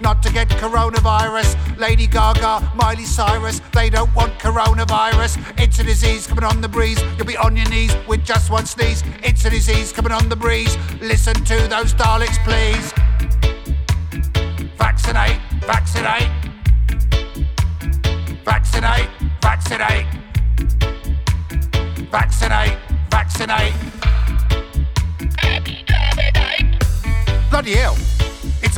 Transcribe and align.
not 0.00 0.22
to 0.22 0.32
get 0.32 0.48
coronavirus. 0.48 1.54
Lady 1.78 2.06
Gaga, 2.06 2.72
Miley 2.74 3.04
Cyrus, 3.04 3.60
they 3.72 3.90
don't 3.90 4.12
want 4.14 4.32
coronavirus. 4.38 5.38
It's 5.60 5.78
a 5.78 5.84
disease 5.84 6.26
coming 6.26 6.44
on 6.44 6.60
the 6.60 6.68
breeze. 6.68 6.98
You'll 7.16 7.26
be 7.26 7.36
on 7.36 7.56
your 7.56 7.68
knees 7.68 7.94
with 8.08 8.24
just 8.24 8.50
one 8.50 8.64
sneeze. 8.64 9.02
It's 9.22 9.44
a 9.44 9.50
disease 9.50 9.92
coming 9.92 10.12
on 10.12 10.28
the 10.28 10.36
breeze. 10.36 10.76
Listen 11.00 11.34
to 11.34 11.56
those 11.68 11.92
Daleks, 11.94 12.38
please. 12.42 12.92
Vaccinate, 14.78 15.40
vaccinate. 15.66 16.30
Vaccinate, 18.44 19.08
vaccinate. 19.42 20.06
Vaccinate, 22.10 22.78
vaccinate. 23.10 23.74
Bloody 27.50 27.74
hell. 27.74 28.17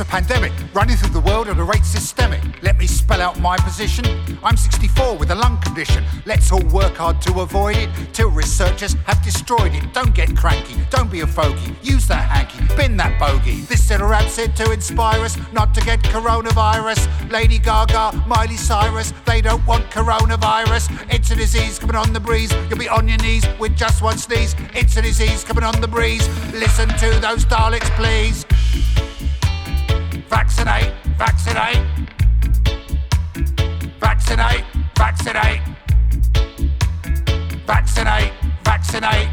A 0.01 0.05
pandemic 0.05 0.51
running 0.73 0.97
through 0.97 1.11
the 1.11 1.19
world 1.19 1.47
at 1.47 1.59
a 1.59 1.63
rate 1.63 1.85
systemic. 1.85 2.41
Let 2.63 2.79
me 2.79 2.87
spell 2.87 3.21
out 3.21 3.39
my 3.39 3.55
position. 3.57 4.03
I'm 4.43 4.57
64 4.57 5.15
with 5.15 5.29
a 5.29 5.35
lung 5.35 5.61
condition. 5.61 6.03
Let's 6.25 6.51
all 6.51 6.65
work 6.73 6.95
hard 6.95 7.21
to 7.21 7.41
avoid 7.41 7.77
it 7.77 7.89
till 8.11 8.31
researchers 8.31 8.93
have 9.05 9.23
destroyed 9.23 9.75
it. 9.75 9.93
Don't 9.93 10.15
get 10.15 10.35
cranky, 10.35 10.75
don't 10.89 11.11
be 11.11 11.19
a 11.19 11.27
fogey. 11.27 11.75
Use 11.83 12.07
that 12.07 12.27
hanky, 12.31 12.75
bin 12.75 12.97
that 12.97 13.19
bogey. 13.19 13.61
This 13.61 13.91
little 13.91 14.07
rap 14.07 14.27
said 14.27 14.55
to 14.55 14.71
inspire 14.71 15.21
us 15.21 15.37
not 15.53 15.75
to 15.75 15.81
get 15.81 16.01
coronavirus. 16.01 17.07
Lady 17.29 17.59
Gaga, 17.59 18.23
Miley 18.25 18.57
Cyrus, 18.57 19.13
they 19.27 19.39
don't 19.39 19.63
want 19.67 19.83
coronavirus. 19.91 20.89
It's 21.13 21.29
a 21.29 21.35
disease 21.35 21.77
coming 21.77 21.95
on 21.95 22.11
the 22.11 22.19
breeze. 22.19 22.51
You'll 22.69 22.79
be 22.79 22.89
on 22.89 23.07
your 23.07 23.19
knees 23.19 23.45
with 23.59 23.77
just 23.77 24.01
one 24.01 24.17
sneeze. 24.17 24.55
It's 24.73 24.97
a 24.97 25.03
disease 25.03 25.43
coming 25.43 25.63
on 25.63 25.79
the 25.79 25.87
breeze. 25.87 26.27
Listen 26.53 26.89
to 26.89 27.19
those 27.19 27.45
Daleks, 27.45 27.95
please. 27.95 28.47
Vaccinate, 30.31 30.93
vaccinate. 31.17 31.83
Vaccinate, 33.99 34.63
vaccinate. 34.95 35.61
Vaccinate, 37.67 38.31
vaccinate. 38.63 39.27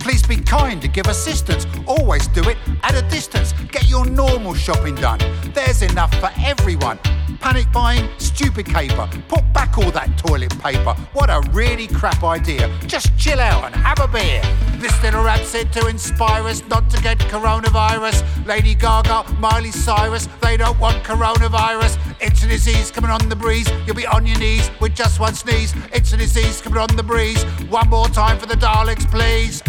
Please 0.00 0.26
be 0.26 0.36
kind 0.36 0.82
to 0.82 0.88
give 0.88 1.06
assistance. 1.06 1.66
Always 1.86 2.28
do 2.28 2.46
it 2.50 2.58
at 2.82 2.94
a 2.94 3.00
distance. 3.08 3.54
Get 3.72 3.88
your 3.88 4.04
normal 4.04 4.52
shopping 4.52 4.94
done. 4.96 5.18
There's 5.54 5.80
enough 5.80 6.14
for 6.20 6.30
everyone. 6.44 6.98
Panic 7.40 7.70
buying, 7.72 8.08
stupid 8.18 8.66
caper. 8.66 9.08
Put 9.28 9.52
back 9.52 9.78
all 9.78 9.90
that 9.90 10.16
toilet 10.18 10.56
paper. 10.60 10.94
What 11.12 11.30
a 11.30 11.40
really 11.52 11.86
crap 11.86 12.22
idea. 12.24 12.70
Just 12.86 13.16
chill 13.18 13.40
out 13.40 13.64
and 13.64 13.74
have 13.74 14.00
a 14.00 14.08
beer. 14.08 14.42
This 14.78 15.02
little 15.02 15.24
rap 15.24 15.40
said 15.40 15.72
to 15.74 15.86
inspire 15.86 16.44
us 16.44 16.62
not 16.68 16.90
to 16.90 17.02
get 17.02 17.18
coronavirus. 17.18 18.24
Lady 18.46 18.74
Gaga, 18.74 19.24
Miley 19.38 19.70
Cyrus, 19.70 20.28
they 20.42 20.56
don't 20.56 20.78
want 20.78 21.02
coronavirus. 21.04 21.98
It's 22.20 22.42
a 22.44 22.48
disease 22.48 22.90
coming 22.90 23.10
on 23.10 23.28
the 23.28 23.36
breeze. 23.36 23.68
You'll 23.86 23.96
be 23.96 24.06
on 24.06 24.26
your 24.26 24.38
knees 24.38 24.70
with 24.80 24.94
just 24.94 25.20
one 25.20 25.34
sneeze. 25.34 25.74
It's 25.92 26.12
a 26.12 26.16
disease 26.16 26.60
coming 26.60 26.78
on 26.78 26.94
the 26.96 27.02
breeze. 27.02 27.42
One 27.68 27.88
more 27.88 28.08
time 28.08 28.38
for 28.38 28.46
the 28.46 28.54
Daleks, 28.54 29.10
please. 29.10 29.62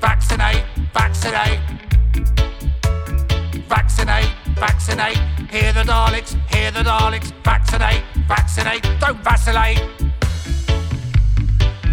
Vaccinate, 0.00 0.64
vaccinate. 0.92 1.81
Vaccinate, 3.72 4.28
vaccinate. 4.56 5.16
Hear 5.50 5.72
the 5.72 5.80
Daleks, 5.80 6.36
hear 6.54 6.70
the 6.72 6.80
Daleks. 6.80 7.32
Vaccinate, 7.42 8.02
vaccinate. 8.28 8.82
Don't 9.00 9.24
vacillate. 9.24 9.80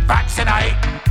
Vaccinate. 0.05 1.08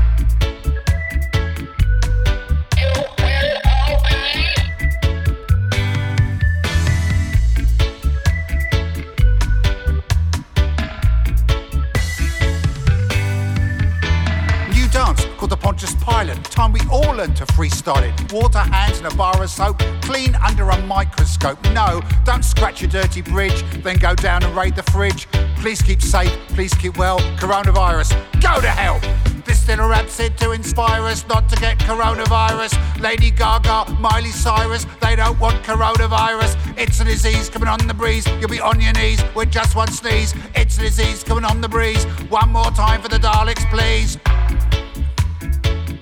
Time 16.58 16.72
we 16.72 16.80
all 16.91 17.14
learn 17.14 17.32
to 17.34 17.46
freestyle 17.46 18.02
it. 18.02 18.32
Water, 18.32 18.58
hands, 18.58 18.98
and 18.98 19.06
a 19.06 19.14
bar 19.14 19.41
of 19.41 19.48
soap. 19.48 19.78
Clean 20.02 20.34
under 20.34 20.69
a 20.69 20.82
microscope. 20.86 21.56
No, 21.66 22.02
don't 22.24 22.44
scratch 22.44 22.82
your 22.82 22.91
dirty 22.91 23.22
bridge. 23.22 23.62
Then 23.84 23.96
go 23.98 24.16
down 24.16 24.42
and 24.42 24.56
raid 24.56 24.74
the 24.74 24.82
fridge. 24.91 25.28
Please 25.60 25.80
keep 25.80 26.02
safe. 26.02 26.36
Please 26.48 26.74
keep 26.74 26.98
well. 26.98 27.20
Coronavirus, 27.36 28.10
go 28.41 28.60
to 28.60 28.69
hell. 28.69 28.98
This 29.44 29.69
little 29.69 29.88
rap 29.88 30.08
said 30.08 30.36
to 30.38 30.50
inspire 30.50 31.02
us 31.02 31.24
not 31.28 31.48
to 31.48 31.54
get 31.60 31.78
coronavirus. 31.78 32.75
Lady 33.00 33.30
Gaga, 33.30 33.92
Miley 34.00 34.32
Cyrus, 34.32 34.84
they 35.00 35.14
don't 35.14 35.38
want 35.38 35.62
coronavirus. 35.62 36.56
It's 36.76 36.98
a 36.98 37.04
disease 37.04 37.48
coming 37.48 37.69
on 37.69 37.86
the 37.86 37.94
breeze. 37.94 38.26
You'll 38.40 38.48
be 38.48 38.60
on 38.60 38.80
your 38.80 38.94
knees 38.94 39.22
with 39.36 39.52
just 39.52 39.76
one 39.76 39.92
sneeze. 39.92 40.34
It's 40.56 40.76
a 40.78 40.80
disease 40.80 41.22
coming 41.22 41.44
on 41.44 41.60
the 41.60 41.69
breeze. 41.69 42.02
One 42.30 42.50
more 42.50 42.72
time 42.72 43.00
for 43.00 43.08
the 43.08 43.19
Daleks, 43.19 43.64
please. 43.70 44.19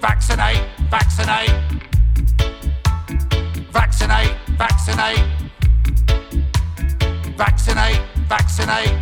Vaccinate, 0.01 0.63
vaccinate. 0.91 1.51
Vaccinate, 3.73 4.35
vaccinate. 4.57 5.25
Vaccinate, 7.37 8.01
vaccinate. 8.29 8.95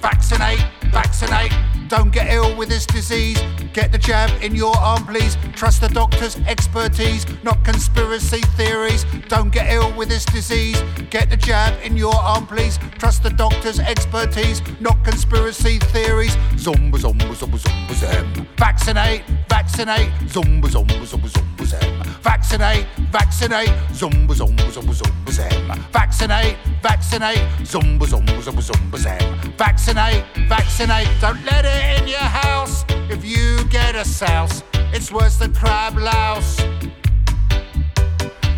Vaccinate, 0.00 0.58
vaccinate. 0.90 1.71
Don't 1.92 2.10
get 2.10 2.32
ill 2.32 2.56
with 2.56 2.70
this 2.70 2.86
disease. 2.86 3.38
Get 3.74 3.92
the 3.92 3.98
jab 3.98 4.30
in 4.42 4.54
your 4.54 4.74
arm, 4.78 5.04
please. 5.04 5.36
Trust 5.54 5.82
the 5.82 5.88
doctor's 5.88 6.36
expertise, 6.48 7.26
not 7.42 7.62
conspiracy 7.66 8.40
theories. 8.56 9.04
Don't 9.28 9.50
get 9.50 9.70
ill 9.70 9.92
with 9.94 10.08
this 10.08 10.24
disease. 10.24 10.82
Get 11.10 11.28
the 11.28 11.36
jab 11.36 11.74
in 11.84 11.94
your 11.98 12.14
arm, 12.14 12.46
please. 12.46 12.78
Trust 12.96 13.24
the 13.24 13.28
doctor's 13.30 13.78
expertise, 13.78 14.62
not 14.80 15.04
conspiracy 15.04 15.78
theories. 15.92 16.34
Zomba, 16.56 16.96
zomba, 16.96 17.28
zomba, 17.34 17.58
zomba, 17.58 17.94
zem. 17.94 18.46
Vaccinate, 18.56 19.22
vaccinate. 19.50 20.08
Zomba, 20.28 20.68
zomba, 20.68 21.04
zomba, 21.04 21.28
zomba, 21.28 21.66
zem. 21.66 22.02
Vaccinate, 22.22 22.86
vaccinate. 23.10 23.68
Zomba, 23.92 24.34
zomba, 24.34 24.64
zomba, 24.72 24.94
zomba, 24.94 25.30
zem. 25.30 25.82
Vaccinate, 25.92 26.56
vaccinate. 26.82 27.42
Zomba, 27.64 28.06
zomba, 28.06 28.40
zomba, 28.40 28.62
zomba, 28.62 28.98
zem. 28.98 29.52
Vaccinate, 29.58 30.24
vaccinate. 30.48 31.08
Don't 31.20 31.44
let 31.44 31.66
it 31.66 31.81
in 31.82 32.08
your 32.08 32.28
house 32.42 32.84
if 33.10 33.24
you 33.24 33.64
get 33.68 33.94
a 33.94 34.04
souse. 34.04 34.62
It's 34.92 35.10
worse 35.10 35.36
than 35.36 35.52
crab 35.52 35.96
louse. 35.96 36.56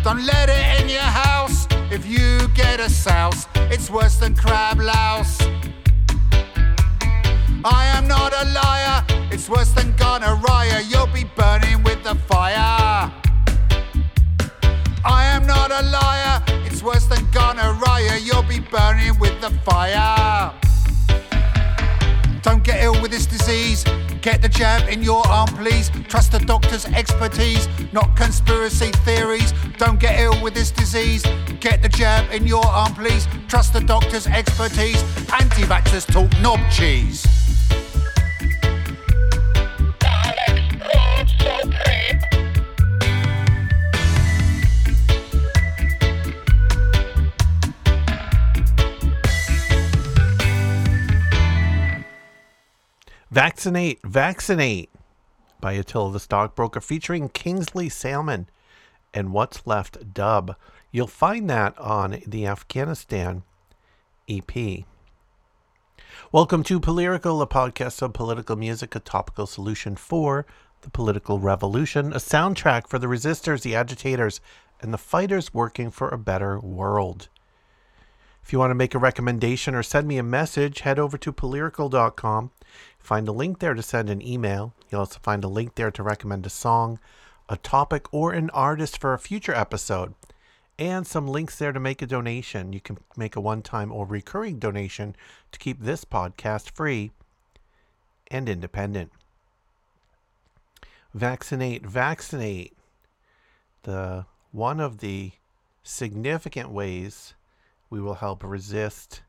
Don't 0.03 0.23
let 0.25 0.49
it 0.49 0.81
in 0.81 0.89
your 0.89 1.09
house 1.25 1.67
if 1.91 2.05
you 2.05 2.47
get 2.49 2.79
a 2.79 2.89
souse. 2.89 3.47
It's 3.73 3.89
worse 3.89 4.17
than 4.17 4.35
crab 4.35 4.79
louse. 4.79 5.41
I 7.63 7.85
am 7.95 8.07
not 8.07 8.31
a 8.33 8.45
liar. 8.59 9.03
It's 9.31 9.49
worse 9.49 9.71
than 9.71 9.95
gonorrhea. 9.95 10.81
You'll 10.87 11.07
be 11.07 11.23
burning 11.35 11.81
with 11.83 12.03
the 12.03 12.15
fire. 12.29 13.11
I 15.03 15.25
am 15.25 15.47
not 15.47 15.71
a 15.71 15.81
liar. 15.81 16.43
It's 16.67 16.83
worse 16.83 17.05
than 17.05 17.25
gonorrhea. 17.31 18.17
You'll 18.19 18.43
be 18.43 18.59
burning 18.59 19.17
with 19.19 19.39
the 19.41 19.49
fire. 19.65 20.53
Don't 22.45 22.63
get 22.63 22.83
ill 22.83 23.01
with 23.01 23.09
this 23.09 23.25
disease. 23.25 23.83
Get 24.21 24.39
the 24.43 24.47
jab 24.47 24.87
in 24.87 25.01
your 25.01 25.27
arm, 25.27 25.47
please. 25.47 25.89
Trust 26.07 26.31
the 26.31 26.37
doctor's 26.37 26.85
expertise, 26.85 27.67
not 27.91 28.15
conspiracy 28.15 28.91
theories. 29.03 29.51
Don't 29.79 29.99
get 29.99 30.19
ill 30.19 30.39
with 30.43 30.53
this 30.53 30.69
disease. 30.69 31.23
Get 31.59 31.81
the 31.81 31.89
jab 31.89 32.31
in 32.31 32.45
your 32.45 32.63
arm, 32.63 32.93
please. 32.93 33.27
Trust 33.47 33.73
the 33.73 33.81
doctor's 33.81 34.27
expertise. 34.27 35.01
Anti 35.33 35.63
vaxxers 35.63 36.05
talk 36.05 36.29
knob 36.39 36.59
cheese. 36.69 37.34
Vaccinate, 53.35 53.99
Vaccinate 54.05 54.89
by 55.59 55.73
Attila 55.73 56.13
the 56.13 56.21
Stockbroker 56.21 56.79
featuring 56.79 57.27
Kingsley 57.27 57.89
Salmon 57.89 58.47
and 59.13 59.33
What's 59.33 59.67
Left 59.67 60.13
dub. 60.13 60.55
You'll 60.89 61.07
find 61.07 61.49
that 61.49 61.77
on 61.77 62.21
the 62.25 62.47
Afghanistan 62.47 63.43
EP. 64.29 64.85
Welcome 66.31 66.63
to 66.63 66.79
Polyrical, 66.79 67.41
a 67.41 67.45
podcast 67.45 68.01
of 68.01 68.13
political 68.13 68.55
music, 68.55 68.95
a 68.95 69.01
topical 69.01 69.47
solution 69.47 69.97
for 69.97 70.45
the 70.79 70.89
political 70.89 71.37
revolution, 71.37 72.13
a 72.13 72.19
soundtrack 72.19 72.87
for 72.87 72.99
the 72.99 73.07
resistors, 73.07 73.63
the 73.63 73.75
agitators, 73.75 74.39
and 74.79 74.93
the 74.93 74.97
fighters 74.97 75.53
working 75.53 75.91
for 75.91 76.07
a 76.07 76.17
better 76.17 76.57
world. 76.57 77.27
If 78.45 78.53
you 78.53 78.59
want 78.59 78.69
to 78.69 78.75
make 78.75 78.93
a 78.93 78.99
recommendation 78.99 79.73
or 79.73 79.81
send 79.81 80.07
me 80.07 80.19
a 80.19 80.23
message, 80.23 80.81
head 80.81 80.99
over 80.99 81.17
to 81.17 81.33
polyrical.com. 81.33 82.51
Find 82.99 83.27
a 83.27 83.31
link 83.31 83.57
there 83.57 83.73
to 83.73 83.81
send 83.81 84.07
an 84.07 84.21
email. 84.21 84.75
You'll 84.91 84.99
also 84.99 85.17
find 85.23 85.43
a 85.43 85.47
link 85.47 85.73
there 85.73 85.89
to 85.89 86.03
recommend 86.03 86.45
a 86.45 86.51
song, 86.51 86.99
a 87.49 87.57
topic, 87.57 88.05
or 88.13 88.33
an 88.33 88.51
artist 88.51 89.01
for 89.01 89.15
a 89.15 89.19
future 89.19 89.55
episode. 89.55 90.13
And 90.77 91.07
some 91.07 91.27
links 91.27 91.57
there 91.57 91.71
to 91.71 91.79
make 91.79 92.03
a 92.03 92.05
donation. 92.05 92.71
You 92.71 92.81
can 92.81 92.99
make 93.17 93.35
a 93.35 93.41
one 93.41 93.63
time 93.63 93.91
or 93.91 94.05
recurring 94.05 94.59
donation 94.59 95.15
to 95.51 95.57
keep 95.57 95.81
this 95.81 96.05
podcast 96.05 96.69
free 96.69 97.09
and 98.29 98.47
independent. 98.47 99.11
Vaccinate, 101.15 101.83
vaccinate. 101.83 102.73
The 103.81 104.27
one 104.51 104.79
of 104.79 104.99
the 104.99 105.31
significant 105.83 106.69
ways 106.69 107.33
we 107.89 108.01
will 108.01 108.15
help 108.15 108.43
resist 108.43 109.21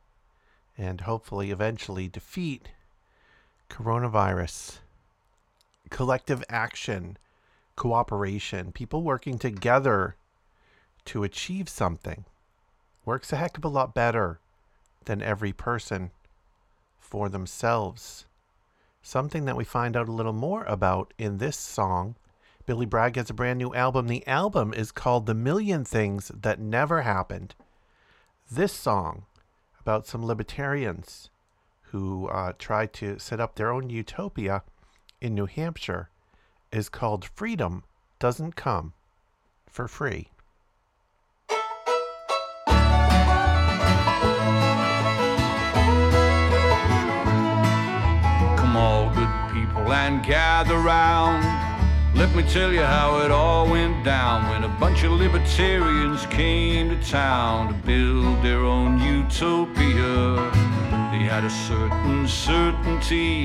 and 0.78 1.02
hopefully 1.02 1.50
eventually 1.50 2.08
defeat 2.08 2.68
coronavirus. 3.70 4.78
Collective 5.90 6.44
action, 6.48 7.16
cooperation, 7.76 8.72
people 8.72 9.02
working 9.02 9.38
together 9.38 10.16
to 11.04 11.22
achieve 11.22 11.68
something 11.68 12.24
works 13.04 13.32
a 13.32 13.36
heck 13.36 13.56
of 13.56 13.64
a 13.64 13.68
lot 13.68 13.94
better 13.94 14.40
than 15.04 15.22
every 15.22 15.52
person 15.52 16.10
for 16.98 17.28
themselves. 17.28 18.26
Something 19.02 19.44
that 19.44 19.56
we 19.56 19.64
find 19.64 19.96
out 19.96 20.08
a 20.08 20.12
little 20.12 20.32
more 20.32 20.64
about 20.64 21.14
in 21.16 21.38
this 21.38 21.56
song. 21.56 22.16
Billy 22.66 22.86
Bragg 22.86 23.14
has 23.14 23.30
a 23.30 23.34
brand 23.34 23.60
new 23.60 23.72
album. 23.72 24.08
The 24.08 24.26
album 24.26 24.74
is 24.74 24.90
called 24.90 25.26
The 25.26 25.34
Million 25.34 25.84
Things 25.84 26.32
That 26.34 26.58
Never 26.58 27.02
Happened 27.02 27.54
this 28.50 28.72
song 28.72 29.24
about 29.80 30.06
some 30.06 30.24
libertarians 30.24 31.30
who 31.90 32.28
uh, 32.28 32.52
tried 32.58 32.92
to 32.92 33.18
set 33.18 33.40
up 33.40 33.56
their 33.56 33.72
own 33.72 33.90
utopia 33.90 34.62
in 35.20 35.34
New 35.34 35.46
Hampshire 35.46 36.10
is 36.70 36.88
called 36.88 37.24
Freedom 37.24 37.84
Doesn't 38.18 38.54
Come 38.56 38.92
for 39.68 39.88
Free. 39.88 40.28
Come 48.56 48.76
all 48.76 49.12
good 49.14 49.52
people 49.52 49.92
and 49.92 50.24
gather 50.24 50.78
round 50.78 51.65
let 52.16 52.34
me 52.34 52.42
tell 52.44 52.72
you 52.72 52.80
how 52.80 53.20
it 53.20 53.30
all 53.30 53.68
went 53.70 54.02
down 54.02 54.48
when 54.48 54.64
a 54.64 54.74
bunch 54.80 55.02
of 55.04 55.12
libertarians 55.12 56.24
came 56.26 56.88
to 56.88 57.10
town 57.10 57.68
to 57.68 57.74
build 57.86 58.42
their 58.42 58.60
own 58.60 58.98
utopia. 58.98 60.36
They 61.12 61.24
had 61.24 61.44
a 61.44 61.50
certain 61.50 62.26
certainty, 62.26 63.44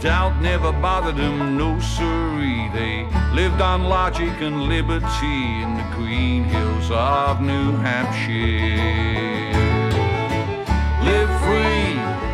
doubt 0.00 0.40
never 0.40 0.70
bothered 0.70 1.16
them, 1.16 1.58
no 1.58 1.80
siree. 1.80 2.70
They 2.72 3.06
lived 3.34 3.60
on 3.60 3.84
logic 3.84 4.40
and 4.40 4.64
liberty 4.64 5.62
in 5.62 5.76
the 5.76 5.88
green 5.96 6.44
hills 6.44 6.90
of 6.92 7.40
New 7.40 7.72
Hampshire. 7.78 9.61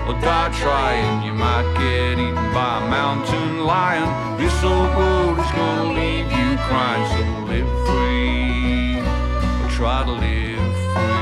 Or 0.09 0.15
die 0.23 0.51
trying, 0.59 1.23
you 1.23 1.35
might 1.35 1.71
get 1.77 2.19
eaten 2.19 2.35
by 2.55 2.79
a 2.79 2.89
mountain 2.89 3.65
lion. 3.67 4.09
This 4.39 4.65
old 4.65 4.91
road 4.97 5.39
is 5.39 5.51
gonna 5.53 5.93
leave 5.93 6.33
you 6.33 6.57
crying, 6.67 7.07
so 7.13 7.23
live 7.45 7.71
free, 7.87 9.01
or 9.01 9.69
try 9.71 10.05
to 10.05 10.13
live 10.13 10.77
free. 10.95 11.19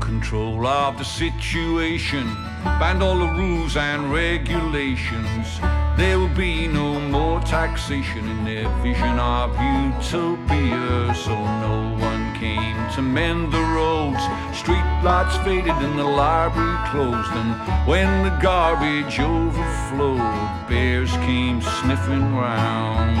Control 0.00 0.66
of 0.66 0.98
the 0.98 1.04
situation, 1.04 2.26
banned 2.80 3.02
all 3.02 3.18
the 3.18 3.28
rules 3.28 3.76
and 3.76 4.12
regulations. 4.12 5.60
There 5.98 6.16
will 6.16 6.28
be 6.28 6.68
no 6.68 7.00
more 7.00 7.40
taxation 7.40 8.28
in 8.28 8.44
their 8.44 8.68
vision 8.84 9.18
of 9.18 9.50
utopia, 9.50 11.12
so 11.12 11.34
no 11.34 11.96
one 11.98 12.32
came 12.38 12.76
to 12.94 13.02
mend 13.02 13.52
the 13.52 13.60
roads. 13.60 14.22
Street 14.56 14.88
lights 15.02 15.36
faded 15.38 15.74
and 15.86 15.98
the 15.98 16.04
library 16.04 16.78
closed. 16.92 17.32
And 17.32 17.50
when 17.88 18.22
the 18.22 18.30
garbage 18.40 19.18
overflowed, 19.18 20.68
bears 20.68 21.10
came 21.26 21.60
sniffing 21.60 22.32
round. 22.32 23.16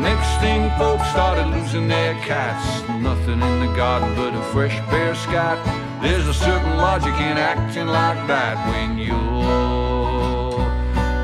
Next 0.00 0.32
thing, 0.40 0.70
folks 0.78 1.06
started 1.10 1.48
losing 1.48 1.88
their 1.88 2.14
cats. 2.24 2.88
Nothing 2.88 3.42
in 3.42 3.60
the 3.66 3.72
garden 3.76 4.14
but 4.16 4.32
a 4.32 4.42
fresh 4.44 4.80
bear 4.90 5.14
scat. 5.14 5.58
There's 6.00 6.26
a 6.26 6.32
certain 6.32 6.78
logic 6.78 7.12
in 7.12 7.36
acting 7.36 7.86
like 7.86 8.26
that 8.28 8.56
when 8.70 8.96
you're 8.96 9.29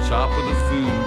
top 0.09 0.31
of 0.31 0.45
the 0.45 0.55
food 0.71 1.07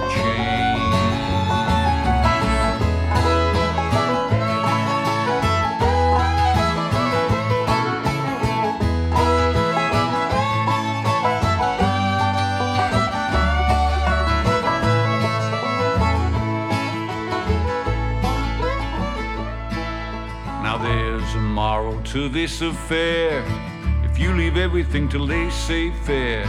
to 22.10 22.28
this 22.28 22.60
affair. 22.60 23.44
If 24.02 24.18
you 24.18 24.32
leave 24.32 24.56
everything 24.56 25.08
to 25.10 25.18
laissez 25.20 25.92
faire, 26.04 26.44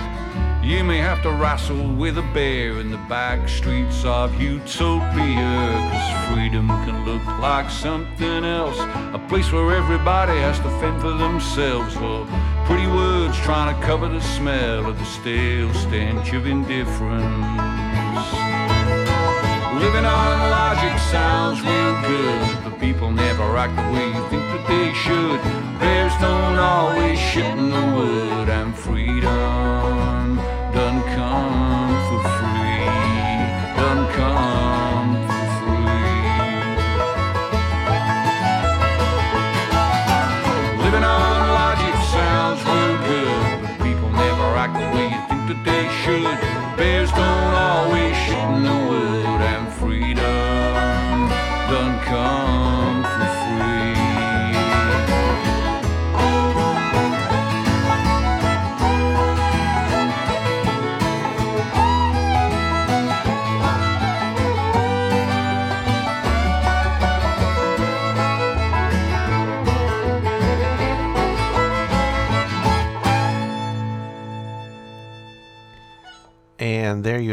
you 0.63 0.84
may 0.84 0.98
have 0.98 1.24
to 1.24 1.31
wrestle 1.31 1.88
with 1.96 2.18
a 2.19 2.34
bear 2.34 2.80
in 2.80 2.92
the 2.92 2.98
back 3.10 3.50
streets 3.50 4.06
of 4.06 4.40
utopia. 4.40 5.90
Cause 5.92 6.34
freedom 6.34 6.68
can 6.68 7.04
look 7.04 7.25
like 7.40 7.69
something 7.69 8.46
else. 8.46 8.78
A 9.13 9.25
place 9.27 9.51
where 9.51 9.75
everybody 9.75 10.38
has 10.39 10.58
to 10.60 10.70
fend 10.80 11.01
for 11.01 11.13
themselves. 11.13 11.96
Or 11.98 12.27
pretty 12.65 12.86
words 12.88 13.38
trying 13.39 13.75
to 13.75 13.86
cover 13.86 14.08
the 14.08 14.22
smell 14.22 14.86
of 14.86 15.00
the 15.00 15.06
stale 15.06 15.74
stench 15.74 16.34
of 16.34 16.46
indifference. 16.46 17.25
Living 19.82 20.06
on 20.06 20.51
logic 20.51 21.00
sounds 21.10 21.60
real 21.62 22.01
good, 22.03 22.63
but 22.63 22.80
people 22.80 23.10
never 23.10 23.58
act 23.58 23.75
the 23.75 23.98
way 23.98 24.06
you 24.06 24.30
think 24.30 24.44
that 24.53 24.65
they 24.68 24.94
should. 24.94 25.41
Bears 25.80 26.13
don't 26.22 26.60
always 26.60 27.18
shit 27.18 27.46
in 27.58 27.72
the 27.72 27.98
wood, 27.98 28.48
and 28.48 28.75
freedom 28.75 29.61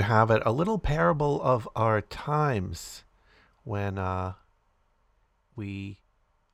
have 0.09 0.31
it, 0.31 0.43
a 0.47 0.53
little 0.53 0.79
parable 0.79 1.39
of 1.43 1.69
our 1.77 2.01
times 2.01 3.05
when 3.65 3.99
uh, 3.99 4.33
we 5.55 5.99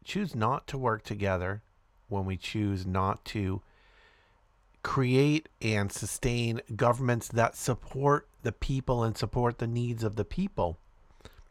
choose 0.05 0.35
not 0.35 0.67
to 0.67 0.77
work 0.77 1.05
together, 1.05 1.63
when 2.09 2.25
we 2.25 2.37
choose 2.37 2.85
not 2.85 3.25
to 3.25 3.63
create 4.83 5.49
and 5.63 5.93
sustain 5.93 6.61
governments 6.75 7.29
that 7.29 7.55
support 7.57 8.29
the 8.43 8.51
people 8.51 9.05
and 9.05 9.17
support 9.17 9.59
the 9.59 9.69
needs 9.69 10.03
of 10.03 10.17
the 10.17 10.25
people. 10.25 10.77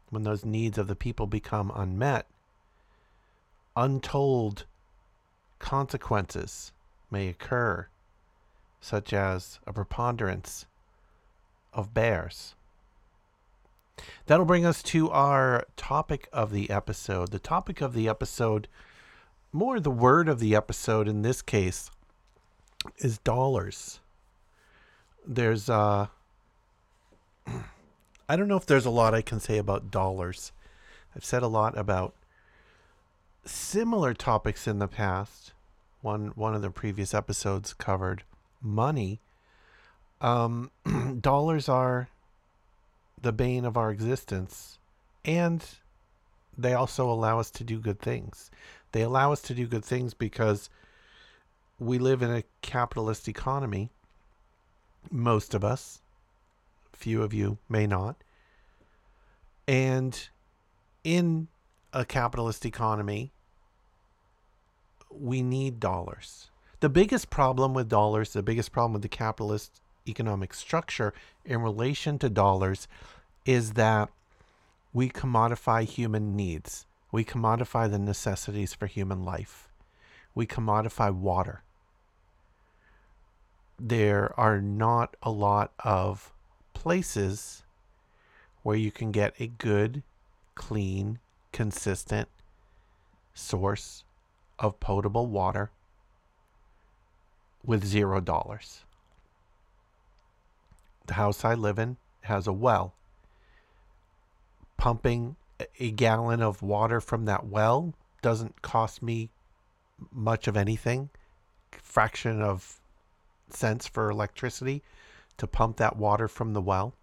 When 0.10 0.24
those 0.24 0.44
needs 0.44 0.78
of 0.78 0.88
the 0.88 0.98
people 0.98 1.26
become 1.26 1.72
unmet, 1.74 2.28
untold 3.78 4.66
consequences 5.58 6.74
may 7.10 7.30
occur, 7.30 7.88
such 8.82 9.14
as 9.14 9.60
a 9.66 9.72
preponderance 9.72 10.66
of 11.74 11.94
bears. 11.94 12.56
That'll 14.26 14.46
bring 14.46 14.66
us 14.66 14.82
to 14.84 15.10
our 15.12 15.66
topic 15.76 16.28
of 16.34 16.52
the 16.52 16.70
episode. 16.70 17.32
The 17.32 17.40
topic 17.40 17.82
of 17.82 17.94
the 17.94 18.08
episode, 18.08 18.68
more 19.52 19.80
the 19.80 19.92
word 19.92 20.28
of 20.28 20.40
the 20.40 20.56
episode 20.56 21.08
in 21.08 21.22
this 21.22 21.42
case, 21.42 21.92
is 22.98 23.18
dollars. 23.20 24.00
There's 25.26 25.70
uh 25.70 26.08
I 28.30 28.36
don't 28.36 28.48
know 28.48 28.58
if 28.58 28.66
there's 28.66 28.86
a 28.86 28.90
lot 28.90 29.14
I 29.14 29.22
can 29.22 29.40
say 29.40 29.58
about 29.58 29.92
dollars. 29.92 30.52
I've 31.16 31.26
said 31.26 31.44
a 31.44 31.48
lot 31.48 31.78
about 31.78 32.14
similar 33.46 34.14
topics 34.14 34.68
in 34.68 34.80
the 34.80 34.88
past. 34.88 35.54
One 36.02 36.30
one 36.36 36.56
of 36.56 36.62
the 36.62 36.72
previous 36.72 37.14
episodes 37.14 37.74
covered 37.74 38.24
money. 38.62 39.20
Um, 40.24 40.72
dollars 41.22 41.70
are 41.70 42.10
the 43.22 43.34
bane 43.34 43.66
of 43.66 43.78
our 43.78 43.92
existence, 43.92 44.80
and 45.24 45.64
they 46.58 46.74
also 46.74 47.12
allow 47.12 47.40
us 47.40 47.52
to 47.52 47.64
do 47.64 47.80
good 47.80 48.00
things. 48.00 48.50
They 48.94 49.02
allow 49.02 49.34
us 49.34 49.42
to 49.44 49.54
do 49.54 49.68
good 49.68 49.84
things 49.84 50.14
because 50.14 50.70
we 51.78 52.00
live 52.00 52.22
in 52.22 52.32
a 52.32 52.44
capitalist 52.62 53.28
economy. 53.28 53.90
Most 55.12 55.54
of 55.54 55.64
us, 55.64 56.02
few 56.94 57.22
of 57.22 57.34
you 57.34 57.58
may 57.68 57.86
not. 57.86 58.16
And 59.68 60.30
in 61.04 61.50
a 61.92 62.06
capitalist 62.06 62.66
economy, 62.66 63.34
we 65.10 65.42
need 65.42 65.80
dollars. 65.80 66.50
The 66.80 66.90
biggest 66.90 67.30
problem 67.30 67.74
with 67.74 67.90
dollars, 67.90 68.34
the 68.34 68.44
biggest 68.44 68.72
problem 68.72 68.94
with 68.94 69.02
the 69.02 69.10
capitalist 69.10 69.82
economic 70.08 70.54
structure 70.54 71.14
in 71.46 71.62
relation 71.62 72.20
to 72.20 72.30
dollars 72.30 72.88
is 73.46 73.74
that 73.74 74.10
we 74.94 75.10
commodify 75.10 75.84
human 75.84 76.36
needs. 76.36 76.86
We 77.12 77.24
commodify 77.24 77.90
the 77.90 78.00
necessities 78.00 78.74
for 78.74 78.88
human 78.88 79.24
life. 79.24 79.68
We 80.36 80.48
commodify 80.48 81.14
water. 81.14 81.64
There 83.80 84.34
are 84.40 84.62
not 84.62 85.16
a 85.22 85.32
lot 85.32 85.72
of 85.80 86.32
places 86.74 87.64
where 88.62 88.78
you 88.78 88.92
can 88.92 89.12
get 89.12 89.34
a 89.40 89.48
good, 89.48 90.04
clean, 90.56 91.20
consistent 91.52 92.30
source 93.34 94.04
of 94.60 94.80
potable 94.80 95.28
water 95.28 95.72
with 97.66 97.84
zero 97.84 98.20
dollars. 98.22 98.84
The 101.06 101.16
house 101.16 101.44
I 101.44 101.54
live 101.54 101.80
in 101.80 101.98
has 102.22 102.48
a 102.48 102.54
well. 102.54 102.94
Pumping 104.78 105.36
a 105.80 105.92
gallon 105.92 106.42
of 106.42 106.62
water 106.62 107.02
from 107.02 107.26
that 107.26 107.46
well 107.46 107.94
doesn't 108.22 108.62
cost 108.62 109.02
me 109.02 109.30
much 110.12 110.48
of 110.48 110.58
anything, 110.58 111.10
fraction 111.72 112.42
of 112.42 112.80
cents 113.50 113.88
for 113.88 114.10
electricity 114.10 114.82
to 115.38 115.48
pump 115.48 115.78
that 115.78 115.98
water 115.98 116.28
from 116.28 116.54
the 116.54 116.62
well. 116.62 116.94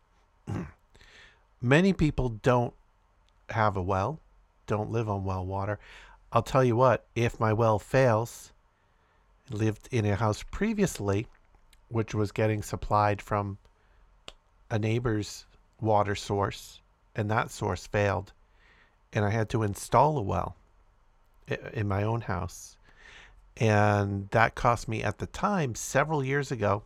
Many 1.60 1.92
people 1.92 2.30
don't 2.30 2.74
have 3.50 3.76
a 3.76 3.82
well, 3.82 4.20
don't 4.66 4.90
live 4.90 5.08
on 5.08 5.24
well 5.24 5.44
water. 5.44 5.78
I'll 6.32 6.42
tell 6.42 6.64
you 6.64 6.76
what, 6.76 7.06
if 7.14 7.40
my 7.40 7.52
well 7.52 7.78
fails, 7.78 8.52
lived 9.50 9.88
in 9.90 10.06
a 10.06 10.16
house 10.16 10.44
previously, 10.50 11.26
which 11.88 12.14
was 12.14 12.32
getting 12.32 12.62
supplied 12.62 13.20
from 13.20 13.58
a 14.70 14.78
neighbor's 14.78 15.46
water 15.80 16.14
source, 16.14 16.80
and 17.14 17.30
that 17.30 17.50
source 17.50 17.86
failed, 17.86 18.32
and 19.12 19.24
I 19.24 19.30
had 19.30 19.48
to 19.50 19.62
install 19.62 20.18
a 20.18 20.22
well 20.22 20.56
in 21.72 21.88
my 21.88 22.02
own 22.02 22.22
house. 22.22 22.76
And 23.56 24.28
that 24.30 24.54
cost 24.54 24.88
me 24.88 25.02
at 25.02 25.18
the 25.18 25.26
time, 25.26 25.74
several 25.74 26.24
years 26.24 26.50
ago, 26.50 26.84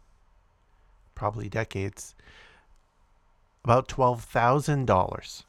probably 1.15 1.49
decades, 1.49 2.15
about 3.63 3.89
$12,000. 3.89 5.45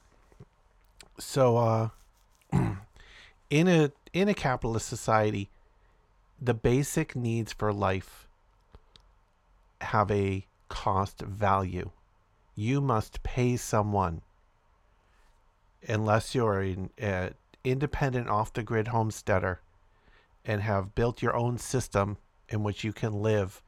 So, 1.17 1.57
uh, 1.57 1.89
in 3.49 3.67
a 3.67 3.91
in 4.13 4.29
a 4.29 4.33
capitalist 4.33 4.87
society, 4.87 5.49
the 6.41 6.53
basic 6.53 7.15
needs 7.15 7.51
for 7.51 7.73
life 7.73 8.27
have 9.81 10.09
a 10.11 10.45
cost 10.69 11.21
value. 11.21 11.89
You 12.55 12.81
must 12.81 13.21
pay 13.23 13.57
someone 13.57 14.21
unless 15.87 16.33
you're 16.33 16.61
an 16.61 16.89
uh, 17.01 17.29
independent 17.63 18.29
off 18.29 18.53
the 18.53 18.63
grid 18.63 18.87
homesteader 18.87 19.59
and 20.45 20.61
have 20.61 20.95
built 20.95 21.21
your 21.21 21.35
own 21.35 21.57
system 21.57 22.17
in 22.49 22.63
which 22.63 22.83
you 22.83 22.93
can 22.93 23.21
live 23.21 23.61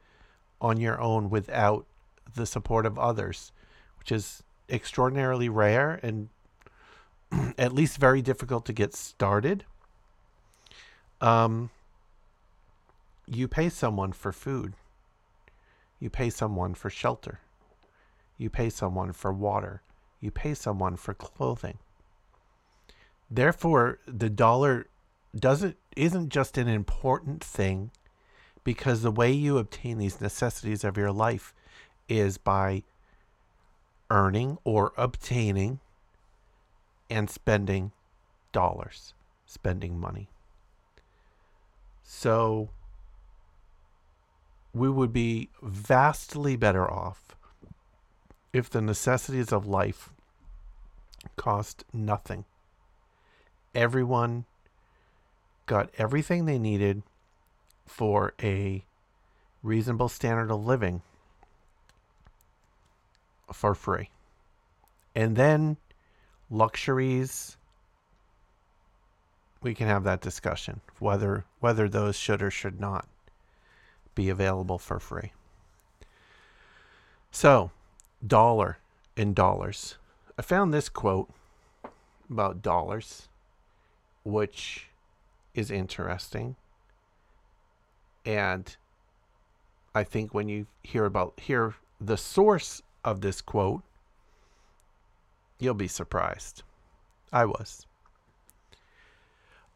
on 0.60 0.80
your 0.80 1.00
own 1.00 1.28
without 1.30 1.86
the 2.34 2.46
support 2.46 2.86
of 2.86 2.98
others, 2.98 3.52
which 3.98 4.12
is 4.12 4.42
extraordinarily 4.68 5.48
rare 5.48 5.98
and 6.02 6.28
at 7.58 7.72
least 7.72 7.98
very 7.98 8.22
difficult 8.22 8.64
to 8.66 8.72
get 8.72 8.94
started. 8.94 9.64
Um, 11.20 11.70
you 13.26 13.48
pay 13.48 13.68
someone 13.68 14.12
for 14.12 14.32
food. 14.32 14.74
You 16.00 16.10
pay 16.10 16.30
someone 16.30 16.74
for 16.74 16.90
shelter. 16.90 17.40
You 18.38 18.48
pay 18.48 18.70
someone 18.70 19.12
for 19.12 19.32
water. 19.32 19.82
You 20.20 20.30
pay 20.30 20.54
someone 20.54 20.96
for 20.96 21.12
clothing. 21.12 21.78
Therefore, 23.30 23.98
the 24.06 24.30
dollar 24.30 24.86
doesn't 25.36 25.76
isn't 25.96 26.30
just 26.30 26.56
an 26.56 26.68
important 26.68 27.44
thing 27.44 27.90
because 28.64 29.02
the 29.02 29.10
way 29.10 29.30
you 29.30 29.58
obtain 29.58 29.98
these 29.98 30.20
necessities 30.20 30.84
of 30.84 30.96
your 30.96 31.12
life 31.12 31.52
is 32.08 32.38
by 32.38 32.84
earning 34.10 34.56
or 34.64 34.92
obtaining 34.96 35.80
and 37.10 37.28
spending 37.28 37.92
dollars, 38.52 39.12
spending 39.46 39.98
money. 39.98 40.28
So 42.02 42.70
we 44.72 44.88
would 44.88 45.12
be 45.12 45.50
vastly 45.62 46.56
better 46.56 46.90
off 46.90 47.36
if 48.52 48.70
the 48.70 48.80
necessities 48.80 49.52
of 49.52 49.66
life 49.66 50.10
cost 51.36 51.84
nothing. 51.92 52.44
Everyone 53.74 54.44
got 55.66 55.90
everything 55.98 56.44
they 56.44 56.58
needed 56.58 57.02
for 57.86 58.34
a 58.42 58.84
reasonable 59.62 60.08
standard 60.08 60.50
of 60.50 60.64
living 60.64 61.02
for 63.52 63.74
free. 63.74 64.10
And 65.14 65.36
then 65.36 65.76
luxuries 66.50 67.56
we 69.60 69.74
can 69.74 69.86
have 69.86 70.04
that 70.04 70.20
discussion 70.20 70.80
whether 70.98 71.44
whether 71.60 71.88
those 71.88 72.16
should 72.16 72.40
or 72.40 72.50
should 72.50 72.80
not 72.80 73.06
be 74.14 74.30
available 74.30 74.78
for 74.78 74.98
free. 74.98 75.32
So, 77.30 77.70
dollar 78.26 78.78
in 79.16 79.34
dollars. 79.34 79.96
I 80.38 80.42
found 80.42 80.72
this 80.72 80.88
quote 80.88 81.30
about 82.30 82.62
dollars 82.62 83.28
which 84.28 84.88
is 85.54 85.70
interesting. 85.70 86.56
And 88.26 88.76
I 89.94 90.04
think 90.04 90.34
when 90.34 90.48
you 90.48 90.66
hear 90.82 91.06
about 91.06 91.40
hear 91.40 91.74
the 92.00 92.16
source 92.16 92.82
of 93.04 93.22
this 93.22 93.40
quote, 93.40 93.82
you'll 95.58 95.74
be 95.74 95.88
surprised. 95.88 96.62
I 97.32 97.46
was. 97.46 97.86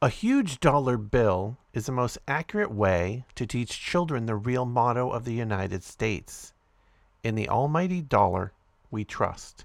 A 0.03 0.09
huge 0.09 0.61
dollar 0.61 0.97
bill 0.97 1.57
is 1.73 1.87
the 1.87 1.93
most 1.93 2.19
accurate 2.29 2.73
way 2.73 3.25
to 3.37 3.47
teach 3.47 3.81
children 3.81 4.27
the 4.27 4.35
real 4.35 4.67
motto 4.67 5.11
of 5.11 5.25
the 5.25 5.33
United 5.33 5.83
States 5.83 6.53
In 7.23 7.35
the 7.35 7.49
almighty 7.49 8.00
dollar 8.00 8.52
we 8.91 9.05
trust. 9.05 9.64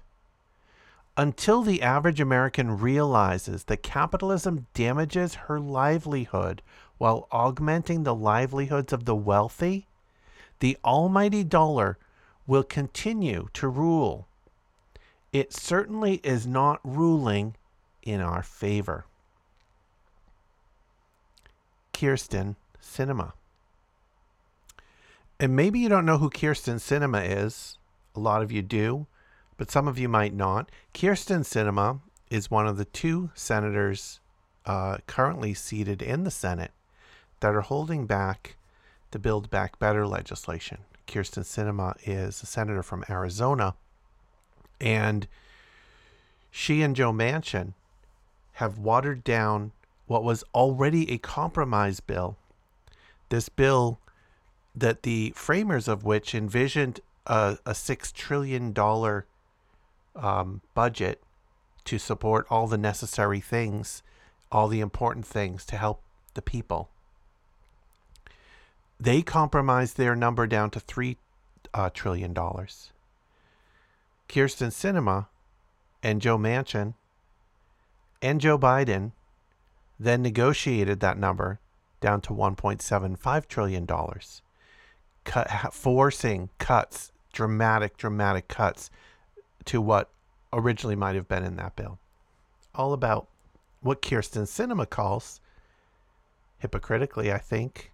Until 1.16 1.62
the 1.62 1.82
average 1.82 2.20
American 2.20 2.78
realizes 2.78 3.64
that 3.64 3.82
capitalism 3.82 4.66
damages 4.74 5.34
her 5.34 5.58
livelihood 5.58 6.62
while 6.98 7.26
augmenting 7.32 8.04
the 8.04 8.14
livelihoods 8.14 8.92
of 8.92 9.04
the 9.04 9.16
wealthy, 9.16 9.88
the 10.60 10.78
almighty 10.84 11.42
dollar 11.42 11.98
will 12.46 12.62
continue 12.62 13.48
to 13.54 13.68
rule. 13.68 14.28
It 15.32 15.52
certainly 15.52 16.20
is 16.22 16.46
not 16.46 16.80
ruling 16.84 17.56
in 18.02 18.20
our 18.20 18.42
favor. 18.42 19.04
Kyrsten 21.92 22.54
Sinema. 22.80 23.32
And 25.40 25.54
maybe 25.54 25.78
you 25.78 25.88
don't 25.88 26.06
know 26.06 26.18
who 26.18 26.30
Kyrsten 26.30 26.76
Sinema 26.76 27.24
is. 27.24 27.78
A 28.14 28.20
lot 28.20 28.42
of 28.42 28.50
you 28.50 28.62
do. 28.62 29.06
but 29.58 29.70
some 29.70 29.88
of 29.88 29.98
you 29.98 30.08
might 30.08 30.32
not. 30.32 30.70
Kyrsten 30.94 31.40
Sinema 31.40 32.00
is 32.30 32.50
one 32.50 32.66
of 32.66 32.78
the 32.78 32.84
two 32.86 33.30
senators 33.34 34.20
uh, 34.64 34.98
currently 35.06 35.52
seated 35.52 36.00
in 36.00 36.24
the 36.24 36.30
Senate 36.30 36.70
that 37.40 37.54
are 37.54 37.62
holding 37.62 38.06
back 38.06 38.56
the 39.10 39.18
Build 39.18 39.50
Back 39.50 39.78
Better 39.78 40.06
legislation. 40.06 40.78
Kyrsten 41.06 41.42
Sinema 41.42 41.96
is 42.04 42.42
a 42.42 42.46
senator 42.46 42.82
from 42.82 43.04
Arizona, 43.10 43.74
and 44.80 45.26
she 46.50 46.82
and 46.82 46.94
Joe 46.94 47.12
Manchin 47.12 47.72
have 48.54 48.78
watered 48.78 49.24
down 49.24 49.72
what 50.06 50.24
was 50.24 50.44
already 50.54 51.10
a 51.10 51.18
compromise 51.18 52.00
bill. 52.00 52.36
This 53.30 53.48
bill 53.48 53.98
that 54.80 55.02
the 55.02 55.32
framers 55.34 55.88
of 55.88 56.04
which 56.04 56.34
envisioned 56.34 57.00
a, 57.26 57.58
a 57.66 57.72
$6 57.72 58.12
trillion 58.12 58.74
um, 60.16 60.60
budget 60.74 61.22
to 61.84 61.98
support 61.98 62.46
all 62.50 62.66
the 62.66 62.78
necessary 62.78 63.40
things, 63.40 64.02
all 64.52 64.68
the 64.68 64.80
important 64.80 65.26
things 65.26 65.64
to 65.66 65.76
help 65.76 66.02
the 66.34 66.42
people. 66.42 66.90
They 69.00 69.22
compromised 69.22 69.96
their 69.96 70.16
number 70.16 70.46
down 70.46 70.70
to 70.70 70.80
3 70.80 71.16
uh, 71.72 71.90
trillion 71.90 72.32
dollars. 72.32 72.92
Kyrsten 74.28 74.68
Sinema 74.68 75.28
and 76.02 76.20
Joe 76.20 76.36
Manchin 76.36 76.94
and 78.20 78.40
Joe 78.40 78.58
Biden 78.58 79.12
then 79.98 80.22
negotiated 80.22 81.00
that 81.00 81.18
number 81.18 81.60
down 82.00 82.20
to 82.22 82.32
$1.75 82.32 83.48
trillion, 83.48 83.86
cut, 85.24 85.72
forcing 85.72 86.50
cuts, 86.58 87.12
dramatic, 87.32 87.96
dramatic 87.96 88.48
cuts 88.48 88.90
to 89.66 89.80
what 89.80 90.10
originally 90.52 90.96
might 90.96 91.14
have 91.14 91.28
been 91.28 91.44
in 91.44 91.56
that 91.56 91.76
bill. 91.76 91.98
All 92.74 92.92
about 92.92 93.28
what 93.80 94.02
Kyrsten 94.02 94.42
Sinema 94.42 94.88
calls, 94.88 95.40
hypocritically, 96.58 97.32
I 97.32 97.38
think, 97.38 97.92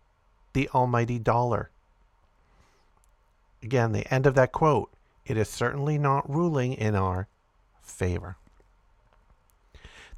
the 0.53 0.69
almighty 0.71 1.19
dollar. 1.19 1.71
Again, 3.63 3.93
the 3.93 4.13
end 4.13 4.27
of 4.27 4.35
that 4.35 4.53
quote 4.53 4.91
it 5.27 5.37
is 5.37 5.49
certainly 5.49 5.99
not 5.99 6.29
ruling 6.29 6.75
in 6.75 6.95
our 6.95 7.29
favor. 7.83 8.37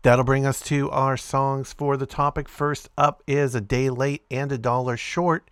That'll 0.03 0.25
bring 0.25 0.47
us 0.47 0.61
to 0.63 0.91
our 0.91 1.17
songs 1.17 1.73
for 1.73 1.97
the 1.97 2.07
topic. 2.07 2.49
First 2.49 2.89
up 2.97 3.23
is 3.27 3.55
A 3.55 3.61
Day 3.61 3.91
Late 3.91 4.25
and 4.31 4.53
a 4.53 4.59
Dollar 4.59 4.97
Short. 4.97 5.51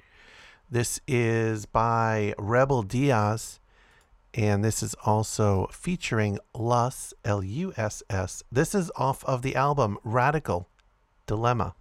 This 0.71 0.99
is 1.07 1.67
by 1.67 2.35
Rebel 2.39 2.83
Diaz, 2.83 3.61
and 4.33 4.65
this 4.65 4.83
is 4.83 4.95
also 5.05 5.69
featuring 5.71 6.39
Luss, 6.55 7.13
L 7.25 7.45
U 7.45 7.73
S 7.77 8.03
S. 8.09 8.43
This 8.51 8.75
is 8.75 8.91
off 8.97 9.23
of 9.25 9.43
the 9.43 9.55
album 9.55 9.99
Radical 10.03 10.69
Dilemma. 11.27 11.75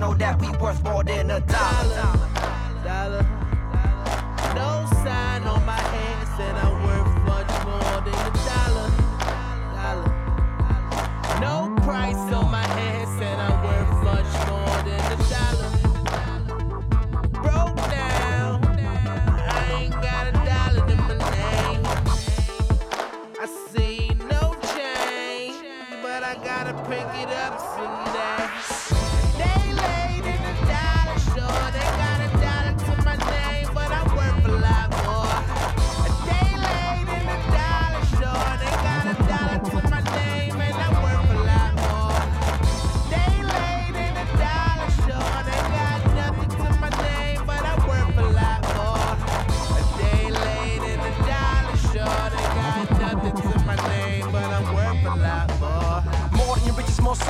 know 0.00 0.14
that 0.14 0.40
we 0.40 0.48
worth 0.56 0.82
more 0.82 1.04
than 1.04 1.30
a 1.30 1.40
dollar. 1.40 1.94
dollar. 1.94 2.84
dollar. 2.84 3.39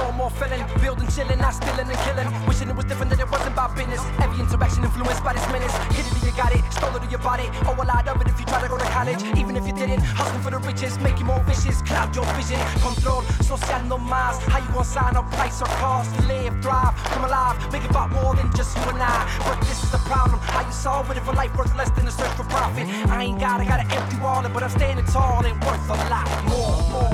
saw 0.00 0.10
more 0.12 0.32
feeling. 0.40 0.64
Building, 0.80 1.08
chilling, 1.14 1.38
not 1.38 1.52
stealing 1.52 1.88
and 1.92 2.00
killing. 2.06 2.28
Wishing 2.48 2.68
it 2.72 2.76
was 2.76 2.86
different 2.90 3.10
than 3.12 3.20
it 3.20 3.30
wasn't 3.30 3.54
by 3.54 3.68
business. 3.76 4.00
Every 4.24 4.40
interaction 4.40 4.82
influenced 4.88 5.22
by 5.22 5.32
this 5.36 5.46
menace. 5.52 5.74
Hit 5.96 6.06
it 6.08 6.14
or 6.16 6.22
you 6.24 6.32
got 6.32 6.52
it, 6.56 6.62
stole 6.72 6.96
it 6.96 7.04
or 7.04 7.10
you 7.12 7.18
bought 7.18 7.40
it. 7.44 7.50
Oh, 7.68 7.76
a 7.76 7.84
lot 7.84 8.08
of 8.08 8.16
it 8.22 8.28
if 8.32 8.40
you 8.40 8.46
try 8.46 8.60
to 8.64 8.68
go 8.72 8.78
to 8.78 8.88
college. 8.96 9.20
Even 9.40 9.52
if 9.60 9.64
you 9.68 9.74
didn't, 9.82 10.00
hustling 10.18 10.42
for 10.44 10.50
the 10.50 10.60
riches, 10.68 10.98
make 11.04 11.18
you 11.20 11.26
more 11.26 11.42
vicious. 11.44 11.82
Cloud 11.82 12.16
your 12.16 12.24
vision, 12.38 12.60
control, 12.80 13.22
social 13.44 13.80
no. 13.90 13.98
How 14.52 14.58
you 14.64 14.70
gonna 14.72 14.84
sign 14.84 15.16
up, 15.16 15.26
price 15.36 15.60
or 15.60 15.70
cost? 15.82 16.10
Live, 16.28 16.54
thrive, 16.62 16.94
come 17.12 17.24
alive, 17.24 17.56
make 17.72 17.84
it 17.84 17.90
about 17.90 18.10
more 18.10 18.34
than 18.34 18.48
just 18.56 18.76
you 18.76 18.84
and 18.94 19.02
I. 19.02 19.20
But 19.44 19.60
this 19.68 19.82
is 19.84 19.90
the 19.90 20.02
problem, 20.10 20.38
how 20.54 20.64
you 20.66 20.72
solve 20.72 21.10
it 21.10 21.16
if 21.16 21.28
a 21.28 21.32
life 21.32 21.54
worth 21.56 21.74
less 21.76 21.90
than 21.90 22.06
a 22.08 22.10
search 22.10 22.34
for 22.38 22.44
profit. 22.44 22.86
I 23.10 23.24
ain't 23.24 23.40
got, 23.40 23.60
I 23.60 23.64
got 23.66 23.80
an 23.84 23.90
empty 23.92 24.16
wallet, 24.18 24.52
but 24.54 24.62
I'm 24.62 24.70
standing 24.70 25.04
tall 25.06 25.44
and 25.44 25.56
worth 25.64 25.90
a 25.90 25.98
lot 26.08 26.28
more. 26.48 26.90
more. 26.90 27.09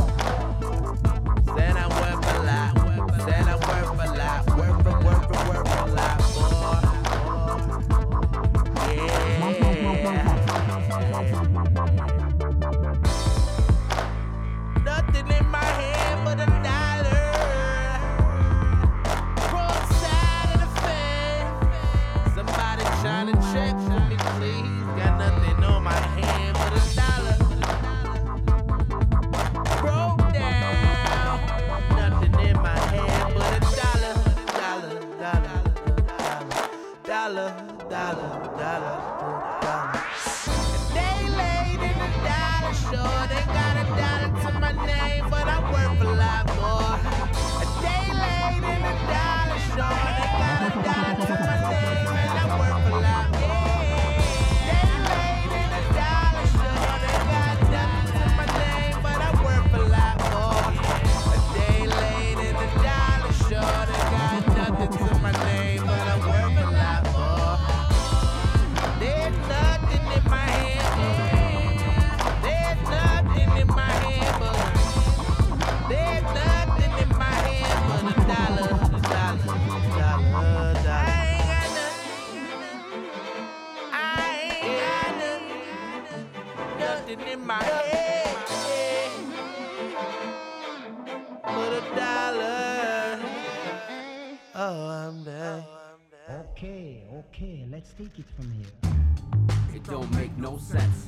Take 98.17 98.25
it 98.25 98.31
from 98.35 98.51
here. 98.53 99.75
It 99.75 99.85
don't 99.85 100.11
make 100.15 100.37
no 100.39 100.59
sense. 100.59 101.07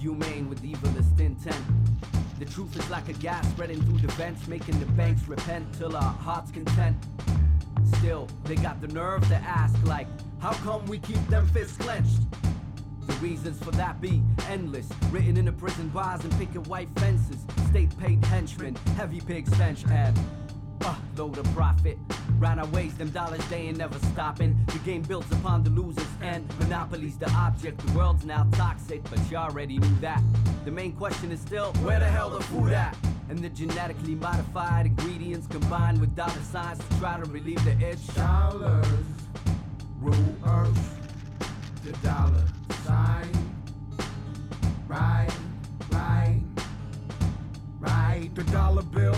Humane 0.00 0.48
with 0.48 0.62
evilest 0.62 1.18
intent. 1.18 1.56
The 2.38 2.44
truth 2.44 2.76
is 2.76 2.88
like 2.88 3.08
a 3.08 3.12
gas 3.14 3.46
spreading 3.50 3.80
through 3.82 3.98
the 3.98 4.12
vents, 4.14 4.46
making 4.46 4.78
the 4.80 4.86
banks 4.86 5.26
repent 5.28 5.66
till 5.74 5.96
our 5.96 6.02
hearts 6.02 6.50
content. 6.50 6.96
Still, 7.96 8.28
they 8.44 8.54
got 8.56 8.80
the 8.80 8.88
nerve 8.88 9.26
to 9.28 9.34
ask, 9.34 9.74
like, 9.86 10.06
how 10.40 10.52
come 10.52 10.84
we 10.86 10.98
keep 10.98 11.24
them 11.28 11.46
fists 11.48 11.76
clenched? 11.76 12.20
The 13.06 13.12
reasons 13.14 13.62
for 13.62 13.72
that 13.72 14.00
be 14.00 14.22
endless. 14.48 14.88
Written 15.10 15.36
in 15.36 15.46
the 15.46 15.52
prison 15.52 15.88
bars 15.88 16.22
and 16.24 16.32
picket 16.38 16.66
white 16.68 16.88
fences. 16.96 17.44
State 17.68 17.96
paid 17.98 18.24
henchmen, 18.26 18.76
heavy 18.96 19.20
pig 19.20 19.48
stench, 19.48 19.84
and 19.90 20.18
uh, 20.82 20.94
load 21.16 21.38
of 21.38 21.44
profit. 21.54 21.98
Round 22.38 22.60
our 22.60 22.66
ways, 22.68 22.94
them 22.94 23.10
dollars 23.10 23.44
they 23.48 23.68
ain't 23.68 23.78
never 23.78 23.98
stopping. 24.06 24.58
The 24.68 24.78
game 24.78 25.02
builds 25.02 25.30
upon 25.32 25.62
the 25.62 25.70
losers 25.70 26.06
and 26.22 26.46
monopolies 26.58 27.18
the 27.18 27.30
object. 27.32 27.84
The 27.86 27.92
world's 27.92 28.24
now 28.24 28.46
toxic, 28.52 29.02
but 29.10 29.18
you 29.30 29.36
already 29.36 29.78
knew 29.78 29.96
that. 30.00 30.22
The 30.64 30.70
main 30.70 30.92
question 30.92 31.30
is 31.32 31.40
still, 31.40 31.72
where 31.84 31.98
the 31.98 32.06
hell 32.06 32.30
the 32.30 32.40
food 32.40 32.72
at? 32.72 32.96
And 33.28 33.38
the 33.38 33.48
genetically 33.48 34.14
modified 34.14 34.86
ingredients 34.86 35.46
combined 35.46 36.00
with 36.00 36.16
dollar 36.16 36.32
signs 36.50 36.78
to 36.78 36.98
try 36.98 37.18
to 37.18 37.24
relieve 37.26 37.64
the 37.64 37.78
itch. 37.86 38.06
Dollars 38.14 38.86
rule 40.00 40.36
earth. 40.46 40.96
The 41.84 41.92
dollar 42.06 42.44
sign. 42.84 43.30
Right, 44.88 45.30
right, 45.92 46.40
right. 47.78 48.30
The 48.34 48.44
dollar 48.44 48.82
bill. 48.82 49.14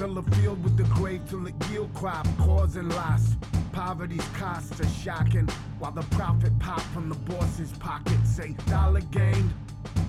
Fill 0.00 0.14
the 0.14 0.36
field 0.36 0.64
with 0.64 0.78
the 0.78 0.84
grave 0.94 1.20
till 1.28 1.46
it 1.46 1.52
yield 1.68 1.92
crop, 1.92 2.26
causing 2.38 2.88
loss. 2.88 3.36
Poverty's 3.70 4.26
costs 4.28 4.80
are 4.80 4.88
shocking, 4.88 5.46
while 5.78 5.92
the 5.92 6.00
profit 6.16 6.58
pop 6.58 6.80
from 6.94 7.10
the 7.10 7.16
boss's 7.16 7.72
pocket. 7.72 8.16
Say 8.24 8.56
dollar 8.66 9.02
gained 9.02 9.52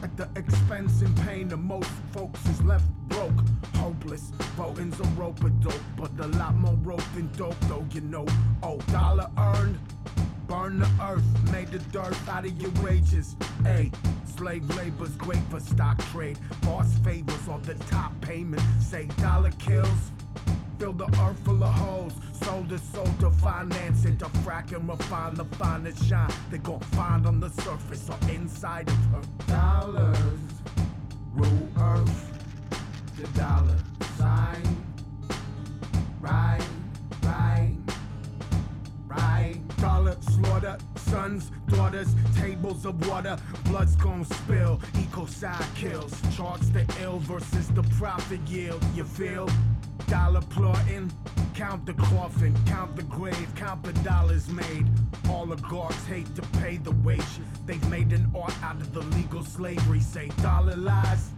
at 0.02 0.16
the 0.16 0.30
expense 0.38 1.02
and 1.02 1.14
pain 1.24 1.52
of 1.52 1.60
most 1.60 1.90
folks 2.14 2.40
is 2.46 2.62
left 2.62 2.86
broke, 3.10 3.44
hopeless. 3.76 4.32
Voting's 4.56 4.98
a 4.98 5.04
rope 5.20 5.44
of 5.44 5.60
dope, 5.60 5.84
but 5.98 6.12
a 6.22 6.28
lot 6.38 6.56
more 6.56 6.78
rope 6.84 7.04
than 7.14 7.30
dope, 7.36 7.60
though 7.68 7.86
you 7.92 8.00
know. 8.00 8.26
Oh, 8.64 8.78
dollar 8.94 9.30
earned. 9.38 9.78
Burn 10.52 10.80
the 10.80 10.92
earth, 11.02 11.24
made 11.54 11.70
the 11.70 11.80
dirt 11.94 12.14
out 12.28 12.46
of 12.46 12.62
your 12.62 12.72
wages. 12.84 13.38
Hey, 13.64 13.90
slave 14.36 14.70
labor's 14.76 15.16
great 15.16 15.42
for 15.50 15.62
stock 15.62 15.98
trade. 16.12 16.38
Boss 16.64 16.94
favors 17.06 17.48
on 17.48 17.62
the 17.62 17.76
top 17.86 18.12
payment. 18.20 18.62
Say 18.82 19.06
dollar 19.18 19.52
kills. 19.52 20.12
Fill 20.78 20.92
the 20.92 21.06
earth 21.06 21.40
full 21.46 21.64
of 21.64 21.74
holes. 21.74 22.14
Sold 22.34 22.68
to 22.68 22.78
sold 22.80 23.18
to 23.22 23.32
finance 23.32 24.04
it. 24.04 24.20
To 24.20 24.26
frack 24.44 24.76
and 24.76 24.90
refine 24.90 25.36
the 25.36 25.46
finest 25.56 26.04
shine. 26.04 26.30
They 26.50 26.58
gon' 26.58 26.82
find 26.82 27.26
on 27.26 27.40
the 27.40 27.50
surface 27.50 28.10
or 28.10 28.30
inside 28.30 28.90
of 28.90 29.06
her. 29.06 29.22
Dollars 29.48 30.18
rule 31.34 31.70
earth. 31.80 32.40
The 33.16 33.26
dollar 33.40 33.78
sign. 34.18 34.86
Right 36.20 36.51
Dollar 40.12 40.24
slaughter, 40.24 40.78
sons, 40.96 41.52
daughters, 41.68 42.16
tables 42.36 42.86
of 42.86 43.08
water, 43.08 43.38
blood's 43.66 43.96
gon' 43.96 44.26
spill, 44.26 44.78
ecocide 44.94 45.76
kills, 45.76 46.20
charts 46.36 46.68
the 46.70 46.86
ill 47.02 47.20
versus 47.20 47.70
the 47.70 47.84
profit 47.98 48.42
yield, 48.42 48.84
you 48.94 49.06
feel? 49.06 49.50
Dollar 50.08 50.42
plotting, 50.42 51.12
count 51.54 51.86
the 51.86 51.94
coffin, 51.94 52.54
count 52.66 52.96
the 52.98 53.04
grave, 53.04 53.48
count 53.56 53.84
the 53.84 53.94
dollars 54.04 54.50
made. 54.50 54.86
Oligarchs 55.30 56.06
hate 56.08 56.36
to 56.36 56.42
pay 56.60 56.76
the 56.76 56.92
wage, 56.92 57.22
they've 57.66 57.90
made 57.90 58.12
an 58.12 58.30
art 58.36 58.54
out 58.64 58.82
of 58.82 58.94
the 58.94 59.02
legal 59.16 59.46
slavery, 59.46 60.02
say 60.02 60.30
dollar 60.42 60.76
lies. 60.76 61.30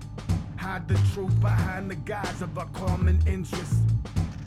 Hide 0.57 0.87
the 0.87 0.99
truth 1.13 1.39
behind 1.41 1.91
the 1.91 1.95
guise 1.95 2.41
of 2.41 2.57
a 2.57 2.65
common 2.67 3.19
interest. 3.27 3.75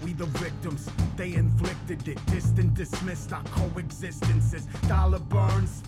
We 0.06 0.12
the 0.12 0.26
victims, 0.26 0.88
they 1.16 1.34
inflicted 1.34 2.06
it. 2.06 2.24
Distant, 2.26 2.74
dismissed 2.74 3.32
our 3.32 3.42
coexistences. 3.42 4.64
Dollar 4.86 5.18
burns, 5.18 5.82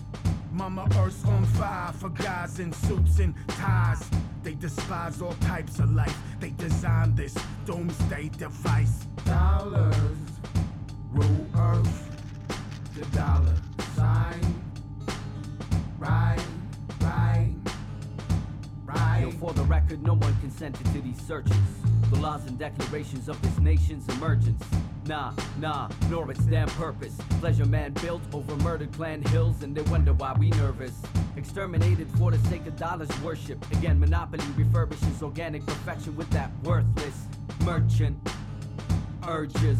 Mama 0.51 0.89
Earth's 0.97 1.23
on 1.23 1.45
fire 1.45 1.93
for 1.93 2.09
guys 2.09 2.59
in 2.59 2.73
suits 2.73 3.19
and 3.19 3.33
ties. 3.47 4.09
They 4.43 4.55
despise 4.55 5.21
all 5.21 5.35
types 5.35 5.79
of 5.79 5.93
life. 5.93 6.17
They 6.41 6.49
designed 6.49 7.15
this 7.15 7.33
doomsday 7.65 8.31
device. 8.37 9.07
Dollars 9.23 9.95
rule 11.11 11.47
Earth. 11.55 12.17
The 12.95 13.05
dollar 13.15 13.55
sign. 13.95 14.41
Right, 15.97 16.43
right, 16.99 17.53
right. 18.83 19.21
Yo, 19.21 19.31
for 19.31 19.53
the 19.53 19.63
record, 19.63 20.03
no 20.03 20.15
one 20.15 20.35
consented 20.41 20.85
to 20.87 20.99
these 20.99 21.21
searches. 21.25 21.55
The 22.09 22.19
laws 22.19 22.45
and 22.47 22.57
declarations 22.57 23.29
of 23.29 23.41
this 23.41 23.59
nation's 23.59 24.07
emergence. 24.09 24.63
Nah, 25.05 25.33
nah, 25.59 25.89
nor 26.09 26.29
its 26.31 26.41
damn 26.41 26.67
purpose. 26.69 27.15
Pleasure 27.39 27.65
man 27.65 27.93
built 27.93 28.21
over 28.33 28.55
murdered 28.57 28.91
clan 28.91 29.21
hills, 29.23 29.63
and 29.63 29.75
they 29.75 29.81
wonder 29.91 30.13
why 30.13 30.33
we 30.37 30.49
nervous. 30.51 31.01
Exterminated 31.35 32.07
for 32.17 32.31
the 32.31 32.39
sake 32.49 32.65
of 32.67 32.75
dollars 32.75 33.09
worship. 33.21 33.63
Again, 33.71 33.99
monopoly 33.99 34.43
refurbishes 34.57 35.21
organic 35.21 35.65
perfection 35.65 36.15
with 36.15 36.29
that 36.31 36.51
worthless 36.63 37.27
merchant 37.63 38.17
urges. 39.27 39.77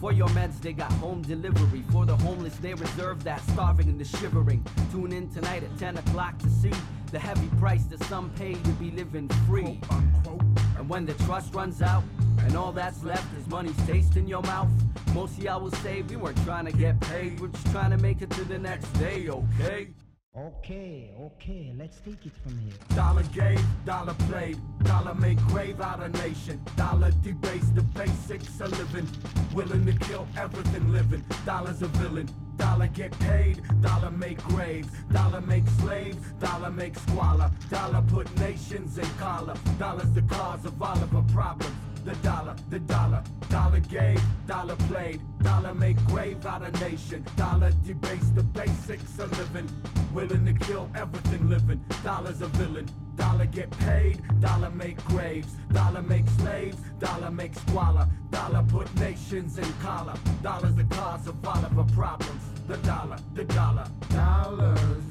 For 0.00 0.12
your 0.12 0.28
meds, 0.28 0.60
they 0.60 0.72
got 0.72 0.92
home 0.94 1.22
delivery. 1.22 1.84
For 1.90 2.04
the 2.04 2.16
homeless, 2.16 2.56
they 2.56 2.74
reserve 2.74 3.24
that 3.24 3.40
starving 3.50 3.88
and 3.88 3.98
the 3.98 4.04
shivering. 4.04 4.64
Tune 4.90 5.12
in 5.12 5.30
tonight 5.30 5.62
at 5.62 5.78
10 5.78 5.98
o'clock 5.98 6.38
to 6.38 6.50
see 6.50 6.72
the 7.12 7.18
heavy 7.18 7.48
price 7.60 7.84
that 7.84 8.02
some 8.04 8.30
pay 8.30 8.54
to 8.54 8.70
be 8.70 8.90
living 8.90 9.28
free. 9.46 9.78
Quote 9.82 9.92
unquote. 9.92 10.63
And 10.84 10.90
when 10.90 11.06
the 11.06 11.14
trust 11.24 11.54
runs 11.54 11.80
out, 11.80 12.04
and 12.40 12.54
all 12.58 12.70
that's 12.70 13.02
left 13.02 13.24
is 13.38 13.46
money's 13.46 13.74
taste 13.86 14.18
in 14.18 14.28
your 14.28 14.42
mouth, 14.42 14.68
most 15.14 15.38
of 15.38 15.42
y'all 15.42 15.58
will 15.58 15.70
say 15.70 16.02
we 16.02 16.16
weren't 16.16 16.36
trying 16.44 16.66
to 16.66 16.72
get 16.72 17.00
paid, 17.00 17.40
we're 17.40 17.48
just 17.48 17.70
trying 17.70 17.90
to 17.90 17.96
make 17.96 18.20
it 18.20 18.28
to 18.32 18.44
the 18.44 18.58
next 18.58 18.92
day, 18.98 19.26
okay? 19.30 19.88
Okay, 20.36 21.12
okay, 21.20 21.72
let's 21.78 22.00
take 22.00 22.26
it 22.26 22.32
from 22.42 22.58
here. 22.58 22.72
Dollar 22.96 23.22
gave, 23.32 23.64
dollar 23.84 24.14
played, 24.26 24.58
dollar 24.82 25.14
make 25.14 25.38
grave 25.46 25.80
out 25.80 26.02
of 26.02 26.12
nation. 26.14 26.60
Dollar 26.76 27.12
debase 27.22 27.68
the 27.68 27.82
basics 27.82 28.60
of 28.60 28.76
living, 28.76 29.08
willing 29.54 29.86
to 29.86 29.92
kill 29.92 30.26
everything 30.36 30.90
living. 30.90 31.24
Dollar's 31.46 31.82
a 31.82 31.86
villain. 31.86 32.28
Dollar 32.56 32.88
get 32.88 33.16
paid, 33.20 33.62
dollar 33.80 34.10
make 34.10 34.42
graves, 34.42 34.88
dollar 35.12 35.40
make 35.40 35.68
slaves, 35.80 36.18
dollar 36.40 36.70
make 36.70 36.98
squalor, 36.98 37.52
dollar 37.70 38.02
put 38.08 38.36
nations 38.40 38.98
in 38.98 39.06
collar. 39.20 39.54
Dollar's 39.78 40.10
the 40.14 40.22
cause 40.22 40.64
of 40.64 40.82
all 40.82 41.00
of 41.00 41.14
our 41.14 41.22
problems. 41.32 41.93
The 42.04 42.14
dollar, 42.16 42.54
the 42.68 42.78
dollar, 42.80 43.22
dollar 43.48 43.80
gave, 43.80 44.20
dollar 44.46 44.76
played, 44.76 45.22
dollar 45.42 45.72
make 45.72 45.96
grave 46.04 46.44
out 46.44 46.62
of 46.62 46.78
nation. 46.78 47.24
Dollar 47.34 47.72
debase 47.86 48.28
the 48.34 48.42
basics 48.42 49.18
of 49.18 49.30
living, 49.38 49.70
willing 50.12 50.44
to 50.44 50.52
kill 50.66 50.90
everything 50.94 51.48
living. 51.48 51.82
Dollar's 52.04 52.42
a 52.42 52.48
villain. 52.48 52.86
Dollar 53.16 53.46
get 53.46 53.70
paid, 53.78 54.20
dollar 54.40 54.68
make 54.70 55.02
graves, 55.06 55.54
dollar 55.72 56.02
make 56.02 56.28
slaves, 56.40 56.76
dollar 56.98 57.30
make 57.30 57.54
squalor, 57.54 58.06
dollar 58.30 58.62
put 58.68 58.94
nations 58.96 59.56
in 59.56 59.72
collar. 59.80 60.14
Dollar's 60.42 60.74
the 60.74 60.84
cause 60.84 61.26
of 61.26 61.46
all 61.46 61.64
of 61.64 61.78
our 61.78 61.86
problems. 61.86 62.42
The 62.68 62.76
dollar, 62.78 63.16
the 63.32 63.44
dollar, 63.44 63.86
dollars 64.10 65.04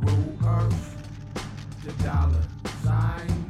rule 0.00 0.38
earth. 0.46 0.92
The 1.84 1.92
dollar 2.04 2.42
sign, 2.84 3.45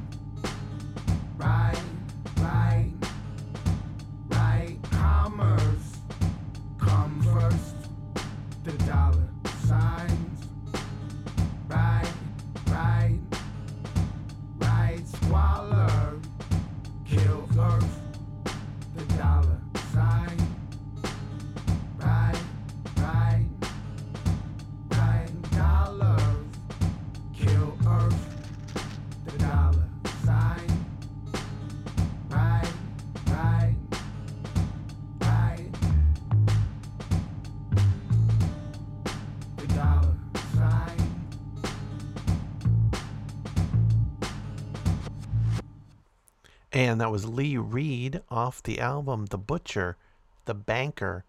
And 46.97 47.01
that 47.03 47.11
was 47.13 47.29
Lee 47.29 47.59
Reed 47.59 48.23
off 48.31 48.63
the 48.63 48.81
album 48.81 49.27
The 49.27 49.37
Butcher, 49.37 49.99
The 50.47 50.55
Banker, 50.55 51.27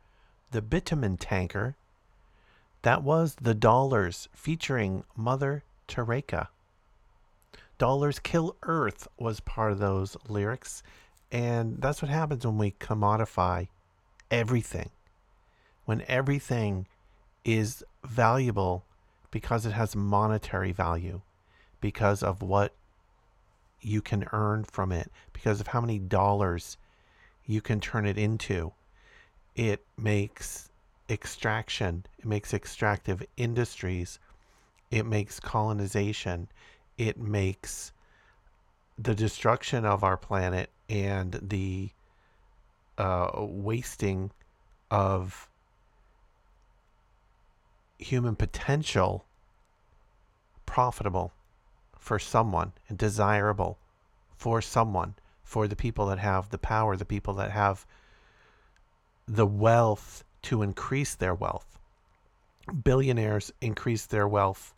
The 0.51 0.61
Bitumen 0.61 1.17
Tanker. 1.17 1.75
That 2.83 3.03
was 3.03 3.35
The 3.35 3.53
Dollars 3.53 4.29
featuring 4.33 5.03
Mother 5.13 5.65
Teresa. 5.85 6.47
Dollars 7.77 8.17
Kill 8.19 8.55
Earth 8.63 9.09
was 9.19 9.41
part 9.41 9.73
of 9.73 9.79
those 9.79 10.15
lyrics. 10.29 10.83
And 11.33 11.81
that's 11.81 12.01
what 12.01 12.11
happens 12.11 12.45
when 12.45 12.57
we 12.57 12.71
commodify 12.71 13.67
everything. 14.31 14.91
When 15.83 16.01
everything 16.07 16.87
is 17.43 17.83
valuable 18.05 18.85
because 19.31 19.65
it 19.65 19.71
has 19.71 19.97
monetary 19.97 20.71
value, 20.71 21.19
because 21.81 22.23
of 22.23 22.41
what 22.41 22.73
you 23.81 24.01
can 24.01 24.27
earn 24.31 24.63
from 24.63 24.91
it, 24.91 25.11
because 25.33 25.59
of 25.59 25.67
how 25.67 25.81
many 25.81 25.99
dollars 25.99 26.77
you 27.45 27.61
can 27.61 27.79
turn 27.79 28.05
it 28.05 28.17
into. 28.17 28.73
It 29.55 29.85
makes 29.97 30.69
extraction, 31.09 32.05
it 32.17 32.25
makes 32.25 32.53
extractive 32.53 33.23
industries, 33.37 34.19
it 34.91 35.05
makes 35.05 35.39
colonization, 35.39 36.47
it 36.97 37.17
makes 37.17 37.91
the 38.97 39.15
destruction 39.15 39.85
of 39.85 40.03
our 40.03 40.17
planet 40.17 40.69
and 40.89 41.39
the 41.41 41.89
uh, 42.97 43.29
wasting 43.35 44.31
of 44.89 45.49
human 47.99 48.35
potential 48.35 49.25
profitable 50.65 51.31
for 52.07 52.17
someone 52.17 52.71
and 52.87 52.97
desirable 52.97 53.77
for 54.37 54.61
someone, 54.61 55.13
for 55.43 55.67
the 55.67 55.75
people 55.75 56.05
that 56.05 56.19
have 56.19 56.49
the 56.51 56.57
power, 56.57 56.95
the 56.95 57.03
people 57.03 57.33
that 57.33 57.51
have 57.51 57.85
the 59.27 59.45
wealth 59.45 60.23
to 60.41 60.61
increase 60.61 61.15
their 61.15 61.35
wealth. 61.35 61.77
Billionaires 62.83 63.51
increase 63.59 64.05
their 64.05 64.25
wealth 64.25 64.73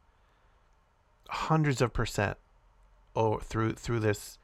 hundreds 1.30 1.82
of 1.82 1.94
percent 1.94 2.36
or 3.14 3.40
through 3.42 3.74
through 3.74 4.00
this 4.00 4.40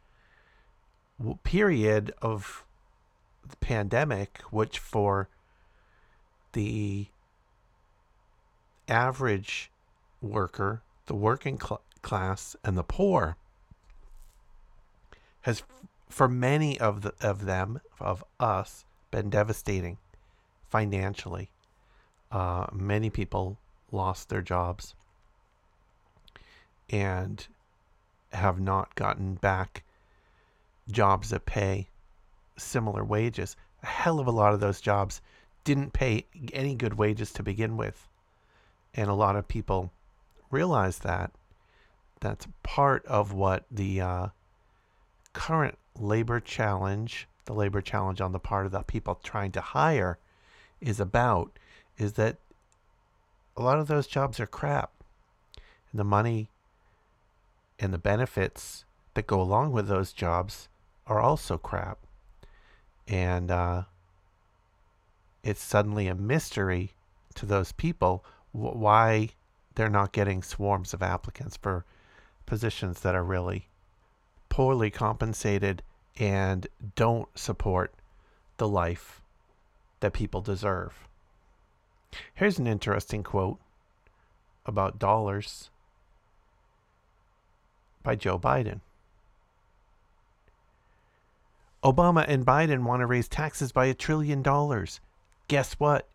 period 1.43 2.13
of 2.21 2.63
the 3.49 3.55
pandemic, 3.57 4.41
which 4.51 4.77
for 4.77 5.27
the 6.53 7.07
average 8.87 9.71
worker, 10.21 10.83
the 11.07 11.15
working 11.15 11.59
cl- 11.59 11.81
class, 12.05 12.55
and 12.63 12.77
the 12.77 12.83
poor 12.83 13.35
has, 15.41 15.63
for 16.07 16.29
many 16.29 16.79
of 16.79 17.01
the 17.01 17.13
of 17.19 17.45
them 17.45 17.81
of 17.99 18.23
us, 18.39 18.85
been 19.11 19.29
devastating 19.29 19.97
financially. 20.69 21.49
Uh, 22.31 22.67
many 22.71 23.09
people 23.09 23.57
lost 23.91 24.29
their 24.29 24.41
jobs 24.41 24.95
and 26.89 27.47
have 28.31 28.59
not 28.59 28.93
gotten 28.95 29.35
back 29.35 29.83
jobs 30.89 31.29
that 31.31 31.45
pay 31.45 31.87
similar 32.57 33.03
wages. 33.03 33.55
A 33.83 33.87
hell 33.87 34.19
of 34.19 34.27
a 34.27 34.31
lot 34.31 34.53
of 34.53 34.59
those 34.59 34.79
jobs 34.79 35.21
didn't 35.63 35.93
pay 35.93 36.25
any 36.53 36.75
good 36.75 36.93
wages 36.93 37.31
to 37.33 37.43
begin 37.43 37.77
with. 37.77 38.07
And 38.93 39.09
a 39.09 39.13
lot 39.13 39.35
of 39.35 39.47
people 39.47 39.91
realize 40.51 40.99
that. 40.99 41.31
That's 42.19 42.47
part 42.63 43.05
of 43.05 43.33
what 43.33 43.65
the 43.69 44.01
uh, 44.01 44.27
current 45.33 45.77
labor 45.99 46.39
challenge, 46.39 47.27
the 47.45 47.53
labor 47.53 47.81
challenge 47.81 48.21
on 48.21 48.31
the 48.31 48.39
part 48.39 48.65
of 48.65 48.71
the 48.71 48.81
people 48.83 49.19
trying 49.23 49.51
to 49.53 49.61
hire, 49.61 50.17
is 50.81 50.99
about. 50.99 51.57
Is 51.97 52.13
that 52.13 52.37
a 53.57 53.61
lot 53.61 53.79
of 53.79 53.87
those 53.87 54.07
jobs 54.07 54.39
are 54.39 54.47
crap. 54.47 54.91
And 55.91 55.99
the 55.99 56.03
money 56.03 56.49
and 57.79 57.93
the 57.93 57.97
benefits 57.97 58.85
that 59.13 59.27
go 59.27 59.41
along 59.41 59.71
with 59.71 59.87
those 59.87 60.11
jobs 60.11 60.67
are 61.07 61.19
also 61.19 61.57
crap. 61.57 61.99
And 63.07 63.51
uh, 63.51 63.83
it's 65.43 65.63
suddenly 65.63 66.07
a 66.07 66.15
mystery 66.15 66.93
to 67.35 67.45
those 67.45 67.71
people 67.71 68.25
why 68.51 69.29
they're 69.75 69.89
not 69.89 70.13
getting 70.13 70.41
swarms 70.41 70.93
of 70.93 71.03
applicants 71.03 71.57
for 71.57 71.85
positions 72.45 73.01
that 73.01 73.15
are 73.15 73.23
really 73.23 73.69
poorly 74.49 74.89
compensated 74.89 75.81
and 76.17 76.67
don't 76.95 77.27
support 77.37 77.93
the 78.57 78.67
life 78.67 79.21
that 79.99 80.13
people 80.13 80.41
deserve. 80.41 81.07
Here's 82.33 82.59
an 82.59 82.67
interesting 82.67 83.23
quote 83.23 83.59
about 84.65 84.99
dollars 84.99 85.69
by 88.01 88.15
Joe 88.15 88.39
Biden. 88.39 88.81
Obama 91.83 92.25
and 92.27 92.45
Biden 92.45 92.83
want 92.83 93.01
to 93.01 93.05
raise 93.05 93.27
taxes 93.27 93.71
by 93.71 93.85
a 93.85 93.93
trillion 93.93 94.41
dollars. 94.41 95.01
Guess 95.47 95.73
what? 95.73 96.07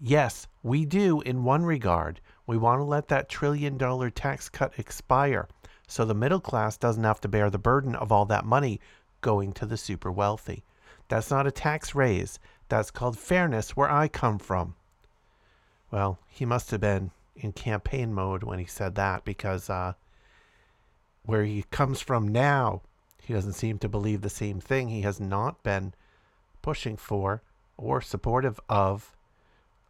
Yes, 0.00 0.46
we 0.62 0.84
do 0.84 1.20
in 1.22 1.42
one 1.42 1.64
regard. 1.64 2.20
We 2.46 2.56
want 2.56 2.80
to 2.80 2.84
let 2.84 3.08
that 3.08 3.28
trillion 3.28 3.76
dollar 3.78 4.10
tax 4.10 4.48
cut 4.48 4.78
expire 4.78 5.48
so 5.88 6.04
the 6.04 6.14
middle 6.14 6.38
class 6.38 6.76
doesn't 6.76 7.02
have 7.02 7.20
to 7.22 7.28
bear 7.28 7.50
the 7.50 7.58
burden 7.58 7.96
of 7.96 8.12
all 8.12 8.26
that 8.26 8.44
money 8.44 8.80
going 9.20 9.52
to 9.54 9.66
the 9.66 9.76
super 9.76 10.12
wealthy. 10.12 10.62
That's 11.08 11.30
not 11.30 11.46
a 11.46 11.50
tax 11.50 11.94
raise. 11.94 12.38
That's 12.68 12.90
called 12.90 13.18
fairness 13.18 13.76
where 13.76 13.90
I 13.90 14.06
come 14.06 14.38
from. 14.38 14.76
Well, 15.90 16.18
he 16.28 16.44
must 16.44 16.70
have 16.70 16.82
been 16.82 17.10
in 17.34 17.52
campaign 17.52 18.12
mode 18.12 18.42
when 18.42 18.58
he 18.58 18.66
said 18.66 18.94
that 18.96 19.24
because 19.24 19.70
uh, 19.70 19.94
where 21.24 21.44
he 21.44 21.64
comes 21.70 22.00
from 22.00 22.28
now, 22.28 22.82
he 23.22 23.32
doesn't 23.32 23.54
seem 23.54 23.78
to 23.78 23.88
believe 23.88 24.20
the 24.20 24.28
same 24.28 24.60
thing. 24.60 24.88
He 24.88 25.00
has 25.02 25.18
not 25.18 25.62
been 25.62 25.94
pushing 26.60 26.96
for 26.96 27.42
or 27.78 28.02
supportive 28.02 28.60
of 28.68 29.16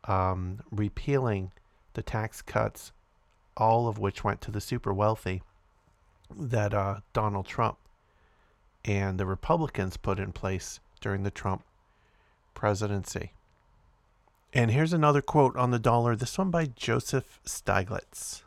um, 0.04 0.60
repealing 0.70 1.50
the 1.94 2.02
tax 2.02 2.42
cuts, 2.42 2.92
all 3.56 3.88
of 3.88 3.98
which 3.98 4.22
went 4.22 4.40
to 4.42 4.52
the 4.52 4.60
super 4.60 4.92
wealthy, 4.92 5.42
that 6.36 6.74
uh, 6.74 7.00
Donald 7.12 7.46
Trump 7.46 7.78
and 8.84 9.18
the 9.18 9.26
Republicans 9.26 9.96
put 9.96 10.18
in 10.18 10.32
place 10.32 10.80
during 11.00 11.22
the 11.22 11.30
Trump 11.30 11.64
presidency. 12.54 13.32
And 14.52 14.70
here's 14.70 14.92
another 14.92 15.20
quote 15.20 15.56
on 15.56 15.70
the 15.70 15.78
dollar, 15.78 16.16
this 16.16 16.38
one 16.38 16.50
by 16.50 16.66
Joseph 16.66 17.40
Stiglitz. 17.44 18.42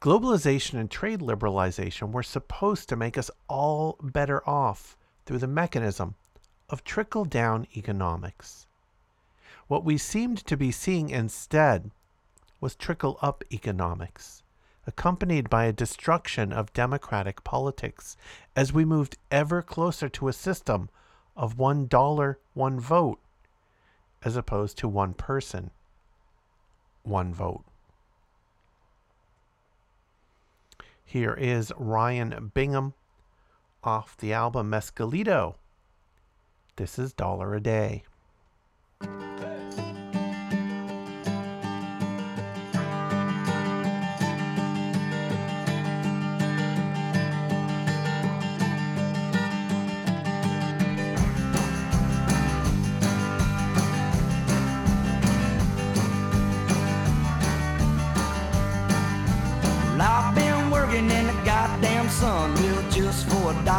Globalization 0.00 0.78
and 0.78 0.90
trade 0.90 1.20
liberalization 1.20 2.12
were 2.12 2.22
supposed 2.22 2.88
to 2.88 2.96
make 2.96 3.16
us 3.16 3.30
all 3.48 3.96
better 4.02 4.46
off 4.48 4.96
through 5.24 5.38
the 5.38 5.46
mechanism 5.46 6.14
of 6.68 6.84
trickle 6.84 7.24
down 7.24 7.66
economics. 7.76 8.66
What 9.68 9.84
we 9.84 9.98
seemed 9.98 10.44
to 10.46 10.56
be 10.56 10.70
seeing 10.70 11.10
instead 11.10 11.90
was 12.60 12.74
trickle 12.74 13.18
up 13.20 13.42
economics, 13.52 14.42
accompanied 14.86 15.50
by 15.50 15.64
a 15.64 15.72
destruction 15.72 16.52
of 16.52 16.72
democratic 16.72 17.42
politics 17.44 18.16
as 18.54 18.72
we 18.72 18.84
moved 18.84 19.16
ever 19.30 19.62
closer 19.62 20.08
to 20.08 20.28
a 20.28 20.32
system 20.32 20.88
of 21.36 21.58
one 21.58 21.86
dollar, 21.86 22.38
one 22.54 22.78
vote, 22.78 23.18
as 24.24 24.36
opposed 24.36 24.78
to 24.78 24.88
one 24.88 25.12
person, 25.12 25.70
one 27.02 27.34
vote. 27.34 27.64
Here 31.04 31.34
is 31.34 31.72
Ryan 31.76 32.50
Bingham 32.54 32.94
off 33.84 34.16
the 34.16 34.32
album 34.32 34.70
Mescalito. 34.70 35.54
This 36.76 36.98
is 36.98 37.12
Dollar 37.12 37.54
a 37.54 37.60
Day. 37.60 38.02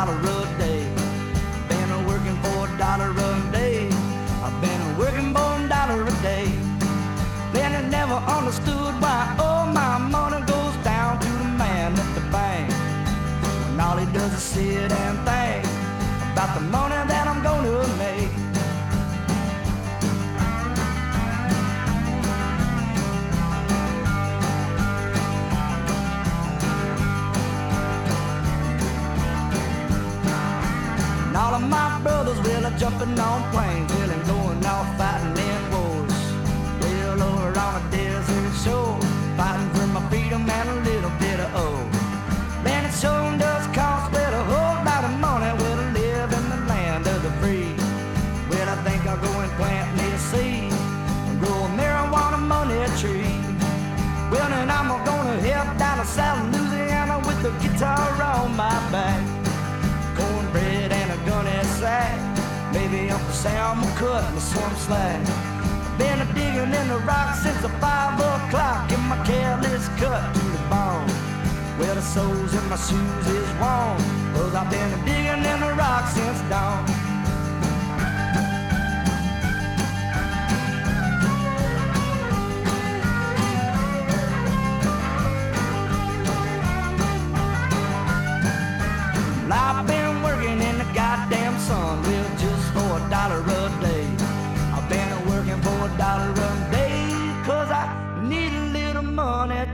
Dollar 0.07 0.43
a 0.43 0.57
day. 0.57 0.83
Been 1.67 1.91
a 1.91 2.07
working 2.07 2.37
for 2.41 2.65
a 2.65 2.77
dollar 2.77 3.11
a 3.11 3.51
day. 3.51 3.89
I've 4.41 4.61
been 4.61 4.81
a 4.81 4.99
working 4.99 5.33
for 5.33 5.51
a 5.59 5.67
dollar 5.67 6.03
a 6.03 6.11
day. 6.21 6.45
Then 7.51 7.75
I 7.75 7.81
never 7.89 8.13
understood 8.13 8.86
jumping 32.97 33.19
on 33.19 33.51
planes, 33.51 33.93
will 33.93 34.11
and 34.11 34.25
going 34.25 34.65
off 34.65 34.97
fighting 34.97 35.37
in 35.37 35.71
wars. 35.71 36.17
Well, 36.81 37.21
over 37.21 37.59
on 37.59 37.81
a 37.81 37.91
desert 37.91 38.53
shore, 38.63 38.99
fighting 39.37 39.69
for 39.71 39.87
my 39.87 40.01
freedom 40.09 40.49
and 40.49 40.69
a 40.69 40.89
little 40.89 41.11
bit 41.19 41.39
of 41.39 41.55
old. 41.55 41.91
Man, 42.63 42.85
it 42.85 42.93
sure 42.93 43.37
does 43.37 43.65
cost 43.75 44.11
well 44.11 44.33
a 44.33 44.43
whole 44.51 44.85
lot 44.85 45.03
of 45.03 45.13
money 45.19 45.51
well, 45.59 45.77
to 45.77 45.99
live 45.99 46.31
in 46.33 46.49
the 46.49 46.61
land 46.67 47.07
of 47.07 47.21
the 47.21 47.31
free. 47.41 47.73
Well, 48.49 48.67
I 48.67 48.77
think 48.83 49.05
I'll 49.05 49.21
go 49.21 49.31
and 49.41 49.51
plant 49.53 49.87
me 49.97 50.07
a 50.11 50.19
seed 50.29 50.73
and 51.27 51.39
grow 51.39 51.65
a 51.65 51.69
marijuana 51.77 52.39
money 52.39 52.81
tree. 53.01 53.37
Well, 54.31 54.49
then 54.49 54.69
I'm 54.69 54.89
gonna 55.05 55.39
head 55.41 55.77
down 55.77 55.97
to 55.99 56.05
South 56.05 56.43
Louisiana 56.53 57.19
with 57.19 57.45
a 57.45 57.53
guitar 57.61 58.23
on 58.23 58.55
my 58.55 58.73
back 58.91 59.26
Maybe 62.89 63.09
Uncle 63.09 63.33
Sam 63.33 63.81
cut 63.97 64.33
me 64.33 64.39
some 64.39 64.75
slack. 64.77 65.19
Been 65.97 66.21
a 66.21 66.25
digging 66.33 66.73
in 66.73 66.87
the 66.87 66.99
rock 66.99 67.35
since 67.35 67.61
the 67.61 67.67
five 67.83 68.17
o'clock, 68.17 68.89
and 68.89 69.03
my 69.09 69.21
careless 69.25 69.89
cut 69.99 70.33
to 70.33 70.39
the 70.39 70.57
bone. 70.69 71.11
Well, 71.77 71.95
the 71.95 72.01
soles 72.01 72.53
in 72.53 72.69
my 72.69 72.77
shoes 72.77 73.27
is 73.27 73.49
warm, 73.59 73.97
cause 74.33 74.55
I've 74.55 74.69
been 74.71 74.93
a 74.93 75.05
digging 75.05 75.43
in 75.43 75.59
the 75.59 75.73
rock 75.75 76.07
since 76.07 76.39
dawn. 76.49 77.06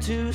To. 0.05 0.33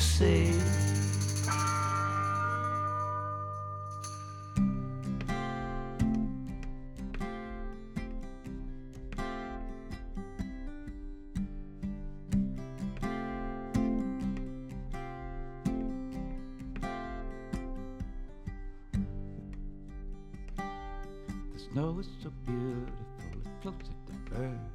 The 21.53 21.59
snow 21.71 21.99
is 21.99 22.07
so 22.23 22.31
beautiful, 22.47 22.87
it 23.33 23.47
floats 23.61 23.87
like 23.87 24.05
the 24.07 24.35
birds 24.35 24.73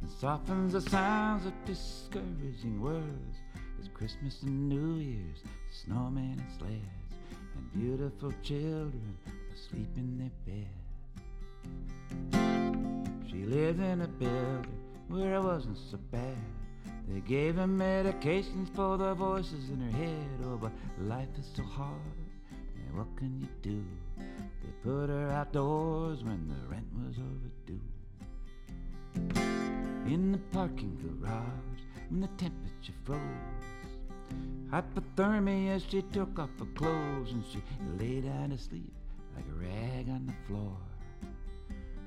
and 0.00 0.10
softens 0.18 0.72
the 0.72 0.80
sounds 0.80 1.44
of 1.44 1.52
discouraging 1.66 2.80
words. 2.80 3.36
It's 3.80 3.88
Christmas 3.94 4.42
and 4.42 4.68
New 4.68 4.96
Year's, 4.96 5.42
snowmen 5.72 6.32
and 6.32 6.42
sleds, 6.58 7.14
and 7.56 7.72
beautiful 7.72 8.30
children 8.42 9.16
asleep 9.54 9.88
in 9.96 10.18
their 10.18 10.30
bed. 10.44 10.68
She 13.30 13.46
lived 13.46 13.80
in 13.80 14.02
a 14.02 14.06
building 14.06 14.76
where 15.08 15.36
it 15.36 15.42
wasn't 15.42 15.78
so 15.90 15.96
bad. 16.12 16.36
They 17.08 17.20
gave 17.20 17.56
her 17.56 17.66
medications 17.66 18.68
for 18.76 18.98
the 18.98 19.14
voices 19.14 19.70
in 19.70 19.80
her 19.80 19.96
head. 19.96 20.44
Oh, 20.44 20.58
but 20.58 20.72
life 21.00 21.30
is 21.38 21.46
so 21.56 21.62
hard, 21.62 22.18
and 22.50 22.98
what 22.98 23.16
can 23.16 23.40
you 23.40 23.48
do? 23.62 23.82
They 24.18 24.72
put 24.84 25.08
her 25.08 25.30
outdoors 25.30 26.22
when 26.22 26.48
the 26.48 26.68
rent 26.68 26.92
was 27.02 27.16
overdue. 27.16 27.80
In 30.06 30.32
the 30.32 30.38
parking 30.52 30.98
garage 31.00 31.80
when 32.10 32.20
the 32.20 32.28
temperature 32.36 32.92
froze. 33.04 33.49
Hypothermia, 34.70 35.80
she 35.90 36.02
took 36.02 36.38
off 36.38 36.50
her 36.60 36.66
clothes 36.76 37.32
and 37.32 37.42
she 37.50 37.60
lay 37.98 38.20
down 38.20 38.50
to 38.50 38.58
sleep 38.58 38.92
like 39.34 39.44
a 39.48 39.54
rag 39.64 40.08
on 40.08 40.26
the 40.26 40.34
floor. 40.46 40.76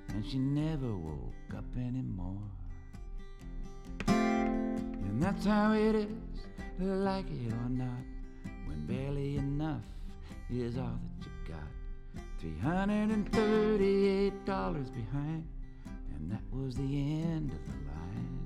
And 0.10 0.26
she 0.26 0.38
never 0.38 0.96
woke 0.96 1.54
up 1.58 1.66
anymore. 1.76 2.42
And 4.08 5.22
that's 5.22 5.46
how 5.46 5.74
it 5.74 5.96
is, 5.96 6.08
like 6.80 7.30
it 7.30 7.52
or 7.52 7.70
not, 7.70 8.06
when 8.66 8.86
barely 8.88 9.36
enough 9.38 9.84
is 10.50 10.78
all 10.78 11.00
that 11.20 11.26
you 11.26 11.32
got. 11.54 11.68
$338 12.42 14.94
behind, 14.94 15.48
and 16.16 16.32
that 16.32 16.44
was 16.52 16.76
the 16.76 16.84
end 16.84 17.52
of 17.52 17.66
the 17.68 17.74
line. 17.90 18.43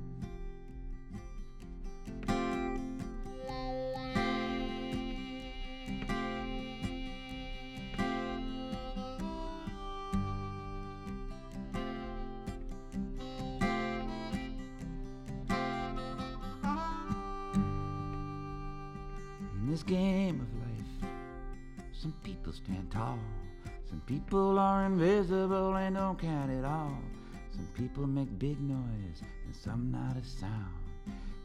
People 27.78 28.08
make 28.08 28.40
big 28.40 28.60
noise 28.60 29.22
and 29.46 29.56
some 29.56 29.92
not 29.92 30.18
a 30.18 30.26
sound. 30.26 30.74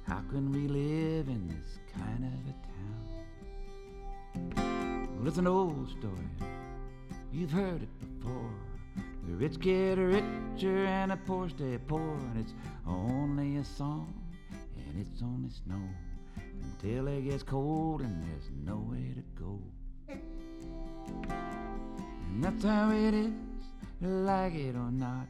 How 0.06 0.22
can 0.30 0.50
we 0.50 0.66
live 0.66 1.28
in 1.28 1.46
this 1.46 1.78
kind 1.94 2.24
of 2.24 2.32
a 2.48 2.54
town? 4.56 5.10
Well, 5.18 5.28
it's 5.28 5.36
an 5.36 5.46
old 5.46 5.90
story. 5.90 6.30
You've 7.34 7.50
heard 7.50 7.82
it 7.82 7.88
before. 8.00 8.54
The 9.28 9.34
rich 9.34 9.60
get 9.60 9.98
richer 9.98 10.86
and 10.86 11.10
the 11.10 11.18
poor 11.18 11.50
stay 11.50 11.78
poor, 11.86 12.00
and 12.00 12.38
it's 12.38 12.54
only 12.86 13.58
a 13.58 13.64
song 13.64 14.14
and 14.76 15.00
it's 15.00 15.22
only 15.22 15.50
snow 15.50 15.86
until 16.62 17.08
it 17.08 17.22
gets 17.28 17.42
cold 17.42 18.00
and 18.00 18.22
there's 18.22 18.50
nowhere 18.64 19.14
to 19.14 19.22
go. 19.38 19.60
And 22.30 22.42
that's 22.42 22.64
how 22.64 22.90
it 22.90 23.12
is, 23.12 23.32
like 24.00 24.54
it 24.54 24.74
or 24.74 24.90
not, 24.90 25.26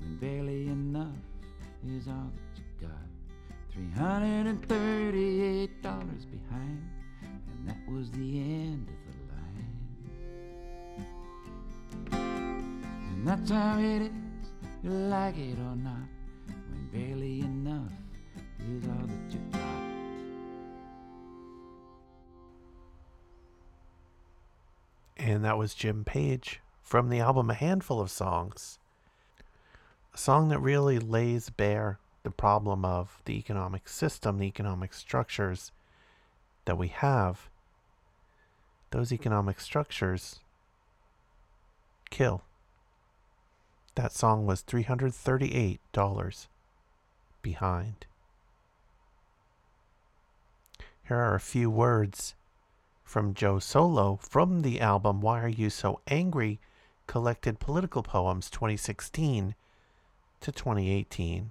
when 0.00 0.16
barely 0.16 0.68
enough 0.68 1.14
is 1.86 2.08
all 2.08 2.32
that 2.34 2.56
you 2.56 2.64
got. 2.80 3.06
$338 3.76 5.82
behind, 5.82 6.82
and 7.22 7.66
that 7.66 7.88
was 7.90 8.10
the 8.10 8.40
end 8.40 8.88
of 8.88 8.94
the 9.06 9.12
line. 9.32 9.72
And 12.10 13.26
that's 13.26 13.50
how 13.50 13.78
it 13.78 14.02
is, 14.02 14.10
you 14.82 14.90
like 14.90 15.38
it 15.38 15.58
or 15.58 15.76
not, 15.76 16.08
when 16.46 16.88
barely 16.92 17.40
enough 17.40 17.92
is 18.58 18.86
all 18.86 19.06
that 19.06 19.32
you 19.32 19.40
got. 19.52 19.60
And 25.16 25.44
that 25.44 25.58
was 25.58 25.74
Jim 25.74 26.04
Page 26.04 26.60
from 26.82 27.08
the 27.08 27.20
album 27.20 27.50
A 27.50 27.54
Handful 27.54 28.00
of 28.00 28.10
Songs. 28.10 28.78
A 30.14 30.18
song 30.18 30.48
that 30.48 30.58
really 30.58 30.98
lays 30.98 31.50
bare 31.50 31.98
the 32.22 32.30
problem 32.30 32.84
of 32.84 33.22
the 33.24 33.38
economic 33.38 33.88
system, 33.88 34.38
the 34.38 34.46
economic 34.46 34.92
structures 34.92 35.72
that 36.64 36.76
we 36.76 36.88
have. 36.88 37.48
Those 38.90 39.12
economic 39.12 39.60
structures 39.60 40.40
kill. 42.10 42.42
That 43.94 44.12
song 44.12 44.46
was 44.46 44.62
$338 44.62 46.46
behind. 47.42 48.06
Here 51.06 51.16
are 51.16 51.34
a 51.34 51.40
few 51.40 51.70
words 51.70 52.34
from 53.02 53.34
Joe 53.34 53.58
Solo 53.58 54.18
from 54.22 54.62
the 54.62 54.80
album 54.80 55.20
Why 55.20 55.40
Are 55.40 55.48
You 55.48 55.70
So 55.70 56.00
Angry? 56.06 56.60
Collected 57.06 57.58
Political 57.58 58.04
Poems 58.04 58.48
2016 58.48 59.56
to 60.40 60.52
2018. 60.52 61.50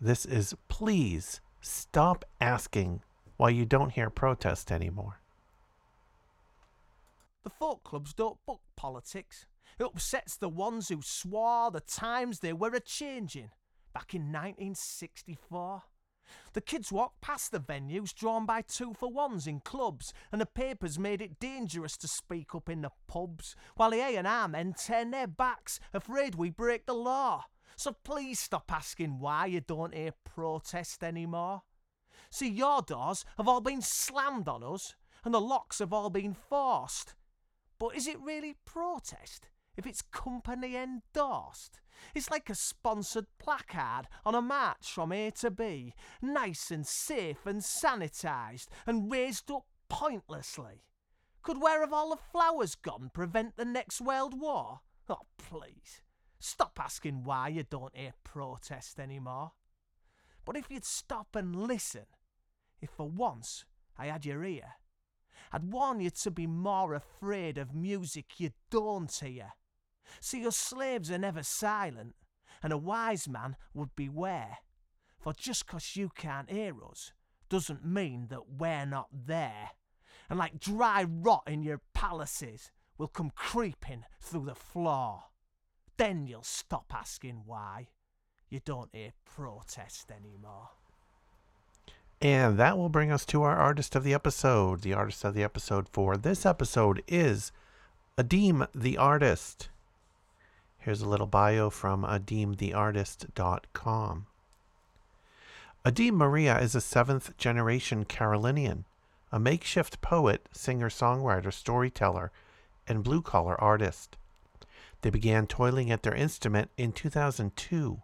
This 0.00 0.24
is 0.24 0.54
Please 0.68 1.40
Stop 1.60 2.24
Asking 2.40 3.02
Why 3.36 3.50
You 3.50 3.64
Don't 3.64 3.90
Hear 3.90 4.10
Protest 4.10 4.70
Anymore. 4.70 5.20
The 7.44 7.50
folk 7.50 7.82
clubs 7.84 8.12
don't 8.12 8.44
book 8.46 8.60
politics. 8.76 9.46
It 9.78 9.84
upsets 9.84 10.36
the 10.36 10.48
ones 10.48 10.88
who 10.88 11.00
swore 11.02 11.70
the 11.70 11.80
times 11.80 12.40
they 12.40 12.52
were 12.52 12.74
a 12.74 12.80
changing 12.80 13.50
back 13.94 14.14
in 14.14 14.32
1964. 14.32 15.82
The 16.52 16.60
kids 16.60 16.90
walked 16.92 17.20
past 17.20 17.52
the 17.52 17.60
venues 17.60 18.14
drawn 18.14 18.46
by 18.46 18.62
two 18.62 18.94
for 18.94 19.10
ones 19.10 19.46
in 19.46 19.60
clubs, 19.60 20.12
and 20.32 20.40
the 20.40 20.46
papers 20.46 20.98
made 20.98 21.20
it 21.20 21.40
dangerous 21.40 21.96
to 21.98 22.08
speak 22.08 22.54
up 22.54 22.68
in 22.68 22.82
the 22.82 22.90
pubs, 23.06 23.54
while 23.76 23.90
the 23.90 24.00
A&R 24.00 24.48
men 24.48 24.74
turn 24.74 25.10
their 25.10 25.26
backs, 25.26 25.80
afraid 25.92 26.34
we 26.34 26.50
break 26.50 26.86
the 26.86 26.94
law. 26.94 27.44
So 27.76 27.96
please 28.04 28.40
stop 28.40 28.72
asking 28.72 29.20
why 29.20 29.46
you 29.46 29.60
don't 29.60 29.94
hear 29.94 30.12
protest 30.24 31.04
anymore. 31.04 31.62
See, 32.30 32.48
your 32.48 32.82
doors 32.82 33.24
have 33.36 33.48
all 33.48 33.60
been 33.60 33.82
slammed 33.82 34.48
on 34.48 34.62
us, 34.62 34.96
and 35.24 35.32
the 35.32 35.40
locks 35.40 35.78
have 35.78 35.92
all 35.92 36.10
been 36.10 36.34
forced. 36.34 37.14
But 37.78 37.96
is 37.96 38.06
it 38.06 38.20
really 38.20 38.56
protest 38.64 39.48
if 39.78 39.86
it's 39.86 40.02
company 40.02 40.76
endorsed? 40.76 41.80
It's 42.14 42.30
like 42.30 42.50
a 42.50 42.54
sponsored 42.54 43.26
placard 43.38 44.08
on 44.26 44.34
a 44.34 44.42
march 44.42 44.90
from 44.90 45.12
A 45.12 45.30
to 45.32 45.50
B, 45.50 45.94
nice 46.20 46.70
and 46.72 46.86
safe 46.86 47.46
and 47.46 47.60
sanitised 47.62 48.66
and 48.86 49.10
raised 49.10 49.50
up 49.50 49.66
pointlessly. 49.88 50.82
Could 51.42 51.62
where 51.62 51.80
have 51.80 51.92
all 51.92 52.10
the 52.10 52.16
flowers 52.16 52.74
gone 52.74 53.10
prevent 53.14 53.56
the 53.56 53.64
next 53.64 54.00
world 54.00 54.38
war? 54.38 54.80
Oh, 55.08 55.26
please, 55.38 56.02
stop 56.40 56.78
asking 56.80 57.22
why 57.22 57.48
you 57.48 57.62
don't 57.62 57.96
hear 57.96 58.12
protest 58.24 58.98
anymore. 58.98 59.52
But 60.44 60.56
if 60.56 60.70
you'd 60.70 60.84
stop 60.84 61.36
and 61.36 61.54
listen, 61.54 62.06
if 62.80 62.90
for 62.90 63.08
once 63.08 63.64
I 63.96 64.06
had 64.06 64.26
your 64.26 64.44
ear, 64.44 64.74
I'd 65.52 65.72
warn 65.72 66.00
you 66.00 66.10
to 66.10 66.30
be 66.30 66.46
more 66.46 66.94
afraid 66.94 67.58
of 67.58 67.74
music 67.74 68.38
you 68.38 68.50
don't 68.70 69.12
hear. 69.12 69.52
See, 70.20 70.40
your 70.40 70.52
slaves 70.52 71.10
are 71.10 71.18
never 71.18 71.42
silent, 71.42 72.14
and 72.62 72.72
a 72.72 72.78
wise 72.78 73.28
man 73.28 73.56
would 73.74 73.94
beware. 73.94 74.58
For 75.18 75.32
just 75.32 75.66
'cause 75.66 75.96
you 75.96 76.10
can't 76.10 76.50
hear 76.50 76.84
us 76.84 77.12
doesn't 77.48 77.84
mean 77.84 78.28
that 78.28 78.48
we're 78.48 78.86
not 78.86 79.08
there. 79.12 79.70
And 80.30 80.38
like 80.38 80.60
dry 80.60 81.04
rot 81.04 81.44
in 81.46 81.62
your 81.62 81.80
palaces, 81.94 82.70
we'll 82.96 83.08
come 83.08 83.30
creeping 83.30 84.04
through 84.20 84.44
the 84.44 84.54
floor. 84.54 85.24
Then 85.96 86.26
you'll 86.26 86.42
stop 86.42 86.94
asking 86.94 87.44
why 87.46 87.88
you 88.48 88.60
don't 88.60 88.94
hear 88.94 89.12
protest 89.24 90.12
anymore. 90.12 90.70
And 92.20 92.58
that 92.58 92.76
will 92.76 92.88
bring 92.88 93.10
us 93.10 93.24
to 93.26 93.42
our 93.42 93.56
artist 93.56 93.94
of 93.94 94.04
the 94.04 94.14
episode. 94.14 94.82
The 94.82 94.94
artist 94.94 95.24
of 95.24 95.34
the 95.34 95.44
episode 95.44 95.88
for 95.88 96.16
this 96.16 96.44
episode 96.44 97.02
is 97.06 97.52
Adeem 98.16 98.66
the 98.74 98.96
Artist. 98.96 99.68
Here's 100.88 101.02
a 101.02 101.06
little 101.06 101.26
bio 101.26 101.68
from 101.68 102.02
adeemtheartist.com. 102.02 104.26
Adeem 105.84 106.14
Maria 106.14 106.58
is 106.58 106.74
a 106.74 106.80
seventh 106.80 107.36
generation 107.36 108.06
Carolinian, 108.06 108.86
a 109.30 109.38
makeshift 109.38 110.00
poet, 110.00 110.48
singer 110.50 110.88
songwriter, 110.88 111.52
storyteller, 111.52 112.32
and 112.86 113.04
blue 113.04 113.20
collar 113.20 113.60
artist. 113.60 114.16
They 115.02 115.10
began 115.10 115.46
toiling 115.46 115.90
at 115.90 116.04
their 116.04 116.14
instrument 116.14 116.70
in 116.78 116.92
2002 116.92 118.00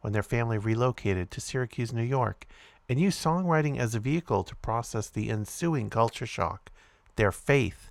when 0.00 0.14
their 0.14 0.22
family 0.22 0.56
relocated 0.56 1.30
to 1.32 1.40
Syracuse, 1.42 1.92
New 1.92 2.02
York, 2.02 2.46
and 2.88 2.98
used 2.98 3.22
songwriting 3.22 3.76
as 3.76 3.94
a 3.94 4.00
vehicle 4.00 4.42
to 4.44 4.56
process 4.56 5.10
the 5.10 5.28
ensuing 5.28 5.90
culture 5.90 6.24
shock, 6.24 6.72
their 7.16 7.30
faith, 7.30 7.90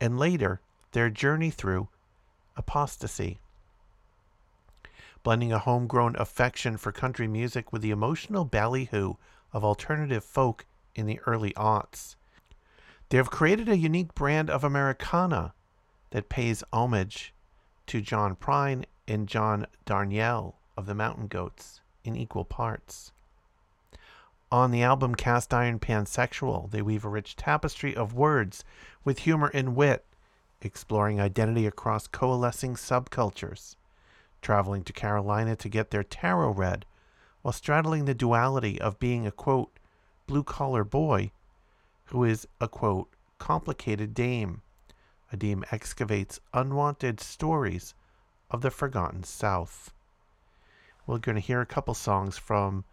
and 0.00 0.18
later 0.18 0.62
their 0.92 1.10
journey 1.10 1.50
through 1.50 1.90
apostasy. 2.56 3.38
Blending 5.22 5.52
a 5.52 5.58
homegrown 5.58 6.16
affection 6.16 6.76
for 6.76 6.92
country 6.92 7.28
music 7.28 7.72
with 7.72 7.82
the 7.82 7.90
emotional 7.90 8.44
ballyhoo 8.44 9.14
of 9.52 9.64
alternative 9.64 10.24
folk 10.24 10.66
in 10.94 11.06
the 11.06 11.20
early 11.26 11.52
aughts. 11.52 12.16
They 13.10 13.16
have 13.16 13.30
created 13.30 13.68
a 13.68 13.76
unique 13.76 14.14
brand 14.14 14.48
of 14.48 14.64
Americana 14.64 15.52
that 16.10 16.28
pays 16.28 16.64
homage 16.72 17.34
to 17.86 18.00
John 18.00 18.36
Prine 18.36 18.84
and 19.06 19.28
John 19.28 19.66
Darnielle 19.84 20.54
of 20.76 20.86
the 20.86 20.94
Mountain 20.94 21.26
Goats 21.26 21.80
in 22.04 22.16
equal 22.16 22.44
parts. 22.44 23.12
On 24.52 24.70
the 24.70 24.82
album 24.82 25.14
Cast 25.14 25.52
Iron 25.52 25.78
Pansexual, 25.78 26.70
they 26.70 26.82
weave 26.82 27.04
a 27.04 27.08
rich 27.08 27.36
tapestry 27.36 27.94
of 27.94 28.14
words 28.14 28.64
with 29.04 29.20
humor 29.20 29.50
and 29.52 29.76
wit, 29.76 30.04
exploring 30.62 31.20
identity 31.20 31.66
across 31.66 32.06
coalescing 32.06 32.74
subcultures, 32.74 33.76
traveling 34.42 34.84
to 34.84 34.92
Carolina 34.92 35.56
to 35.56 35.68
get 35.68 35.90
their 35.90 36.04
tarot 36.04 36.50
read, 36.50 36.86
while 37.42 37.52
straddling 37.52 38.04
the 38.04 38.14
duality 38.14 38.80
of 38.80 38.98
being 38.98 39.26
a 39.26 39.32
quote, 39.32 39.78
blue 40.26 40.42
collar 40.42 40.84
boy 40.84 41.30
who 42.06 42.24
is 42.24 42.46
a 42.60 42.68
quote, 42.68 43.08
complicated 43.38 44.14
dame. 44.14 44.62
Adeem 45.32 45.64
excavates 45.70 46.40
unwanted 46.52 47.20
stories 47.20 47.94
of 48.50 48.62
the 48.62 48.70
forgotten 48.70 49.22
South. 49.22 49.92
We're 51.06 51.18
going 51.18 51.36
to 51.36 51.40
hear 51.40 51.60
a 51.60 51.66
couple 51.66 51.94
songs 51.94 52.36
from 52.36 52.84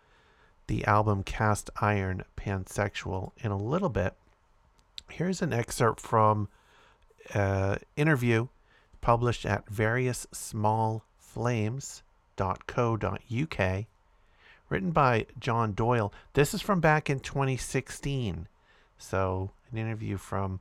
the 0.67 0.85
album 0.85 1.23
Cast 1.23 1.69
Iron 1.81 2.23
Pansexual 2.35 3.31
in 3.37 3.51
a 3.51 3.57
little 3.57 3.89
bit. 3.89 4.13
Here's 5.09 5.41
an 5.41 5.53
excerpt 5.53 5.99
from 5.99 6.47
an 7.33 7.79
interview 7.95 8.47
published 9.01 9.45
at 9.45 9.67
variousmallflames.co.uk, 11.35 13.85
written 14.69 14.91
by 14.91 15.25
John 15.39 15.73
Doyle. 15.73 16.13
This 16.33 16.53
is 16.53 16.61
from 16.61 16.79
back 16.79 17.09
in 17.09 17.19
2016, 17.19 18.47
so 18.97 19.51
an 19.71 19.77
interview 19.77 20.17
from 20.17 20.59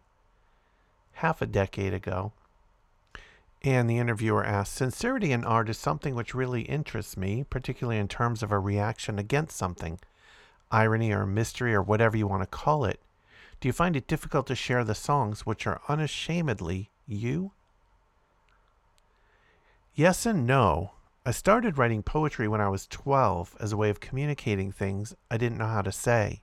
half 1.14 1.41
a 1.41 1.47
decade 1.47 1.95
ago. 1.95 2.33
And 3.62 3.89
the 3.89 3.99
interviewer 3.99 4.45
asked, 4.45 4.75
Sincerity 4.75 5.33
in 5.33 5.45
art 5.45 5.69
is 5.69 5.79
something 5.79 6.14
which 6.14 6.35
really 6.35 6.62
interests 6.62 7.17
me, 7.17 7.45
particularly 7.49 7.99
in 7.99 8.07
terms 8.07 8.43
of 8.43 8.53
a 8.53 8.59
reaction 8.59 9.19
against 9.19 9.57
something, 9.57 9.99
irony 10.71 11.12
or 11.12 11.27
mystery 11.27 11.75
or 11.75 11.83
whatever 11.83 12.17
you 12.17 12.27
want 12.27 12.43
to 12.43 12.47
call 12.47 12.85
it. 12.85 13.01
Do 13.61 13.69
you 13.69 13.73
find 13.73 13.97
it 13.97 14.07
difficult 14.07 14.47
to 14.49 14.55
share 14.55 14.85
the 14.85 14.95
songs 14.95 15.47
which 15.47 15.67
are 15.67 15.81
unashamedly 15.89 16.91
you? 17.09 17.53
Yes 19.99 20.26
and 20.26 20.47
no. 20.47 20.90
I 21.24 21.30
started 21.30 21.78
writing 21.78 22.03
poetry 22.03 22.47
when 22.47 22.61
I 22.61 22.68
was 22.68 22.86
12 22.86 23.57
as 23.59 23.72
a 23.72 23.78
way 23.78 23.88
of 23.88 23.99
communicating 23.99 24.70
things 24.70 25.14
I 25.30 25.38
didn't 25.38 25.57
know 25.57 25.68
how 25.68 25.80
to 25.80 25.90
say. 25.90 26.42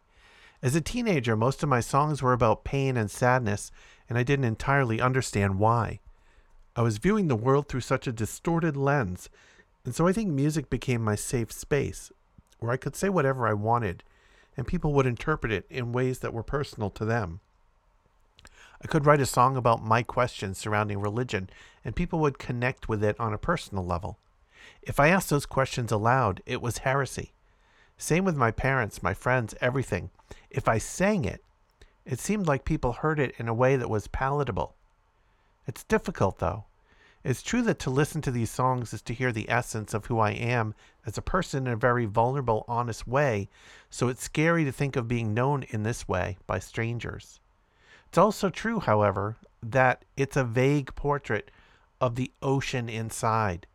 As 0.63 0.73
a 0.73 0.81
teenager, 0.81 1.35
most 1.35 1.61
of 1.61 1.69
my 1.69 1.79
songs 1.79 2.23
were 2.23 2.33
about 2.33 2.63
pain 2.63 2.97
and 2.97 3.11
sadness, 3.11 3.69
and 4.09 4.17
I 4.17 4.23
didn't 4.23 4.45
entirely 4.45 4.99
understand 4.99 5.59
why. 5.59 5.99
I 6.75 6.81
was 6.81 6.97
viewing 6.97 7.27
the 7.27 7.35
world 7.35 7.67
through 7.67 7.81
such 7.81 8.07
a 8.07 8.11
distorted 8.11 8.75
lens, 8.75 9.29
and 9.85 9.93
so 9.93 10.07
I 10.07 10.13
think 10.13 10.31
music 10.31 10.71
became 10.71 11.03
my 11.03 11.13
safe 11.13 11.51
space, 11.51 12.11
where 12.57 12.71
I 12.71 12.77
could 12.77 12.95
say 12.95 13.07
whatever 13.07 13.47
I 13.47 13.53
wanted, 13.53 14.03
and 14.57 14.65
people 14.65 14.93
would 14.93 15.05
interpret 15.05 15.51
it 15.51 15.67
in 15.69 15.91
ways 15.91 16.19
that 16.19 16.33
were 16.33 16.41
personal 16.41 16.89
to 16.89 17.05
them. 17.05 17.39
I 18.83 18.87
could 18.87 19.05
write 19.05 19.21
a 19.21 19.25
song 19.25 19.55
about 19.55 19.81
my 19.81 20.03
questions 20.03 20.57
surrounding 20.57 20.99
religion, 20.99 21.49
and 21.85 21.95
people 21.95 22.19
would 22.19 22.37
connect 22.37 22.89
with 22.89 23.01
it 23.01 23.17
on 23.17 23.33
a 23.33 23.37
personal 23.37 23.85
level. 23.85 24.17
If 24.81 24.99
I 24.99 25.07
asked 25.07 25.29
those 25.29 25.45
questions 25.45 25.89
aloud, 25.89 26.41
it 26.45 26.61
was 26.61 26.79
heresy. 26.79 27.31
Same 27.97 28.25
with 28.25 28.35
my 28.35 28.51
parents, 28.51 29.01
my 29.01 29.13
friends, 29.13 29.55
everything. 29.61 30.09
If 30.49 30.67
I 30.67 30.79
sang 30.79 31.23
it, 31.23 31.41
it 32.05 32.19
seemed 32.19 32.45
like 32.45 32.65
people 32.65 32.91
heard 32.91 33.21
it 33.21 33.33
in 33.37 33.47
a 33.47 33.53
way 33.53 33.77
that 33.77 33.89
was 33.89 34.07
palatable. 34.07 34.75
It's 35.65 35.85
difficult, 35.85 36.39
though. 36.39 36.65
It's 37.23 37.41
true 37.41 37.61
that 37.61 37.79
to 37.79 37.89
listen 37.89 38.21
to 38.23 38.31
these 38.31 38.51
songs 38.51 38.93
is 38.93 39.01
to 39.03 39.13
hear 39.13 39.31
the 39.31 39.49
essence 39.49 39.93
of 39.93 40.07
who 40.07 40.19
I 40.19 40.31
am 40.31 40.75
as 41.05 41.17
a 41.17 41.21
person 41.21 41.67
in 41.67 41.73
a 41.73 41.77
very 41.77 42.05
vulnerable, 42.05 42.65
honest 42.67 43.07
way, 43.07 43.47
so 43.89 44.09
it's 44.09 44.23
scary 44.23 44.65
to 44.65 44.73
think 44.73 44.97
of 44.97 45.07
being 45.07 45.33
known 45.33 45.63
in 45.69 45.83
this 45.83 46.05
way 46.05 46.37
by 46.45 46.59
strangers. 46.59 47.39
It's 48.13 48.17
also 48.19 48.51
true, 48.51 48.79
however, 48.79 49.37
that 49.63 50.05
it's 50.15 50.37
a 50.37 50.43
vague 50.43 50.93
portrait 50.93 51.49
of 51.99 52.13
the 52.13 52.29
ocean 52.43 52.87
inside. 52.87 53.65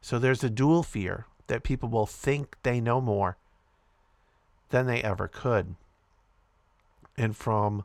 So 0.00 0.18
there's 0.18 0.42
a 0.42 0.50
dual 0.50 0.82
fear 0.82 1.26
that 1.46 1.62
people 1.62 1.88
will 1.88 2.04
think 2.04 2.56
they 2.64 2.80
know 2.80 3.00
more 3.00 3.36
than 4.70 4.88
they 4.88 5.00
ever 5.00 5.28
could. 5.28 5.76
And 7.16 7.36
from 7.36 7.84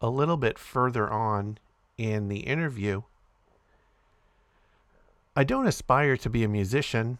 a 0.00 0.08
little 0.08 0.36
bit 0.36 0.56
further 0.56 1.10
on 1.10 1.58
in 1.98 2.28
the 2.28 2.46
interview, 2.46 3.02
I 5.34 5.42
don't 5.42 5.66
aspire 5.66 6.16
to 6.16 6.30
be 6.30 6.44
a 6.44 6.48
musician. 6.48 7.18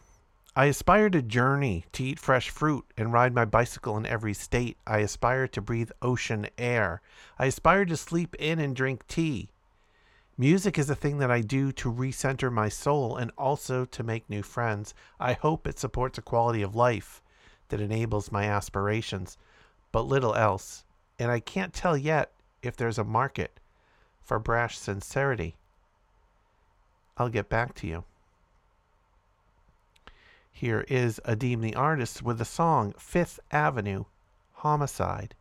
I 0.56 0.66
aspire 0.66 1.10
to 1.10 1.20
journey, 1.20 1.84
to 1.92 2.04
eat 2.04 2.20
fresh 2.20 2.48
fruit, 2.48 2.84
and 2.96 3.12
ride 3.12 3.34
my 3.34 3.44
bicycle 3.44 3.96
in 3.96 4.06
every 4.06 4.34
state. 4.34 4.76
I 4.86 4.98
aspire 4.98 5.48
to 5.48 5.60
breathe 5.60 5.90
ocean 6.00 6.46
air. 6.56 7.02
I 7.40 7.46
aspire 7.46 7.84
to 7.86 7.96
sleep 7.96 8.36
in 8.36 8.60
and 8.60 8.76
drink 8.76 9.04
tea. 9.08 9.50
Music 10.38 10.78
is 10.78 10.88
a 10.88 10.94
thing 10.94 11.18
that 11.18 11.30
I 11.30 11.40
do 11.40 11.72
to 11.72 11.92
recenter 11.92 12.52
my 12.52 12.68
soul 12.68 13.16
and 13.16 13.32
also 13.36 13.84
to 13.84 14.02
make 14.04 14.30
new 14.30 14.42
friends. 14.42 14.94
I 15.18 15.32
hope 15.32 15.66
it 15.66 15.80
supports 15.80 16.18
a 16.18 16.22
quality 16.22 16.62
of 16.62 16.76
life 16.76 17.20
that 17.68 17.80
enables 17.80 18.30
my 18.30 18.44
aspirations, 18.44 19.36
but 19.90 20.06
little 20.06 20.36
else. 20.36 20.84
And 21.18 21.32
I 21.32 21.40
can't 21.40 21.72
tell 21.72 21.96
yet 21.96 22.30
if 22.62 22.76
there's 22.76 22.98
a 22.98 23.04
market 23.04 23.58
for 24.22 24.38
brash 24.38 24.78
sincerity. 24.78 25.56
I'll 27.16 27.28
get 27.28 27.48
back 27.48 27.74
to 27.76 27.88
you. 27.88 28.04
Here 30.56 30.84
is 30.88 31.20
Adeem 31.24 31.62
the 31.62 31.74
artist 31.74 32.22
with 32.22 32.38
the 32.38 32.44
song 32.44 32.94
Fifth 32.96 33.40
Avenue 33.50 34.04
Homicide. 34.52 35.34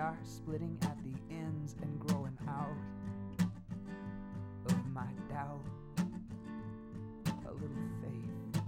Are 0.00 0.16
splitting 0.24 0.76
at 0.82 0.96
the 1.04 1.34
ends 1.34 1.76
and 1.82 2.00
growing 2.00 2.36
out 2.48 2.72
of 4.66 4.86
my 4.94 5.04
doubt. 5.28 5.60
A 7.46 7.52
little 7.52 7.68
faith. 8.00 8.62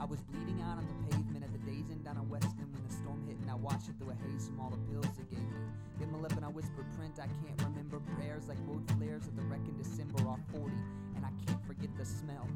I 0.00 0.04
was 0.04 0.20
bleeding 0.22 0.60
out 0.62 0.78
on 0.78 0.86
the 0.88 1.16
pavement 1.16 1.44
at 1.44 1.52
the 1.52 1.58
Days 1.58 1.90
Inn 1.92 2.02
down 2.02 2.16
in 2.16 2.28
Weston 2.28 2.66
when 2.72 2.82
the 2.88 2.92
storm 2.92 3.22
hit, 3.28 3.36
and 3.40 3.48
I 3.50 3.54
watched 3.54 3.88
it 3.88 3.94
through 4.00 4.10
a 4.10 4.18
haze 4.26 4.48
from 4.48 4.58
all 4.58 4.70
the 4.70 4.82
pills 4.90 5.06
they 5.16 5.36
gave 5.36 5.46
me. 5.46 5.62
Bit 6.00 6.10
my 6.10 6.18
lip 6.18 6.32
and 6.32 6.44
I 6.44 6.48
whispered 6.48 6.86
print, 6.98 7.20
I 7.22 7.28
can't 7.46 7.62
remember 7.62 8.00
prayers 8.18 8.48
like 8.48 8.58
road 8.66 8.82
flares 8.98 9.28
at 9.28 9.36
the 9.36 9.42
wreck 9.42 9.62
in 9.68 9.78
December 9.78 10.26
off 10.28 10.40
40, 10.50 10.74
and 11.18 11.26
I 11.26 11.30
can't 11.46 11.64
forget 11.66 11.90
the 11.98 12.04
smell. 12.04 12.46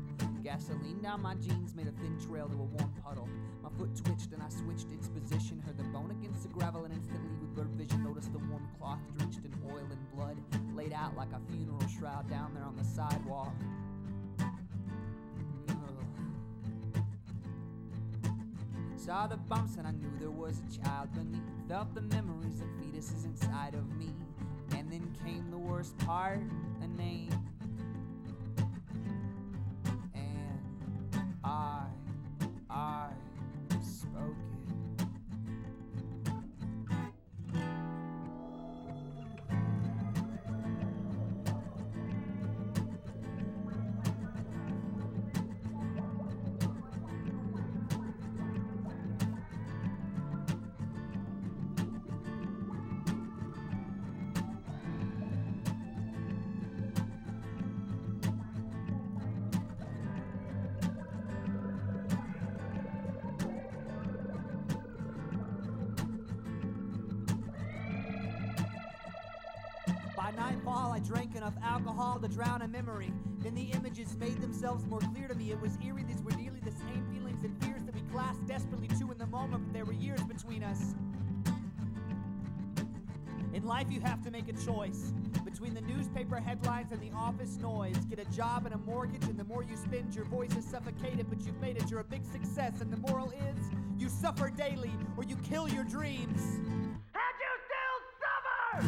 Gasoline 0.45 1.01
down 1.03 1.23
my 1.23 1.35
jeans 1.35 1.75
made 1.75 1.89
a 1.89 1.93
thin 1.93 2.17
trail 2.25 2.49
to 2.49 2.55
a 2.55 2.65
warm 2.65 2.93
puddle. 3.05 3.29
My 3.63 3.71
foot 3.77 3.95
twitched 3.97 4.33
and 4.33 4.43
I 4.43 4.49
switched 4.49 4.87
its 4.93 5.09
position, 5.09 5.63
heard 5.67 5.77
the 5.77 5.85
bone 5.85 6.11
against 6.11 6.43
the 6.43 6.49
gravel, 6.49 6.85
and 6.85 6.95
instantly 6.95 7.31
with 7.41 7.55
blurred 7.55 7.75
vision 7.75 8.05
noticed 8.05 8.33
the 8.33 8.39
warm 8.39 8.67
cloth 8.79 9.01
drenched 9.17 9.45
in 9.45 9.53
oil 9.69 9.87
and 9.91 10.13
blood, 10.15 10.37
laid 10.75 10.93
out 10.93 11.17
like 11.17 11.33
a 11.33 11.41
funeral 11.51 11.83
shroud 11.99 12.31
down 12.31 12.55
there 12.55 12.65
on 12.65 12.77
the 12.77 12.85
sidewalk. 12.85 13.55
Saw 18.97 19.27
the 19.27 19.37
bumps 19.37 19.75
and 19.77 19.87
I 19.87 19.91
knew 19.91 20.13
there 20.21 20.31
was 20.31 20.61
a 20.61 20.85
child 20.85 21.13
beneath. 21.13 21.43
Felt 21.69 21.93
the 21.93 22.03
memories 22.03 22.61
of 22.61 22.69
fetuses 22.79 23.25
inside 23.25 23.75
of 23.75 23.89
me. 23.97 24.15
And 24.77 24.93
then 24.93 25.17
came 25.25 25.51
the 25.51 25.59
worst 25.59 25.99
part 25.99 26.41
a 26.81 26.87
name. 26.87 27.31
I, 31.45 31.85
I 32.71 33.09
spoke 33.81 34.52
life, 83.73 83.87
you 83.91 84.03
have 84.03 84.23
to 84.23 84.31
make 84.31 84.47
a 84.51 84.53
choice 84.53 85.15
between 85.47 85.73
the 85.73 85.81
newspaper 85.81 86.37
headlines 86.37 86.93
and 86.93 87.01
the 87.01 87.11
office 87.17 87.57
noise. 87.57 87.97
Get 88.11 88.19
a 88.19 88.27
job 88.27 88.67
and 88.67 88.75
a 88.75 88.79
mortgage, 88.79 89.25
and 89.25 89.39
the 89.39 89.45
more 89.45 89.63
you 89.63 89.79
spend, 89.79 90.15
your 90.15 90.27
voice 90.27 90.55
is 90.59 90.67
suffocated, 90.67 91.25
but 91.31 91.41
you've 91.41 91.59
made 91.59 91.79
it. 91.79 91.91
You're 91.91 92.01
a 92.01 92.05
big 92.05 92.23
success, 92.23 92.83
and 92.83 92.93
the 92.93 92.99
moral 92.99 93.31
is 93.31 93.71
you 93.97 94.11
suffer 94.11 94.51
daily 94.51 94.91
or 95.17 95.25
you 95.25 95.37
kill 95.37 95.71
your 95.71 95.85
dreams. 95.85 96.43
And 97.15 97.35
you 97.45 97.53
still 97.69 97.99
suffer! 98.21 98.85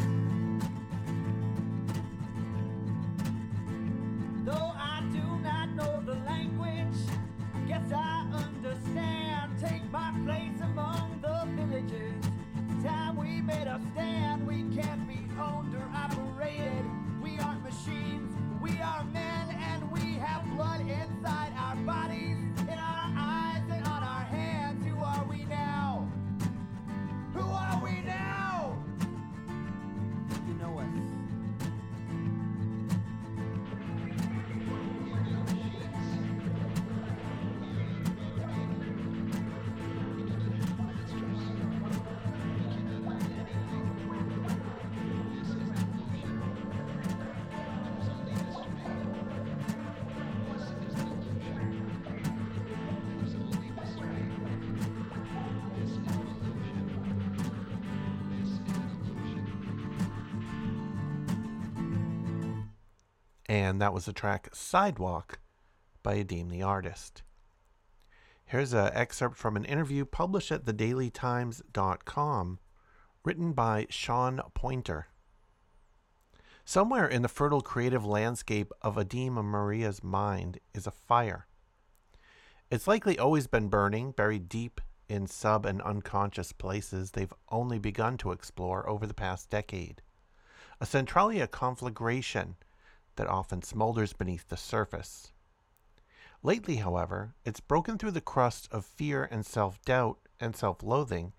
Though 4.44 4.72
I 4.76 5.02
do 5.10 5.24
not 5.42 5.70
know 5.70 6.02
the 6.04 6.16
language, 6.26 6.98
guess 7.66 7.90
I 7.90 8.26
understand. 8.34 9.50
Take 9.62 9.90
my 9.90 10.12
place 10.26 10.60
among 10.60 11.20
the 11.22 11.46
villagers. 11.56 12.22
It's 12.70 12.84
time 12.84 13.16
we 13.16 13.40
made 13.40 13.66
a 13.66 13.80
stand. 13.94 14.23
Can't 14.74 15.06
be 15.06 15.14
owned 15.40 15.72
or 15.72 15.88
operated. 15.94 16.33
And 63.64 63.80
that 63.80 63.94
was 63.94 64.04
the 64.04 64.12
track 64.12 64.50
Sidewalk 64.52 65.38
by 66.02 66.22
Adeem 66.22 66.50
the 66.50 66.62
Artist. 66.62 67.22
Here's 68.44 68.74
an 68.74 68.90
excerpt 68.92 69.38
from 69.38 69.56
an 69.56 69.64
interview 69.64 70.04
published 70.04 70.52
at 70.52 70.66
thedailytimes.com, 70.66 72.58
written 73.24 73.52
by 73.54 73.86
Sean 73.88 74.42
Pointer. 74.52 75.06
Somewhere 76.66 77.08
in 77.08 77.22
the 77.22 77.28
fertile 77.28 77.62
creative 77.62 78.04
landscape 78.04 78.70
of 78.82 78.96
Adeem 78.96 79.38
and 79.38 79.48
Maria's 79.48 80.04
mind 80.04 80.60
is 80.74 80.86
a 80.86 80.90
fire. 80.90 81.46
It's 82.70 82.86
likely 82.86 83.18
always 83.18 83.46
been 83.46 83.68
burning, 83.68 84.10
buried 84.10 84.50
deep 84.50 84.82
in 85.08 85.26
sub 85.26 85.64
and 85.64 85.80
unconscious 85.80 86.52
places 86.52 87.12
they've 87.12 87.32
only 87.48 87.78
begun 87.78 88.18
to 88.18 88.32
explore 88.32 88.86
over 88.86 89.06
the 89.06 89.14
past 89.14 89.48
decade. 89.48 90.02
A 90.82 90.84
Centralia 90.84 91.46
conflagration 91.46 92.56
that 93.16 93.28
often 93.28 93.60
smolders 93.60 94.16
beneath 94.16 94.48
the 94.48 94.56
surface. 94.56 95.32
Lately, 96.42 96.76
however, 96.76 97.34
it's 97.44 97.60
broken 97.60 97.96
through 97.96 98.10
the 98.10 98.20
crust 98.20 98.68
of 98.70 98.84
fear 98.84 99.24
and 99.30 99.46
self 99.46 99.82
doubt 99.84 100.18
and 100.38 100.54
self 100.54 100.82
loathing 100.82 101.32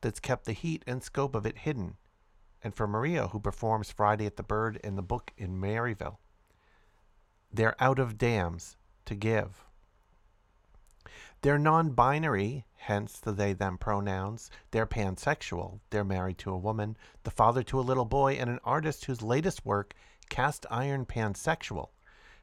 that's 0.00 0.20
kept 0.20 0.44
the 0.44 0.52
heat 0.52 0.84
and 0.86 1.02
scope 1.02 1.34
of 1.34 1.46
it 1.46 1.58
hidden. 1.58 1.96
And 2.62 2.74
for 2.74 2.86
Maria, 2.86 3.28
who 3.28 3.40
performs 3.40 3.90
Friday 3.90 4.26
at 4.26 4.36
the 4.36 4.42
Bird 4.42 4.76
in 4.84 4.96
the 4.96 5.02
book 5.02 5.32
in 5.36 5.60
Maryville, 5.60 6.18
they're 7.52 7.76
out 7.82 7.98
of 7.98 8.16
dams 8.16 8.76
to 9.06 9.14
give. 9.14 9.64
They're 11.42 11.58
non 11.58 11.90
binary, 11.90 12.64
hence 12.76 13.18
the 13.18 13.32
they 13.32 13.52
them 13.52 13.76
pronouns. 13.76 14.50
They're 14.70 14.86
pansexual. 14.86 15.80
They're 15.90 16.04
married 16.04 16.38
to 16.38 16.52
a 16.52 16.56
woman, 16.56 16.96
the 17.22 17.30
father 17.30 17.62
to 17.64 17.78
a 17.78 17.82
little 17.82 18.06
boy, 18.06 18.34
and 18.34 18.48
an 18.48 18.60
artist 18.64 19.04
whose 19.04 19.20
latest 19.20 19.66
work 19.66 19.94
Cast 20.28 20.66
Iron 20.70 21.06
Pansexual, 21.06 21.88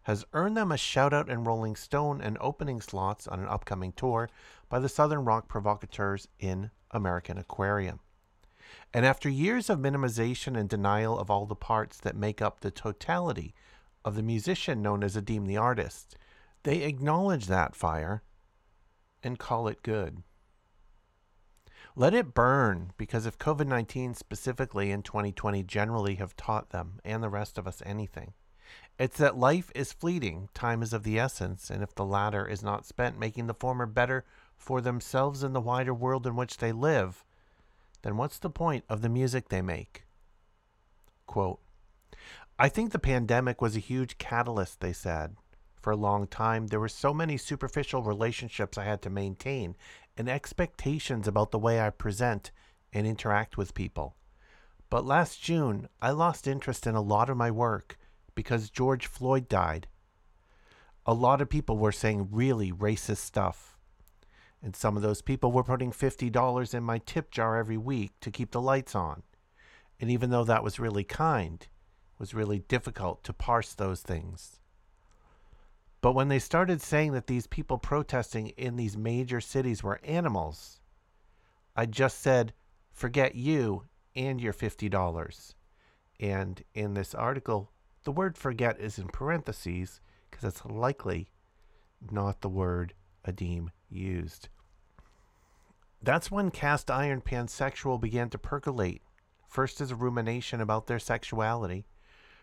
has 0.04 0.26
earned 0.34 0.58
them 0.58 0.72
a 0.72 0.78
shout 0.78 1.14
out 1.14 1.30
in 1.30 1.44
Rolling 1.44 1.76
Stone 1.76 2.22
and 2.22 2.38
opening 2.40 2.82
slots 2.82 3.28
on 3.28 3.40
an 3.40 3.48
upcoming 3.48 3.92
tour 3.92 4.30
by 4.70 4.80
the 4.80 4.90
Southern 4.90 5.26
Rock 5.26 5.48
Provocateurs 5.48 6.28
in 6.40 6.72
American 6.92 7.38
Aquarium. 7.38 8.00
And 8.94 9.06
after 9.06 9.30
years 9.30 9.70
of 9.70 9.80
minimization 9.80 10.58
and 10.58 10.68
denial 10.68 11.20
of 11.20 11.30
all 11.30 11.46
the 11.46 11.56
parts 11.56 12.00
that 12.00 12.16
make 12.16 12.42
up 12.42 12.60
the 12.60 12.72
totality 12.72 13.54
of 14.04 14.16
the 14.16 14.24
musician 14.24 14.82
known 14.82 15.04
as 15.04 15.16
Adeem 15.16 15.46
the 15.46 15.58
Artist, 15.58 16.18
they 16.64 16.84
acknowledge 16.84 17.48
that 17.48 17.76
fire 17.76 18.24
and 19.24 19.38
call 19.38 19.68
it 19.68 19.84
good. 19.84 20.24
Let 21.96 22.14
it 22.14 22.34
burn, 22.34 22.94
because 22.98 23.26
if 23.26 23.38
COVID 23.38 23.68
19 23.68 24.14
specifically 24.14 24.92
in 24.92 25.04
2020 25.04 25.64
generally 25.64 26.16
have 26.16 26.38
taught 26.38 26.70
them 26.70 27.00
and 27.04 27.22
the 27.22 27.30
rest 27.30 27.58
of 27.58 27.68
us 27.68 27.82
anything, 27.86 28.34
it's 28.98 29.18
that 29.18 29.38
life 29.38 29.72
is 29.76 29.92
fleeting, 29.92 30.48
time 30.54 30.82
is 30.84 30.94
of 30.94 31.04
the 31.04 31.20
essence, 31.20 31.70
and 31.70 31.84
if 31.84 31.94
the 31.94 32.06
latter 32.06 32.48
is 32.48 32.64
not 32.64 32.86
spent 32.86 33.20
making 33.20 33.48
the 33.48 33.54
former 33.54 33.86
better 33.86 34.24
for 34.56 34.80
themselves 34.80 35.44
and 35.44 35.54
the 35.54 35.60
wider 35.60 35.94
world 35.94 36.26
in 36.26 36.36
which 36.36 36.58
they 36.58 36.72
live, 36.72 37.26
then 38.04 38.16
what's 38.16 38.40
the 38.40 38.50
point 38.50 38.86
of 38.88 39.02
the 39.02 39.10
music 39.10 39.50
they 39.50 39.62
make? 39.62 40.06
Quote, 41.26 41.60
I 42.58 42.70
think 42.70 42.92
the 42.92 43.00
pandemic 43.00 43.62
was 43.62 43.76
a 43.76 43.80
huge 43.80 44.18
catalyst, 44.18 44.80
they 44.80 44.94
said. 44.94 45.36
For 45.82 45.92
a 45.92 45.98
long 45.98 46.28
time, 46.28 46.68
there 46.68 46.80
were 46.80 46.88
so 46.88 47.12
many 47.14 47.38
superficial 47.38 48.04
relationships 48.04 48.78
I 48.78 48.84
had 48.84 49.02
to 49.02 49.10
maintain 49.10 49.76
and 50.16 50.30
expectations 50.30 51.28
about 51.28 51.50
the 51.50 51.60
way 51.60 51.82
I 51.82 51.90
present 51.90 52.52
and 52.94 53.08
interact 53.08 53.58
with 53.58 53.74
people. 53.74 54.16
But 54.92 55.06
last 55.06 55.42
June, 55.42 55.88
I 56.02 56.12
lost 56.12 56.48
interest 56.48 56.86
in 56.86 56.94
a 56.94 57.02
lot 57.02 57.30
of 57.30 57.38
my 57.38 57.50
work 57.50 57.98
because 58.36 58.70
George 58.70 59.08
Floyd 59.08 59.48
died. 59.48 59.88
A 61.06 61.14
lot 61.16 61.42
of 61.42 61.50
people 61.50 61.78
were 61.78 61.92
saying 61.92 62.28
really 62.32 62.72
racist 62.72 63.18
stuff. 63.18 63.78
And 64.62 64.76
some 64.76 64.96
of 64.96 65.02
those 65.02 65.24
people 65.24 65.52
were 65.52 65.64
putting 65.64 65.92
$50 65.92 66.74
in 66.76 66.84
my 66.84 67.00
tip 67.00 67.32
jar 67.32 67.58
every 67.58 67.78
week 67.78 68.12
to 68.22 68.30
keep 68.30 68.52
the 68.52 68.62
lights 68.62 68.94
on. 68.94 69.24
And 70.00 70.12
even 70.12 70.30
though 70.30 70.44
that 70.44 70.64
was 70.64 70.80
really 70.80 71.04
kind, 71.04 71.62
it 71.62 72.20
was 72.20 72.36
really 72.36 72.60
difficult 72.60 73.24
to 73.24 73.34
parse 73.34 73.74
those 73.74 74.02
things. 74.02 74.61
But 76.02 76.14
when 76.14 76.30
they 76.30 76.40
started 76.40 76.82
saying 76.82 77.14
that 77.14 77.28
these 77.28 77.46
people 77.48 77.78
protesting 77.78 78.50
in 78.50 78.76
these 78.76 78.98
major 78.98 79.40
cities 79.40 79.84
were 79.84 80.02
animals, 80.04 80.82
I 81.76 81.86
just 81.86 82.20
said, 82.20 82.54
forget 82.92 83.36
you 83.36 83.84
and 84.16 84.42
your 84.42 84.54
$50. 84.54 85.54
And 86.20 86.64
in 86.74 86.96
this 86.96 87.14
article, 87.14 87.72
the 88.04 88.12
word 88.12 88.38
forget 88.38 88.80
is 88.80 88.98
in 88.98 89.08
parentheses 89.08 90.02
because 90.30 90.44
it's 90.44 90.66
likely 90.66 91.30
not 92.10 92.42
the 92.42 92.50
word 92.50 92.94
Adeem 93.28 93.70
used. 93.90 94.50
That's 96.02 96.32
when 96.32 96.50
cast 96.50 96.90
iron 96.90 97.22
pansexual 97.22 98.02
began 98.02 98.30
to 98.30 98.40
percolate, 98.40 99.04
first 99.48 99.80
as 99.82 99.92
a 99.92 99.96
rumination 99.96 100.62
about 100.62 100.88
their 100.88 100.98
sexuality, 100.98 101.86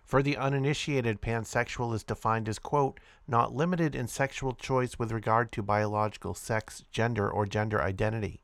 for 0.09 0.23
the 0.23 0.39
uninitiated, 0.39 1.21
pansexual 1.21 1.95
is 1.95 2.03
defined 2.03 2.49
as, 2.49 2.59
quote, 2.59 2.99
not 3.27 3.55
limited 3.55 3.95
in 3.95 4.09
sexual 4.09 4.55
choice 4.55 4.99
with 4.99 5.13
regard 5.13 5.53
to 5.53 5.63
biological 5.63 6.33
sex, 6.33 6.83
gender, 6.91 7.31
or 7.31 7.45
gender 7.45 7.83
identity. 7.83 8.41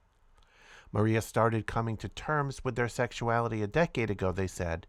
Maria 0.93 1.23
started 1.23 1.67
coming 1.67 1.97
to 1.97 2.11
terms 2.11 2.63
with 2.63 2.77
their 2.77 2.87
sexuality 2.87 3.63
a 3.63 3.67
decade 3.67 4.11
ago, 4.11 4.31
they 4.31 4.47
said, 4.47 4.87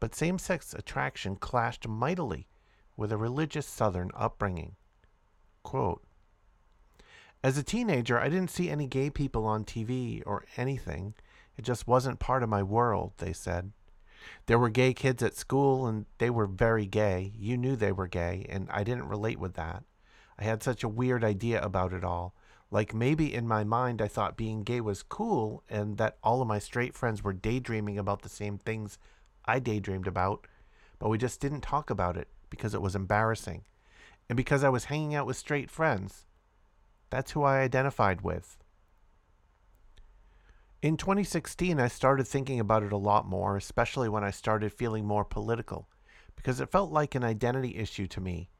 but 0.00 0.16
same 0.16 0.36
sex 0.36 0.74
attraction 0.74 1.36
clashed 1.36 1.86
mightily 1.86 2.48
with 2.96 3.12
a 3.12 3.16
religious 3.16 3.64
Southern 3.64 4.10
upbringing. 4.12 4.74
Quote, 5.62 6.02
As 7.40 7.56
a 7.56 7.62
teenager, 7.62 8.18
I 8.18 8.28
didn't 8.28 8.50
see 8.50 8.68
any 8.68 8.88
gay 8.88 9.10
people 9.10 9.46
on 9.46 9.64
TV 9.64 10.24
or 10.26 10.44
anything. 10.56 11.14
It 11.56 11.62
just 11.62 11.86
wasn't 11.86 12.18
part 12.18 12.42
of 12.42 12.48
my 12.48 12.64
world, 12.64 13.12
they 13.18 13.32
said. 13.32 13.70
There 14.46 14.58
were 14.58 14.70
gay 14.70 14.92
kids 14.94 15.22
at 15.22 15.36
school, 15.36 15.86
and 15.86 16.06
they 16.18 16.30
were 16.30 16.46
very 16.46 16.86
gay. 16.86 17.32
You 17.36 17.56
knew 17.56 17.76
they 17.76 17.92
were 17.92 18.08
gay, 18.08 18.46
and 18.48 18.68
I 18.70 18.84
didn't 18.84 19.08
relate 19.08 19.38
with 19.38 19.54
that. 19.54 19.84
I 20.38 20.44
had 20.44 20.62
such 20.62 20.84
a 20.84 20.88
weird 20.88 21.24
idea 21.24 21.60
about 21.62 21.92
it 21.92 22.04
all. 22.04 22.34
Like 22.70 22.92
maybe 22.92 23.32
in 23.32 23.46
my 23.46 23.64
mind, 23.64 24.02
I 24.02 24.08
thought 24.08 24.36
being 24.36 24.62
gay 24.62 24.80
was 24.80 25.02
cool, 25.02 25.62
and 25.68 25.96
that 25.98 26.18
all 26.22 26.42
of 26.42 26.48
my 26.48 26.58
straight 26.58 26.94
friends 26.94 27.22
were 27.22 27.32
daydreaming 27.32 27.98
about 27.98 28.22
the 28.22 28.28
same 28.28 28.58
things 28.58 28.98
I 29.44 29.60
daydreamed 29.60 30.06
about. 30.06 30.46
but 30.98 31.08
we 31.08 31.18
just 31.18 31.40
didn't 31.40 31.60
talk 31.60 31.90
about 31.90 32.16
it 32.16 32.28
because 32.48 32.74
it 32.74 32.80
was 32.80 32.94
embarrassing. 32.96 33.64
And 34.28 34.36
because 34.36 34.64
I 34.64 34.68
was 34.70 34.86
hanging 34.86 35.14
out 35.14 35.26
with 35.26 35.36
straight 35.36 35.70
friends. 35.70 36.26
That's 37.10 37.32
who 37.32 37.42
I 37.42 37.60
identified 37.60 38.22
with. 38.22 38.56
In 40.82 40.98
2016, 40.98 41.80
I 41.80 41.88
started 41.88 42.28
thinking 42.28 42.60
about 42.60 42.82
it 42.82 42.92
a 42.92 42.98
lot 42.98 43.26
more, 43.26 43.56
especially 43.56 44.10
when 44.10 44.22
I 44.22 44.30
started 44.30 44.72
feeling 44.72 45.06
more 45.06 45.24
political, 45.24 45.88
because 46.36 46.60
it 46.60 46.70
felt 46.70 46.92
like 46.92 47.14
an 47.14 47.24
identity 47.24 47.76
issue 47.76 48.06
to 48.08 48.20
me. 48.20 48.50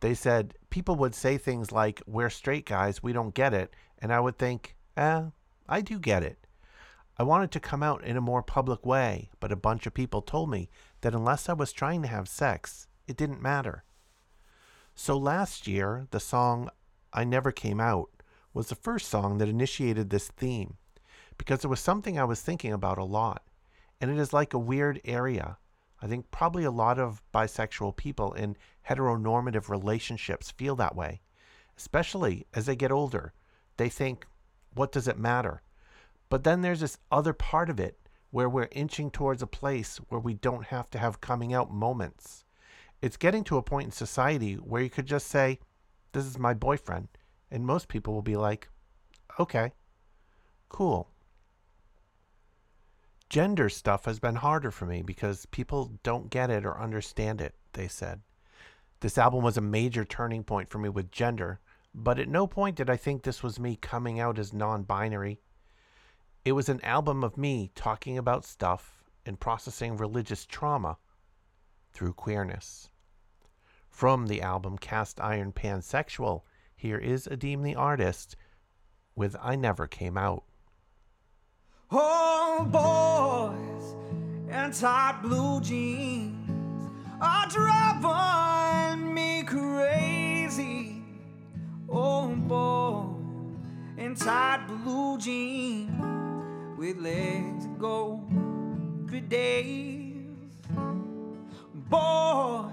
They 0.00 0.14
said 0.14 0.54
people 0.70 0.96
would 0.96 1.14
say 1.14 1.36
things 1.36 1.70
like, 1.70 2.00
We're 2.06 2.30
straight 2.30 2.64
guys, 2.64 3.02
we 3.02 3.12
don't 3.12 3.34
get 3.34 3.52
it. 3.52 3.74
And 3.98 4.14
I 4.14 4.20
would 4.20 4.38
think, 4.38 4.76
Eh, 4.96 5.24
I 5.68 5.80
do 5.82 5.98
get 5.98 6.22
it. 6.22 6.46
I 7.18 7.22
wanted 7.22 7.50
to 7.50 7.60
come 7.60 7.82
out 7.82 8.02
in 8.02 8.16
a 8.16 8.22
more 8.22 8.42
public 8.42 8.86
way, 8.86 9.28
but 9.38 9.52
a 9.52 9.56
bunch 9.56 9.86
of 9.86 9.92
people 9.92 10.22
told 10.22 10.48
me 10.48 10.70
that 11.02 11.14
unless 11.14 11.50
I 11.50 11.52
was 11.52 11.72
trying 11.72 12.00
to 12.00 12.08
have 12.08 12.28
sex, 12.28 12.86
it 13.06 13.16
didn't 13.16 13.42
matter. 13.42 13.84
So 14.94 15.18
last 15.18 15.66
year, 15.66 16.06
the 16.12 16.20
song 16.20 16.70
I 17.12 17.24
Never 17.24 17.52
Came 17.52 17.80
Out 17.80 18.08
was 18.54 18.68
the 18.68 18.74
first 18.74 19.08
song 19.08 19.36
that 19.38 19.48
initiated 19.48 20.08
this 20.08 20.28
theme 20.28 20.78
because 21.38 21.64
it 21.64 21.68
was 21.68 21.80
something 21.80 22.18
I 22.18 22.24
was 22.24 22.42
thinking 22.42 22.72
about 22.72 22.98
a 22.98 23.04
lot. 23.04 23.44
And 24.00 24.10
it 24.10 24.18
is 24.18 24.32
like 24.32 24.52
a 24.52 24.58
weird 24.58 25.00
area. 25.04 25.56
I 26.02 26.06
think 26.06 26.30
probably 26.30 26.64
a 26.64 26.70
lot 26.70 26.98
of 26.98 27.22
bisexual 27.34 27.96
people 27.96 28.32
in 28.34 28.56
heteronormative 28.88 29.68
relationships 29.68 30.50
feel 30.50 30.76
that 30.76 30.94
way, 30.94 31.20
especially 31.76 32.46
as 32.54 32.66
they 32.66 32.76
get 32.76 32.92
older. 32.92 33.32
They 33.76 33.88
think, 33.88 34.26
what 34.74 34.92
does 34.92 35.08
it 35.08 35.18
matter? 35.18 35.62
But 36.28 36.44
then 36.44 36.60
there's 36.60 36.80
this 36.80 36.98
other 37.10 37.32
part 37.32 37.70
of 37.70 37.80
it 37.80 37.98
where 38.30 38.48
we're 38.48 38.68
inching 38.72 39.10
towards 39.10 39.42
a 39.42 39.46
place 39.46 39.96
where 40.08 40.20
we 40.20 40.34
don't 40.34 40.66
have 40.66 40.90
to 40.90 40.98
have 40.98 41.20
coming 41.20 41.54
out 41.54 41.72
moments. 41.72 42.44
It's 43.00 43.16
getting 43.16 43.44
to 43.44 43.56
a 43.56 43.62
point 43.62 43.86
in 43.86 43.92
society 43.92 44.54
where 44.54 44.82
you 44.82 44.90
could 44.90 45.06
just 45.06 45.28
say, 45.28 45.58
This 46.12 46.26
is 46.26 46.38
my 46.38 46.54
boyfriend. 46.54 47.08
And 47.50 47.64
most 47.64 47.88
people 47.88 48.12
will 48.12 48.22
be 48.22 48.36
like, 48.36 48.68
Okay, 49.40 49.72
cool. 50.68 51.08
Gender 53.28 53.68
stuff 53.68 54.06
has 54.06 54.18
been 54.18 54.36
harder 54.36 54.70
for 54.70 54.86
me 54.86 55.02
because 55.02 55.44
people 55.46 55.92
don't 56.02 56.30
get 56.30 56.48
it 56.48 56.64
or 56.64 56.80
understand 56.80 57.42
it, 57.42 57.54
they 57.74 57.86
said. 57.86 58.22
This 59.00 59.18
album 59.18 59.44
was 59.44 59.58
a 59.58 59.62
major 59.62 60.04
turning 60.04 60.42
point 60.42 60.70
for 60.70 60.78
me 60.78 60.88
with 60.88 61.12
gender, 61.12 61.60
but 61.94 62.18
at 62.18 62.28
no 62.28 62.46
point 62.46 62.76
did 62.76 62.88
I 62.88 62.96
think 62.96 63.22
this 63.22 63.42
was 63.42 63.60
me 63.60 63.76
coming 63.76 64.18
out 64.18 64.38
as 64.38 64.54
non 64.54 64.82
binary. 64.82 65.40
It 66.44 66.52
was 66.52 66.70
an 66.70 66.82
album 66.82 67.22
of 67.22 67.36
me 67.36 67.70
talking 67.74 68.16
about 68.16 68.46
stuff 68.46 69.04
and 69.26 69.38
processing 69.38 69.98
religious 69.98 70.46
trauma 70.46 70.96
through 71.92 72.14
queerness. 72.14 72.88
From 73.90 74.26
the 74.26 74.40
album 74.40 74.78
Cast 74.78 75.20
Iron 75.20 75.52
Pansexual, 75.52 76.42
here 76.74 76.98
is 76.98 77.26
Adeem 77.26 77.62
the 77.62 77.74
Artist 77.74 78.36
with 79.14 79.36
I 79.42 79.54
Never 79.54 79.86
Came 79.86 80.16
Out. 80.16 80.44
Oh, 81.90 82.66
boys 82.70 83.94
and 84.50 84.74
tight 84.74 85.20
blue 85.22 85.58
jeans 85.62 86.90
are 87.18 87.48
driving 87.48 89.14
me 89.14 89.42
crazy. 89.42 91.02
Oh, 91.88 92.28
boy 92.36 93.04
in 93.96 94.14
tight 94.14 94.66
blue 94.68 95.16
jeans 95.16 95.88
with 96.76 96.98
legs 96.98 97.64
that 97.64 97.78
go 97.78 98.20
for 99.08 99.20
days. 99.20 100.26
Boys 101.88 102.70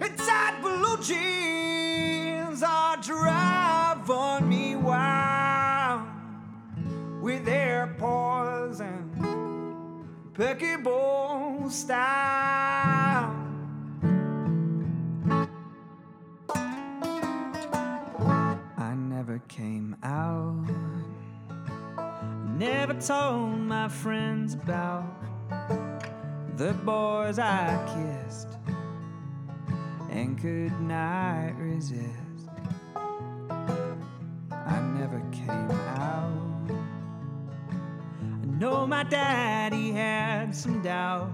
in 0.00 0.16
tight 0.16 0.60
blue 0.62 0.96
jeans 1.02 2.62
are 2.62 2.98
driving 2.98 4.48
me 4.48 4.76
wild 4.76 5.27
with 7.28 7.44
their 7.44 7.94
poison 7.98 9.04
bone 10.82 11.68
style. 11.68 13.34
I 18.78 18.94
never 18.94 19.42
came 19.48 19.94
out, 20.02 20.64
never 22.56 22.94
told 22.94 23.58
my 23.58 23.88
friends 23.88 24.54
about 24.54 25.04
the 26.56 26.72
boys 26.72 27.38
I 27.38 27.76
kissed 27.92 28.56
and 30.08 30.40
could 30.40 30.80
not 30.80 31.58
resist. 31.58 32.48
I 34.50 34.80
never 34.98 35.20
came 35.30 35.47
know 38.58 38.84
my 38.88 39.04
daddy 39.04 39.92
had 39.92 40.52
some 40.52 40.82
doubts 40.82 41.30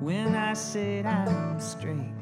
when 0.00 0.34
I 0.34 0.54
said 0.54 1.04
I'm 1.04 1.60
straight 1.60 2.14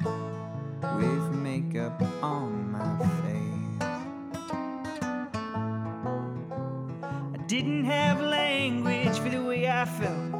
with 0.96 1.30
makeup 1.30 2.02
on 2.20 2.72
my 2.72 2.98
face. 3.22 3.88
I 7.02 7.36
didn't 7.46 7.84
have 7.84 8.20
language 8.20 9.16
for 9.20 9.28
the 9.28 9.44
way 9.44 9.70
I 9.70 9.84
felt. 9.84 10.32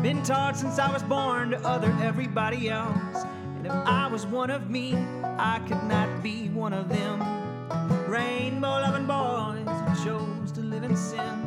Been 0.00 0.22
taught 0.22 0.56
since 0.56 0.78
I 0.78 0.92
was 0.92 1.02
born 1.02 1.50
to 1.50 1.58
other 1.66 1.92
everybody 2.00 2.68
else. 2.68 3.24
And 3.56 3.66
if 3.66 3.72
I 3.72 4.06
was 4.06 4.24
one 4.24 4.50
of 4.50 4.70
me, 4.70 4.94
I 5.24 5.60
could 5.66 5.82
not 5.84 6.22
be 6.22 6.48
one 6.50 6.72
of 6.72 6.88
them. 6.88 7.20
Rainbow 8.08 8.68
loving 8.68 9.06
boys 9.06 9.66
who 9.66 10.04
chose 10.04 10.52
to 10.52 10.60
live 10.60 10.84
in 10.84 10.96
sin. 10.96 11.37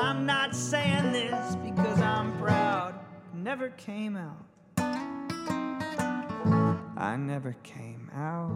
I'm 0.00 0.24
not 0.26 0.54
saying 0.54 1.10
this 1.10 1.56
because 1.56 2.00
I'm 2.00 2.38
proud. 2.38 2.94
Never 3.34 3.70
came 3.70 4.16
out. 4.16 4.44
I 6.96 7.16
never 7.16 7.56
came 7.64 8.08
out. 8.14 8.52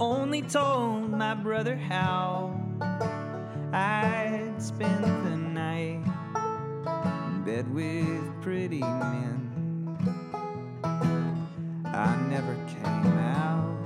Only 0.00 0.40
told 0.40 1.10
my 1.10 1.34
brother 1.34 1.76
how 1.76 2.58
I'd 3.74 4.54
spend 4.58 5.04
the 5.04 5.36
night 5.36 6.02
in 7.26 7.42
bed 7.44 7.72
with 7.74 8.40
pretty 8.40 8.80
men. 8.80 9.98
I 11.84 12.16
never 12.30 12.54
came 12.66 13.18
out. 13.18 13.76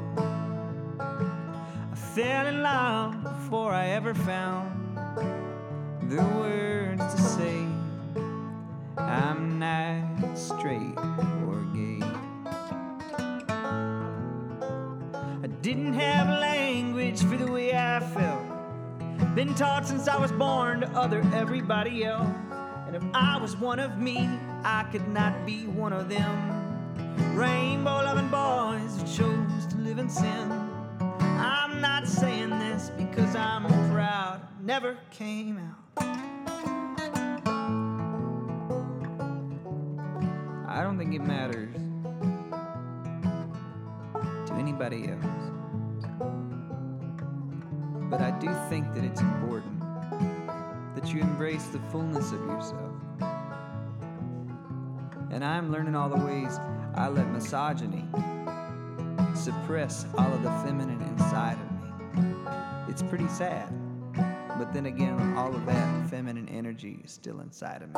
I 1.91 1.97
fell 1.97 2.47
in 2.47 2.63
love 2.63 3.21
before 3.25 3.73
I 3.73 3.89
ever 3.89 4.15
found 4.15 4.78
the 6.09 6.25
words 6.25 7.15
to 7.15 7.21
say. 7.21 7.67
I'm 8.97 9.59
not 9.59 10.39
straight 10.39 10.97
or 11.47 11.61
gay. 11.75 12.01
I 15.43 15.47
didn't 15.61 15.93
have 15.93 16.29
language 16.29 17.23
for 17.23 17.37
the 17.37 17.53
way 17.53 17.75
I 17.75 18.01
felt. 18.01 19.35
Been 19.35 19.55
taught 19.55 19.87
since 19.87 20.09
I 20.09 20.17
was 20.17 20.33
born 20.33 20.81
to 20.81 20.89
other 20.93 21.21
everybody 21.35 22.05
else. 22.05 22.27
And 22.87 22.97
if 22.97 23.03
I 23.13 23.37
was 23.37 23.55
one 23.55 23.79
of 23.79 23.99
me, 23.99 24.31
I 24.65 24.85
could 24.91 25.07
not 25.09 25.45
be 25.45 25.67
one 25.67 25.93
of 25.93 26.09
them. 26.09 27.37
Rainbow 27.37 28.03
loving 28.03 28.29
boys 28.29 28.99
who 28.99 29.25
chose 29.25 29.67
to 29.67 29.77
live 29.77 29.99
in 29.99 30.09
sin. 30.09 30.51
I'm 31.21 31.83
not 31.83 32.09
saying 32.09 32.59
this 32.59 32.91
because 32.97 33.37
I'm 33.37 33.67
proud. 34.39 34.65
Never 34.65 34.97
came 35.11 35.59
out. 35.59 35.75
I 40.69 40.83
don't 40.83 40.99
think 40.99 41.15
it 41.15 41.23
matters 41.23 41.75
to 44.47 44.55
anybody 44.55 45.09
else. 45.09 45.25
But 48.11 48.21
I 48.21 48.31
do 48.39 48.49
think 48.69 48.95
that 48.95 49.05
it's 49.05 49.21
important 49.21 49.81
that 50.95 51.13
you 51.13 51.21
embrace 51.21 51.67
the 51.69 51.81
fullness 51.91 52.33
of 52.33 52.41
yourself. 52.41 52.93
And 55.31 55.45
I'm 55.45 55.71
learning 55.71 55.95
all 55.95 56.09
the 56.09 56.25
ways 56.25 56.59
I 56.95 57.09
let 57.09 57.29
misogyny 57.29 58.05
suppress 59.35 60.07
all 60.17 60.33
of 60.33 60.43
the 60.43 60.51
feminine 60.65 61.01
inside 61.03 61.59
of 61.61 61.71
me. 61.73 61.89
It's 62.89 63.03
pretty 63.03 63.29
sad. 63.29 63.73
But 64.59 64.75
then 64.75 64.87
again, 64.87 65.35
all 65.37 65.55
of 65.55 65.65
that 65.67 66.11
feminine 66.11 66.49
energy 66.49 67.01
is 67.05 67.13
still 67.13 67.41
inside 67.41 67.83
of 67.83 67.91
me. 67.91 67.95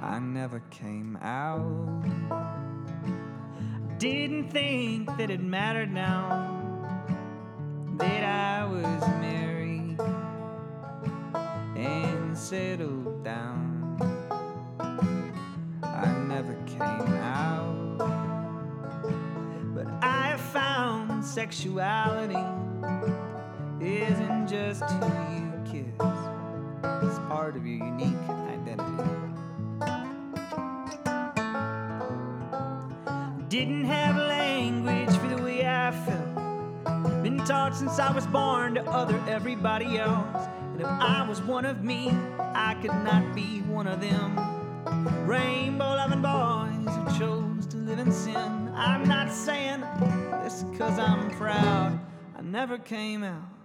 I 0.00 0.20
never 0.20 0.60
came 0.70 1.18
out. 1.20 2.04
Didn't 3.98 4.50
think 4.52 5.08
that 5.18 5.30
it 5.30 5.40
mattered 5.40 5.92
now 5.92 6.62
that 7.98 8.22
I 8.22 8.64
was 8.66 9.08
married 9.20 9.98
and 11.76 12.38
settled 12.38 13.24
down. 13.24 13.98
I 15.82 16.06
never 16.28 16.54
came 16.66 16.80
out, 16.80 17.98
but 19.74 19.88
I 20.02 20.36
found 20.36 21.24
sexuality 21.24 22.44
isn't 23.80 24.35
just 24.48 24.84
who 24.84 25.06
you 25.34 25.52
kiss, 25.64 26.06
it's 27.02 27.18
part 27.26 27.56
of 27.56 27.66
your 27.66 27.84
unique 27.84 28.14
identity. 28.28 29.02
Didn't 33.48 33.86
have 33.86 34.16
language 34.16 35.16
for 35.16 35.26
the 35.26 35.42
way 35.42 35.66
I 35.66 35.90
felt. 35.90 37.22
Been 37.24 37.38
taught 37.38 37.74
since 37.74 37.98
I 37.98 38.12
was 38.12 38.26
born 38.28 38.74
to 38.74 38.84
other 38.84 39.20
everybody 39.28 39.98
else. 39.98 40.46
And 40.72 40.80
if 40.80 40.86
I 40.86 41.26
was 41.28 41.42
one 41.42 41.64
of 41.64 41.82
me, 41.82 42.10
I 42.38 42.74
could 42.80 42.94
not 43.02 43.34
be 43.34 43.62
one 43.62 43.88
of 43.88 44.00
them. 44.00 44.38
Rainbow 45.26 45.96
loving 45.96 46.22
boys 46.22 46.94
who 46.94 47.18
chose 47.18 47.66
to 47.66 47.78
live 47.78 47.98
in 47.98 48.12
sin. 48.12 48.70
I'm 48.76 49.08
not 49.08 49.32
saying 49.32 49.80
this 50.44 50.64
cause 50.78 51.00
I'm 51.00 51.30
proud. 51.32 51.98
I 52.38 52.42
never 52.42 52.78
came 52.78 53.24
out. 53.24 53.55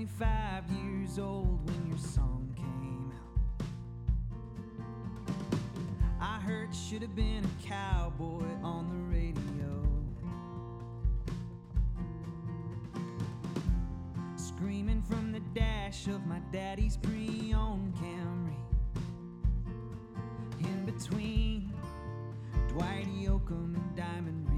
25 0.00 0.64
years 0.82 1.18
old 1.18 1.60
when 1.68 1.86
your 1.90 1.98
song 1.98 2.50
came 2.56 3.12
out. 3.12 3.66
I 6.18 6.40
heard 6.40 6.74
should 6.74 7.02
have 7.02 7.14
been 7.14 7.44
a 7.44 7.68
cowboy 7.68 8.46
on 8.62 8.88
the 8.88 8.96
radio. 9.14 9.36
Screaming 14.36 15.02
from 15.02 15.32
the 15.32 15.40
dash 15.54 16.06
of 16.06 16.24
my 16.24 16.38
daddy's 16.50 16.96
pre 16.96 17.52
owned 17.54 17.94
Camry. 17.96 18.56
In 20.60 20.86
between 20.86 21.70
Dwight 22.68 23.06
Yoakam 23.08 23.74
and 23.74 23.96
Diamond 23.96 24.49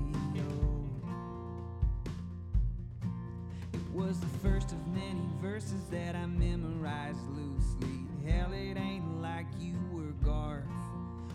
was 4.12 4.20
the 4.20 4.38
first 4.46 4.72
of 4.72 4.86
many 4.88 5.26
verses 5.40 5.84
that 5.90 6.14
I 6.14 6.26
memorized 6.26 7.26
loosely. 7.30 8.04
Hell, 8.26 8.52
it 8.52 8.76
ain't 8.76 9.22
like 9.22 9.46
you 9.58 9.72
were 9.90 10.12
Garth, 10.22 10.66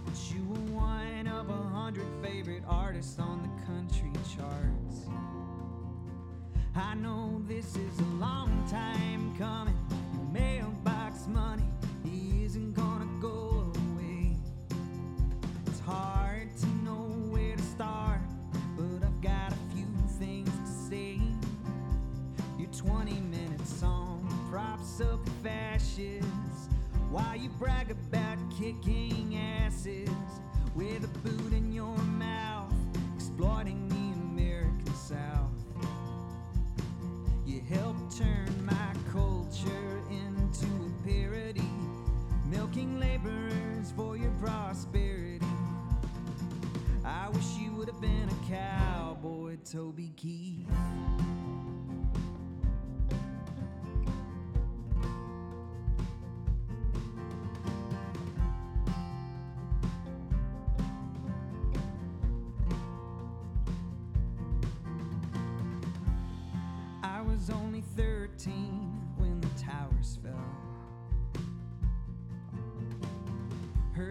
but 0.06 0.14
you 0.32 0.46
were 0.48 0.80
one 0.80 1.26
of 1.26 1.50
a 1.50 1.70
hundred 1.74 2.06
favorite 2.22 2.62
artists 2.68 3.18
on 3.18 3.42
the 3.42 3.66
country 3.66 4.12
charts. 4.36 5.08
I 6.76 6.94
know 6.94 7.42
this 7.48 7.76
is 7.78 8.00
a 8.00 8.16
long 8.20 8.68
time 8.70 9.36
coming. 9.40 9.80
Mailbox 10.32 11.26
money 11.26 11.66
he 12.04 12.44
isn't 12.46 12.76
gonna 12.76 13.10
go 13.20 13.47
while 27.10 27.36
you 27.36 27.50
brag 27.58 27.90
about 27.90 28.38
kicking 28.60 29.37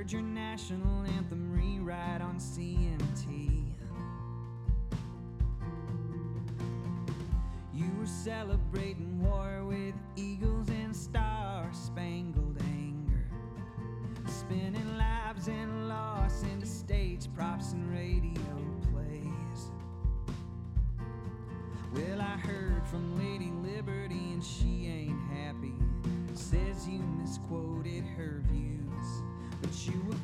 Heard 0.07 0.13
your 0.13 0.23
national 0.23 1.05
anthem 1.17 1.51
rewrite 1.51 2.21
on 2.21 2.37
CMT. 2.37 3.65
You 7.75 7.91
were 7.99 8.07
celebrating 8.07 9.16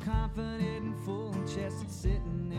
confident 0.03 0.61
and 0.83 0.95
full 1.05 1.33
chested 1.47 1.89
sitting 1.89 2.52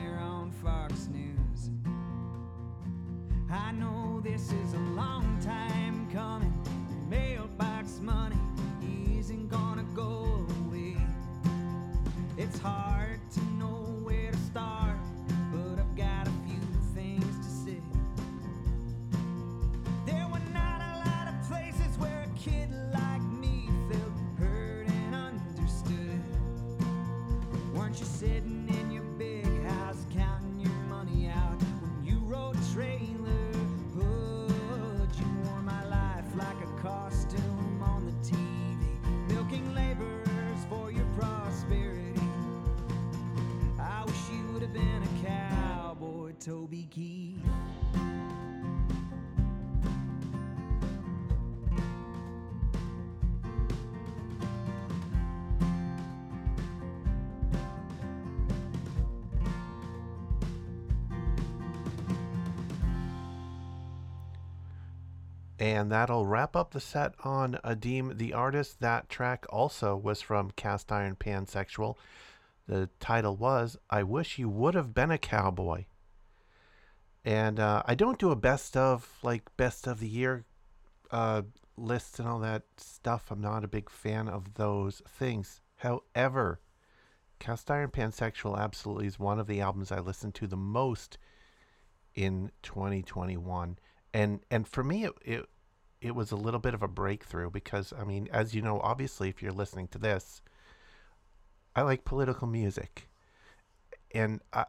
And 65.65 65.91
that'll 65.91 66.27
wrap 66.27 66.57
up 66.57 66.73
the 66.73 66.79
set 66.81 67.15
on 67.25 67.59
Adeem 67.65 68.19
the 68.19 68.35
artist. 68.35 68.81
That 68.81 69.09
track 69.09 69.47
also 69.49 69.97
was 69.97 70.21
from 70.21 70.51
Cast 70.51 70.93
Iron 70.93 71.17
Pansexual. 71.17 71.97
The 72.69 72.91
title 73.01 73.35
was 73.35 73.79
I 73.89 74.03
Wish 74.03 74.39
You 74.39 74.51
Would 74.51 74.75
Have 74.75 74.93
Been 74.93 75.11
a 75.11 75.17
Cowboy. 75.17 75.87
And 77.25 77.59
uh, 77.59 77.83
I 77.87 77.95
don't 77.95 78.19
do 78.19 78.31
a 78.31 78.37
best 78.37 78.77
of, 78.77 79.11
like, 79.23 79.57
best 79.57 79.87
of 79.87 80.01
the 80.01 80.07
year 80.07 80.45
uh, 81.11 81.41
lists 81.79 82.19
and 82.19 82.29
all 82.29 82.41
that 82.41 82.65
stuff. 82.77 83.31
I'm 83.31 83.41
not 83.41 83.65
a 83.65 83.67
big 83.67 83.89
fan 83.89 84.29
of 84.29 84.57
those 84.57 85.01
things. 85.09 85.63
However, 85.77 86.61
Cast 87.39 87.71
Iron 87.71 87.89
Pansexual 87.89 88.59
absolutely 88.59 89.07
is 89.07 89.19
one 89.19 89.39
of 89.39 89.47
the 89.47 89.63
albums 89.63 89.91
I 89.91 90.01
listened 90.01 90.35
to 90.35 90.47
the 90.47 90.59
most 90.59 91.17
in 92.15 92.51
2021 92.63 93.79
and 94.15 94.41
and 94.51 94.67
for 94.67 94.85
me 94.85 95.05
it, 95.05 95.13
it 95.23 95.47
it 96.05 96.15
was 96.15 96.31
a 96.31 96.37
little 96.37 96.61
bit 96.61 96.75
of 96.75 96.83
a 96.83 96.89
breakthrough 96.89 97.51
because 97.51 97.93
I 97.99 98.05
mean 98.05 98.29
as 98.33 98.55
you 98.55 98.63
know 98.63 98.79
obviously 98.81 99.29
if 99.29 99.43
you're 99.43 99.53
listening 99.53 99.89
to 99.89 99.99
this 99.99 100.43
I 101.77 101.83
like 101.83 102.05
political 102.05 102.47
music, 102.47 103.09
and 104.13 104.41
I, 104.53 104.67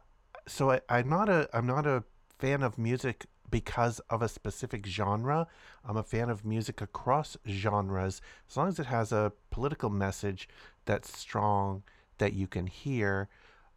so 0.48 0.72
I, 0.72 0.80
I'm 0.88 1.08
not 1.08 1.28
a 1.28 1.48
I'm 1.52 1.66
not 1.66 1.86
a 1.86 2.02
fan 2.38 2.62
of 2.62 2.78
music 2.78 3.26
because 3.48 4.00
of 4.10 4.22
a 4.22 4.28
specific 4.28 4.84
genre. 4.86 5.46
I'm 5.84 5.96
a 5.96 6.02
fan 6.02 6.30
of 6.30 6.44
music 6.44 6.80
across 6.80 7.36
genres 7.48 8.20
as 8.50 8.56
long 8.56 8.68
as 8.68 8.80
it 8.80 8.86
has 8.86 9.12
a 9.12 9.32
political 9.50 9.88
message 9.88 10.48
that's 10.84 11.16
strong 11.16 11.84
that 12.18 12.32
you 12.32 12.48
can 12.48 12.66
hear 12.66 13.28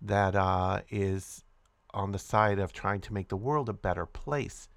that 0.02 0.36
uh, 0.36 0.82
is 0.90 1.44
on 1.94 2.12
the 2.12 2.20
side 2.20 2.58
of 2.58 2.74
trying 2.74 3.02
to 3.02 3.14
make 3.14 3.28
the 3.30 3.38
world 3.38 3.70
a 3.70 3.74
better 3.74 4.08
place. 4.08 4.70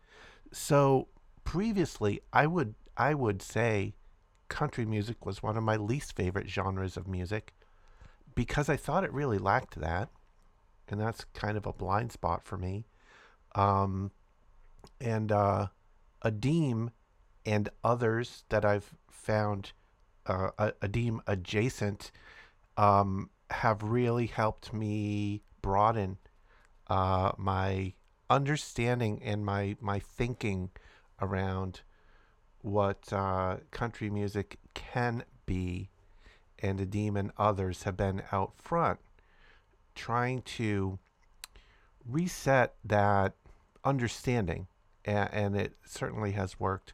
So 0.52 1.08
previously, 1.44 2.20
I 2.32 2.46
would 2.46 2.74
I 2.96 3.14
would 3.14 3.42
say 3.42 3.94
country 4.48 4.84
music 4.84 5.24
was 5.24 5.42
one 5.42 5.56
of 5.56 5.62
my 5.62 5.76
least 5.76 6.14
favorite 6.14 6.48
genres 6.48 6.96
of 6.96 7.08
music 7.08 7.54
because 8.34 8.68
I 8.68 8.76
thought 8.76 9.04
it 9.04 9.12
really 9.12 9.38
lacked 9.38 9.80
that, 9.80 10.10
and 10.88 11.00
that's 11.00 11.24
kind 11.32 11.56
of 11.56 11.66
a 11.66 11.72
blind 11.72 12.12
spot 12.12 12.44
for 12.44 12.56
me. 12.56 12.86
Um, 13.54 14.10
and 15.00 15.30
uh, 15.30 15.68
Adeem 16.24 16.90
and 17.44 17.68
others 17.82 18.44
that 18.48 18.64
I've 18.64 18.94
found 19.10 19.72
uh, 20.26 20.50
Adeem 20.58 21.20
adjacent 21.26 22.12
um, 22.76 23.30
have 23.50 23.82
really 23.82 24.26
helped 24.26 24.72
me 24.72 25.42
broaden 25.60 26.18
uh, 26.88 27.32
my 27.36 27.94
understanding 28.30 29.22
and 29.22 29.44
my 29.44 29.76
my 29.80 29.98
thinking 29.98 30.70
around 31.22 31.80
what 32.60 33.10
uh, 33.12 33.56
country 33.70 34.10
music 34.10 34.58
can 34.74 35.24
be, 35.46 35.88
and 36.58 36.78
Adeem 36.78 37.16
and 37.16 37.32
others 37.38 37.84
have 37.84 37.96
been 37.96 38.22
out 38.30 38.52
front 38.56 38.98
trying 39.94 40.42
to 40.42 40.98
reset 42.08 42.74
that 42.84 43.34
understanding, 43.84 44.66
and, 45.04 45.28
and 45.32 45.56
it 45.56 45.74
certainly 45.84 46.32
has 46.32 46.58
worked 46.58 46.92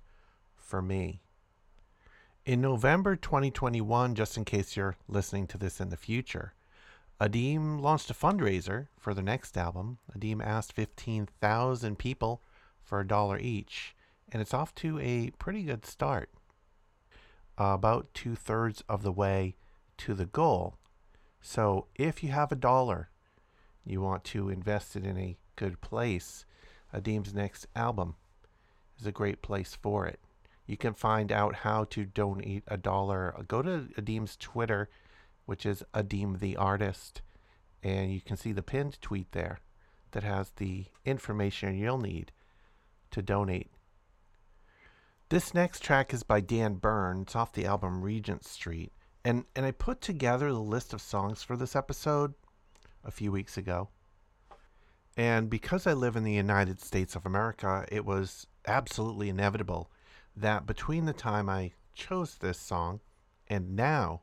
for 0.57 0.83
me. 0.83 1.20
In 2.45 2.61
November 2.61 3.14
2021, 3.14 4.14
just 4.14 4.37
in 4.37 4.45
case 4.45 4.76
you're 4.76 4.97
listening 5.07 5.47
to 5.49 5.59
this 5.59 5.81
in 5.81 5.91
the 5.91 5.97
future, 5.97 6.55
Adeem 7.20 7.81
launched 7.81 8.11
a 8.11 8.14
fundraiser 8.14 8.87
for 8.97 9.12
their 9.12 9.24
next 9.24 9.57
album. 9.57 9.99
Adeem 10.16 10.43
asked 10.43 10.72
15,000 10.72 11.99
people 11.99 12.41
for 12.83 13.01
a 13.01 13.07
dollar 13.07 13.39
each, 13.39 13.95
and 14.31 14.43
it's 14.43 14.55
off 14.55 14.74
to 14.76 14.99
a 15.01 15.31
pretty 15.39 15.62
good 15.62 15.87
start. 15.87 16.31
Uh, 17.61 17.72
about 17.74 18.12
two 18.14 18.35
thirds 18.35 18.83
of 18.89 19.03
the 19.03 19.12
way 19.12 19.57
to 19.97 20.14
the 20.14 20.26
goal. 20.26 20.76
So 21.41 21.87
if 21.97 22.22
you 22.22 22.31
have 22.31 22.53
a 22.53 22.57
dollar, 22.57 23.11
you 23.85 24.01
want 24.01 24.24
to 24.24 24.49
invest 24.49 24.97
it 24.97 25.05
in 25.05 25.18
a 25.18 25.37
good 25.57 25.81
place, 25.81 26.45
Adeem's 26.95 27.35
next 27.35 27.66
album 27.74 28.14
is 29.01 29.07
a 29.07 29.12
great 29.12 29.43
place 29.43 29.76
for 29.81 30.07
it. 30.07 30.20
You 30.66 30.76
can 30.76 30.95
find 30.95 31.33
out 31.33 31.57
how 31.57 31.85
to 31.85 32.05
donate 32.05 32.62
a 32.68 32.76
dollar. 32.76 33.35
Go 33.49 33.62
to 33.62 33.89
Adeem's 33.97 34.37
Twitter, 34.37 34.89
which 35.47 35.64
is 35.64 35.83
Adeem 35.95 36.41
the 36.41 36.57
Artist, 36.57 37.22
and 37.83 38.12
you 38.12 38.20
can 38.20 38.37
see 38.37 38.53
the 38.53 38.62
pinned 38.62 39.01
tweet 39.01 39.33
there 39.33 39.61
that 40.12 40.22
has 40.22 40.51
the 40.57 40.85
information 41.05 41.76
you'll 41.76 41.99
need 41.99 42.33
to 43.11 43.22
donate. 43.22 43.70
This 45.31 45.53
next 45.53 45.83
track 45.83 46.14
is 46.14 46.22
by 46.22 46.41
Dan 46.41 46.76
Byrne. 46.76 47.20
It's 47.20 47.37
off 47.37 47.53
the 47.53 47.66
album 47.66 48.01
Regent 48.01 48.47
Street. 48.47 48.93
And 49.22 49.45
and 49.55 49.66
I 49.66 49.72
put 49.72 50.01
together 50.01 50.51
the 50.51 50.59
list 50.59 50.95
of 50.95 51.03
songs 51.03 51.43
for 51.43 51.55
this 51.55 51.76
episode 51.76 52.33
a 53.05 53.11
few 53.11 53.31
weeks 53.31 53.59
ago. 53.59 53.91
And 55.18 55.51
because 55.51 55.87
I 55.87 55.93
live 55.93 56.16
in 56.16 56.24
the 56.24 56.33
United 56.33 56.81
States 56.81 57.14
of 57.14 57.26
America, 57.26 57.85
it 57.93 58.07
was 58.07 58.47
absolutely 58.66 59.29
inevitable 59.29 59.91
that 60.35 60.64
between 60.64 61.05
the 61.05 61.12
time 61.12 61.51
I 61.51 61.72
chose 61.93 62.37
this 62.37 62.59
song 62.59 63.01
and 63.49 63.76
now, 63.76 64.22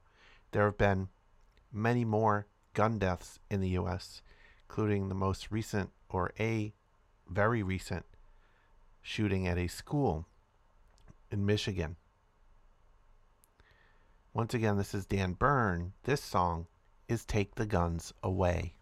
there 0.53 0.65
have 0.65 0.77
been 0.77 1.09
many 1.71 2.03
more 2.03 2.47
gun 2.73 2.97
deaths 2.97 3.37
in 3.51 3.61
the 3.61 3.77
US, 3.77 4.23
including 4.67 5.09
the 5.09 5.13
most 5.13 5.51
recent 5.51 5.91
or 6.09 6.33
a 6.39 6.73
very 7.29 7.61
recent 7.61 8.07
shooting 9.03 9.47
at 9.47 9.59
a 9.59 9.67
school 9.67 10.25
in 11.31 11.45
Michigan. 11.45 11.95
Once 14.33 14.53
again, 14.53 14.77
this 14.77 14.93
is 14.93 15.05
Dan 15.05 15.33
Byrne. 15.33 15.93
This 16.03 16.21
song 16.21 16.67
is 17.07 17.23
Take 17.23 17.55
the 17.55 17.65
Guns 17.65 18.13
Away. 18.21 18.73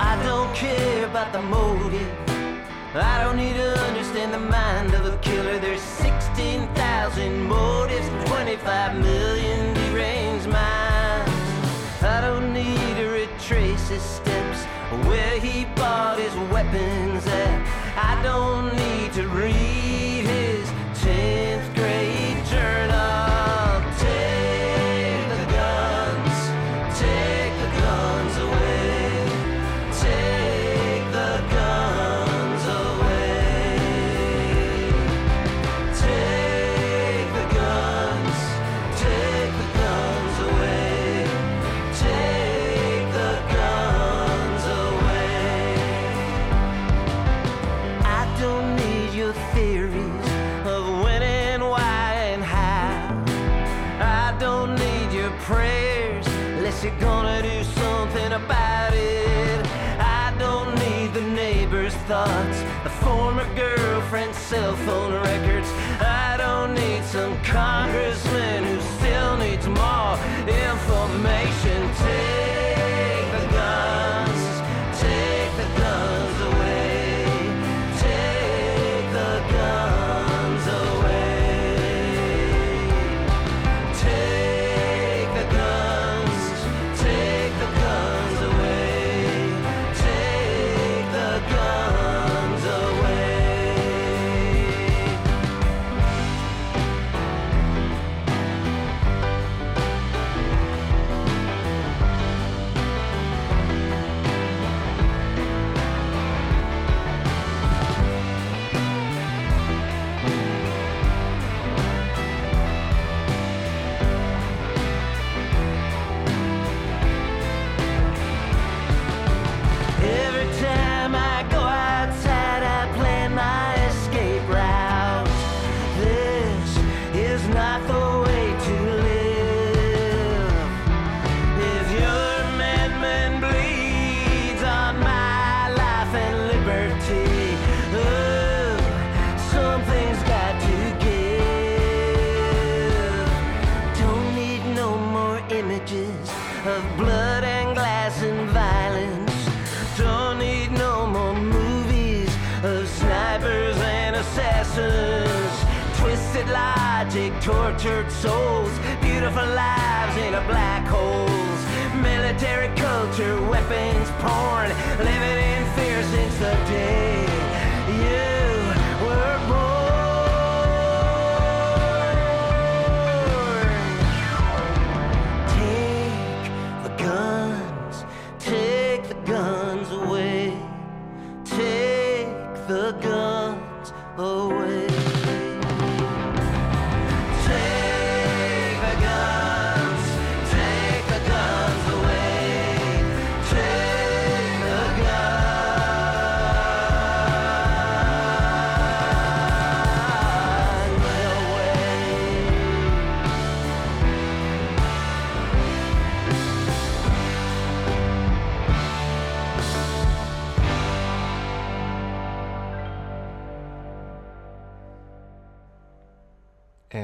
I 0.00 0.20
don't 0.24 0.54
care 0.54 1.06
about 1.06 1.32
the 1.32 1.40
motive. 1.40 2.14
I 2.94 3.22
don't 3.22 3.36
need 3.36 3.54
to 3.54 3.78
understand 3.80 4.34
the 4.34 4.38
mind 4.38 4.87
motives, 7.48 8.08
25 8.28 8.98
million 8.98 9.74
deranged 9.74 10.48
minds. 10.48 11.32
I 12.02 12.20
don't 12.20 12.52
need 12.52 12.94
to 12.96 13.06
retrace 13.08 13.88
his 13.88 14.02
steps, 14.02 14.64
where 15.08 15.40
he 15.40 15.64
bought 15.76 16.18
his 16.18 16.34
weapons 16.52 17.26
at. 17.26 17.58
I 17.96 18.22
don't 18.22 18.57
gonna 57.22 57.42
do 57.42 57.64
something 57.64 58.32
about 58.32 58.94
it. 58.94 59.66
I 59.98 60.32
don't 60.38 60.72
need 60.76 61.12
the 61.12 61.26
neighbor's 61.42 61.94
thoughts, 62.06 62.58
the 62.84 62.90
former 63.04 63.46
girlfriend's 63.56 64.38
cell 64.38 64.76
phone 64.86 65.14
records. 65.14 65.68
I 66.00 66.36
don't 66.38 66.74
need 66.74 67.02
some 67.02 67.36
congressman 67.42 68.62
who 68.62 68.80
still 68.98 69.36
needs 69.36 69.66
more 69.66 70.14
information. 70.68 71.67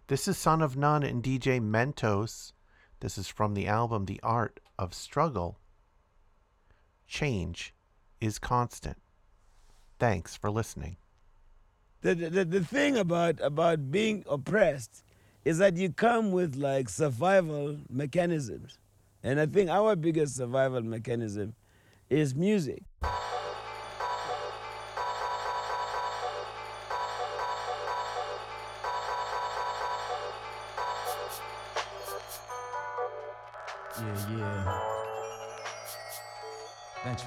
This 0.07 0.27
is 0.27 0.39
Son 0.39 0.63
of 0.63 0.79
None 0.79 1.03
and 1.03 1.23
DJ 1.23 1.61
Mentos. 1.61 2.53
This 3.01 3.19
is 3.19 3.29
from 3.29 3.55
the 3.55 3.67
album 3.67 4.07
The 4.07 4.21
Art 4.23 4.61
of 4.79 4.95
Struggle. 4.95 5.59
Change 7.07 7.75
is 8.21 8.39
constant. 8.39 8.97
Thanks 9.99 10.37
for 10.37 10.51
listening. 10.51 10.97
the, 12.03 12.15
the, 12.15 12.45
the 12.45 12.65
thing 12.65 12.97
about 12.97 13.41
about 13.43 13.91
being 13.91 14.25
oppressed 14.29 15.05
is 15.45 15.59
that 15.59 15.77
you 15.77 15.91
come 15.93 16.33
with 16.33 16.55
like 16.57 16.89
survival 16.89 17.79
mechanisms 17.91 18.79
and 19.23 19.41
i 19.41 19.47
think 19.47 19.71
our 19.71 19.97
biggest 19.97 20.37
survival 20.37 20.83
mechanism 20.83 21.55
is 22.11 22.35
music 22.35 22.83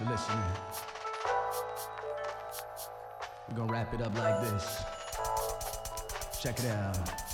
Listening. 0.09 0.39
We're 3.47 3.57
gonna 3.57 3.71
wrap 3.71 3.93
it 3.93 4.01
up 4.01 4.17
like 4.17 4.41
this. 4.41 4.83
Check 6.41 6.57
it 6.57 6.65
out. 6.65 7.28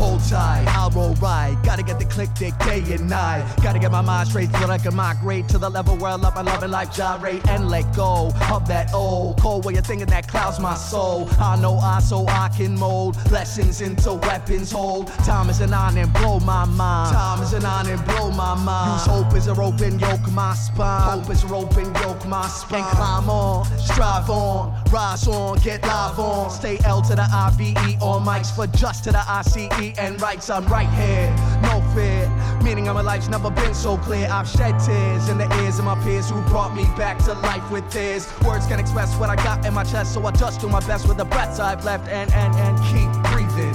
Hold 0.00 0.22
tight, 0.30 0.64
I'll 0.68 0.88
roll 0.90 1.14
right. 1.16 1.58
Gotta 1.62 1.82
get 1.82 1.98
the 1.98 2.06
click 2.06 2.30
dick 2.34 2.56
day 2.60 2.82
and 2.94 3.10
night. 3.10 3.44
Gotta 3.62 3.78
get 3.78 3.92
my 3.92 4.00
mind 4.00 4.30
straight 4.30 4.50
so 4.50 4.60
that 4.60 4.70
I 4.70 4.78
can 4.78 4.96
migrate 4.96 5.46
to 5.50 5.58
the 5.58 5.68
level 5.68 5.94
where 5.98 6.12
I 6.12 6.14
love 6.14 6.34
my 6.34 6.40
loving 6.40 6.70
life 6.70 6.90
gyrate 6.94 7.46
and 7.48 7.68
let 7.68 7.94
go 7.94 8.32
of 8.50 8.66
that 8.68 8.94
old 8.94 9.38
cold 9.38 9.66
way 9.66 9.74
of 9.76 9.84
thinking 9.86 10.06
that 10.06 10.26
clouds 10.26 10.58
my 10.58 10.74
soul. 10.74 11.28
I 11.38 11.60
know 11.60 11.76
I 11.76 12.00
so 12.00 12.26
I 12.28 12.48
can 12.48 12.78
mold 12.78 13.18
lessons 13.30 13.82
into 13.82 14.14
weapons 14.14 14.72
hold. 14.72 15.08
Time 15.28 15.50
is 15.50 15.60
an 15.60 15.74
on 15.74 15.98
and 15.98 16.10
blow 16.14 16.40
my 16.40 16.64
mind. 16.64 17.14
Time 17.14 17.42
is 17.42 17.52
an 17.52 17.66
on 17.66 17.86
and 17.86 18.02
blow 18.06 18.30
my 18.30 18.54
mind. 18.54 19.00
Use 19.00 19.06
hope 19.06 19.34
as 19.34 19.48
a 19.48 19.54
rope 19.54 19.80
and 19.80 20.00
yoke 20.00 20.32
my 20.32 20.54
spine. 20.54 21.20
Hope 21.20 21.28
as 21.28 21.44
a 21.44 21.46
rope 21.46 21.76
and 21.76 21.94
yoke 21.98 22.26
my 22.26 22.46
spine. 22.48 22.80
And 22.80 22.96
climb 22.96 23.28
on, 23.28 23.66
strive 23.78 24.30
on, 24.30 24.82
rise 24.90 25.28
on, 25.28 25.58
get 25.58 25.82
live 25.82 26.18
on. 26.18 26.48
Stay 26.50 26.78
L 26.84 27.02
to 27.02 27.14
the 27.14 27.28
IVE 27.30 28.02
on 28.02 28.24
mics 28.24 28.50
for 28.54 28.66
just 28.78 29.04
to 29.04 29.12
the 29.12 29.20
And 29.98 30.20
rights. 30.20 30.50
I'm 30.50 30.66
right 30.66 30.88
here, 30.88 31.34
no 31.62 31.80
fear. 31.94 32.28
Meaning 32.62 32.88
of 32.88 32.94
my 32.94 33.02
life's 33.02 33.28
never 33.28 33.50
been 33.50 33.74
so 33.74 33.96
clear. 33.98 34.28
I've 34.30 34.48
shed 34.48 34.78
tears 34.78 35.28
in 35.28 35.38
the 35.38 35.48
ears 35.62 35.78
of 35.78 35.84
my 35.84 35.94
peers 36.02 36.30
who 36.30 36.40
brought 36.42 36.74
me 36.74 36.84
back 36.96 37.18
to 37.24 37.34
life 37.34 37.70
with 37.70 37.90
tears. 37.90 38.28
Words 38.42 38.66
can 38.66 38.78
express 38.78 39.14
what 39.16 39.30
I 39.30 39.36
got 39.36 39.64
in 39.66 39.74
my 39.74 39.84
chest, 39.84 40.14
so 40.14 40.24
I 40.26 40.32
just 40.32 40.60
do 40.60 40.68
my 40.68 40.80
best 40.80 41.08
with 41.08 41.16
the 41.16 41.24
breaths 41.24 41.58
I've 41.58 41.84
left 41.84 42.08
and 42.08 42.30
and 42.32 42.54
and 42.56 42.78
keep 42.90 43.10
breathing, 43.32 43.74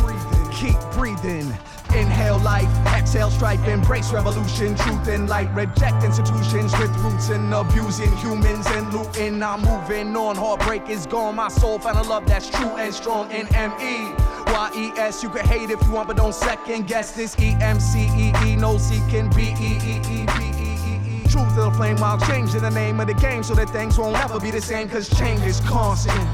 breathing, 0.00 0.50
keep 0.52 0.80
breathing. 0.92 1.52
Inhale 1.94 2.38
life, 2.40 2.68
exhale 2.96 3.30
strife, 3.30 3.64
embrace 3.68 4.12
revolution, 4.12 4.74
truth 4.74 5.06
and 5.06 5.28
light. 5.28 5.48
Reject 5.54 6.02
institutions 6.02 6.76
with 6.76 6.90
roots 6.96 7.30
in 7.30 7.52
abusing 7.52 8.14
humans 8.16 8.66
and 8.66 8.92
looting. 8.92 9.40
I'm 9.40 9.62
moving 9.62 10.16
on, 10.16 10.34
heartbreak 10.34 10.88
is 10.88 11.06
gone. 11.06 11.36
My 11.36 11.48
soul 11.48 11.78
found 11.78 11.98
a 11.98 12.02
love 12.02 12.26
that's 12.26 12.50
true 12.50 12.76
and 12.76 12.92
strong 12.92 13.30
in 13.30 13.46
M-E. 13.54 14.33
Y-E-S, 14.46 15.22
you 15.22 15.28
can 15.28 15.46
hate 15.46 15.70
if 15.70 15.82
you 15.84 15.92
want, 15.92 16.08
but 16.08 16.16
don't 16.16 16.34
second 16.34 16.86
guess 16.86 17.12
this 17.12 17.36
E-M-C-E-E. 17.38 18.56
No 18.56 18.78
seeking 18.78 19.30
B-E-E-E-B-E-E-E. 19.30 21.28
Truth 21.28 21.58
of 21.58 21.72
the 21.72 21.72
flame 21.76 21.96
while 21.96 22.18
changing 22.20 22.62
the 22.62 22.70
name 22.70 23.00
of 23.00 23.06
the 23.06 23.14
game 23.14 23.42
so 23.42 23.54
that 23.54 23.70
things 23.70 23.98
won't 23.98 24.16
ever 24.22 24.38
be 24.40 24.50
the 24.50 24.60
same, 24.60 24.88
cause 24.88 25.08
change 25.18 25.42
is 25.42 25.60
constant. 25.60 26.28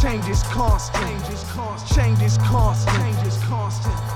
Change 0.00 0.28
is 0.28 0.42
constant. 0.44 1.04
Change 1.04 1.28
is 1.32 1.44
constant. 1.44 1.98
Change 1.98 2.22
is 2.22 2.38
constant. 2.38 2.96
Change 2.96 3.26
is 3.26 3.38
constant. 3.44 4.15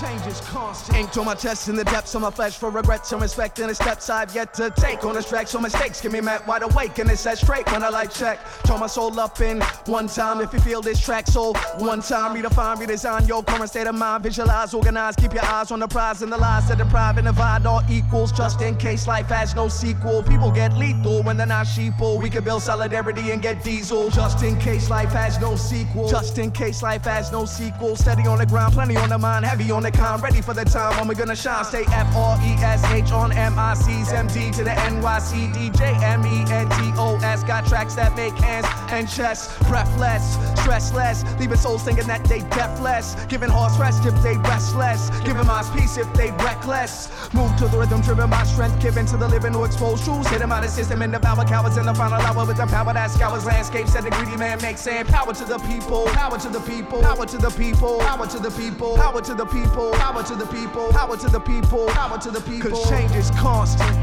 Change 0.00 0.26
is 0.28 0.40
constant. 0.42 0.96
Ink 0.96 1.10
to 1.10 1.24
my 1.24 1.34
chest 1.34 1.68
in 1.68 1.74
the 1.74 1.82
depths 1.82 2.14
of 2.14 2.22
my 2.22 2.30
flesh 2.30 2.56
for 2.56 2.70
regrets 2.70 3.10
and 3.10 3.20
respect 3.20 3.58
and 3.58 3.68
the 3.68 3.74
steps 3.74 4.08
I've 4.08 4.32
yet 4.32 4.54
to 4.54 4.70
take 4.70 5.04
on 5.04 5.14
this 5.14 5.28
track. 5.28 5.48
So 5.48 5.58
mistakes 5.58 6.00
can 6.00 6.12
be 6.12 6.20
met 6.20 6.46
wide 6.46 6.62
awake 6.62 6.98
and 6.98 7.10
it's 7.10 7.22
set 7.22 7.38
straight 7.38 7.68
when 7.72 7.82
I 7.82 7.88
light 7.88 8.12
check. 8.12 8.38
Turn 8.62 8.78
my 8.78 8.86
soul 8.86 9.18
up 9.18 9.40
in 9.40 9.60
one 9.86 10.06
time 10.06 10.40
if 10.40 10.52
you 10.52 10.60
feel 10.60 10.82
this 10.82 11.00
track. 11.00 11.26
So 11.26 11.52
one 11.78 12.00
time 12.00 12.36
redefine, 12.36 12.76
redesign 12.76 13.26
your 13.26 13.42
current 13.42 13.70
state 13.70 13.88
of 13.88 13.96
mind. 13.96 14.22
Visualize, 14.22 14.72
organize, 14.72 15.16
keep 15.16 15.34
your 15.34 15.44
eyes 15.44 15.72
on 15.72 15.80
the 15.80 15.88
prize 15.88 16.22
and 16.22 16.32
the 16.32 16.38
lies 16.38 16.68
that 16.68 16.78
deprive 16.78 17.18
and 17.18 17.26
divide 17.26 17.66
all 17.66 17.82
equals. 17.90 18.30
Just 18.30 18.60
in 18.60 18.76
case 18.76 19.08
life 19.08 19.26
has 19.26 19.56
no 19.56 19.66
sequel. 19.66 20.22
People 20.22 20.52
get 20.52 20.76
lethal 20.76 21.24
when 21.24 21.36
they're 21.36 21.46
not 21.46 21.66
sheeple. 21.66 22.22
We 22.22 22.30
can 22.30 22.44
build 22.44 22.62
solidarity 22.62 23.32
and 23.32 23.42
get 23.42 23.64
diesel. 23.64 24.10
Just 24.10 24.44
in 24.44 24.60
case 24.60 24.90
life 24.90 25.10
has 25.10 25.40
no 25.40 25.56
sequel. 25.56 26.08
Just 26.08 26.38
in 26.38 26.52
case 26.52 26.84
life 26.84 27.02
has 27.02 27.32
no 27.32 27.44
sequel. 27.46 27.96
Steady 27.96 28.28
on 28.28 28.38
the 28.38 28.46
ground, 28.46 28.74
plenty 28.74 28.96
on 28.96 29.08
the 29.08 29.18
mind, 29.18 29.44
heavy 29.44 29.72
on 29.72 29.82
the 29.82 29.87
con. 29.90 30.20
Ready 30.20 30.40
for 30.40 30.54
the 30.54 30.64
time 30.64 30.96
when 30.98 31.08
we're 31.08 31.14
gonna 31.14 31.36
shine. 31.36 31.64
Stay 31.64 31.84
F 31.88 32.14
R 32.16 32.38
E 32.42 32.52
S 32.62 32.84
H 32.92 33.12
on 33.12 33.32
M 33.32 33.58
I 33.58 33.74
C's 33.74 34.12
M 34.12 34.26
D 34.28 34.50
to 34.52 34.64
the 34.64 34.72
N 34.80 35.00
Y 35.02 35.18
C 35.18 35.50
D 35.52 35.70
J 35.70 35.94
M 36.02 36.24
E 36.26 36.44
N 36.50 36.68
T 36.68 36.92
O 36.96 37.18
S. 37.22 37.44
Got 37.44 37.66
tracks 37.66 37.94
that 37.94 38.16
make 38.16 38.34
hands 38.38 38.66
and 38.90 39.08
chest 39.08 39.58
breathless, 39.68 40.36
stressless. 40.60 41.18
Leaving 41.38 41.56
souls 41.56 41.82
thinking 41.82 42.06
that 42.06 42.24
they 42.24 42.40
deathless. 42.56 43.14
Giving 43.26 43.50
hearts 43.50 43.78
rest 43.78 44.04
if 44.04 44.14
they 44.22 44.36
restless. 44.38 45.10
Giving 45.20 45.46
minds 45.46 45.70
peace 45.70 45.96
if 45.96 46.12
they 46.14 46.30
reckless. 46.44 47.08
Move 47.32 47.54
to 47.56 47.68
the 47.68 47.78
rhythm 47.78 48.00
driven 48.00 48.30
by 48.30 48.42
strength 48.44 48.80
given 48.82 49.06
to 49.06 49.16
the 49.16 49.28
living 49.28 49.52
who 49.52 49.64
expose 49.64 50.04
truths. 50.04 50.28
Hit 50.28 50.42
'em 50.42 50.52
out 50.52 50.64
of 50.64 50.70
system 50.70 51.02
and 51.02 51.12
devour 51.12 51.44
cowards 51.44 51.76
in 51.76 51.86
the 51.86 51.94
final 51.94 52.20
hour 52.20 52.44
with 52.44 52.56
the 52.56 52.66
power 52.66 52.92
that 52.92 53.10
scours 53.10 53.44
landscapes 53.44 53.92
that 53.92 54.02
the 54.04 54.10
greedy 54.10 54.36
man 54.36 54.60
makes 54.60 54.80
saying 54.80 55.06
power 55.06 55.32
to 55.32 55.44
the 55.44 55.58
people, 55.70 56.04
power 56.12 56.38
to 56.38 56.48
the 56.48 56.60
people, 56.60 57.00
power 57.02 57.26
to 57.26 57.38
the 57.38 57.50
people, 57.50 57.98
power 57.98 58.26
to 58.26 58.38
the 58.38 58.50
people, 58.50 58.96
power 58.96 59.20
to 59.20 59.34
the 59.34 59.46
people, 59.46 59.77
people, 59.78 59.92
power 59.98 60.22
to 60.24 60.34
the 60.34 60.46
people, 60.46 60.88
power 60.92 61.16
to 61.16 61.28
the 61.28 61.40
people, 61.40 61.86
power 61.88 62.18
to 62.18 62.30
the 62.30 62.40
people. 62.40 62.70
Cause 62.70 62.90
change 62.90 63.12
is 63.12 63.30
constant, 63.30 63.94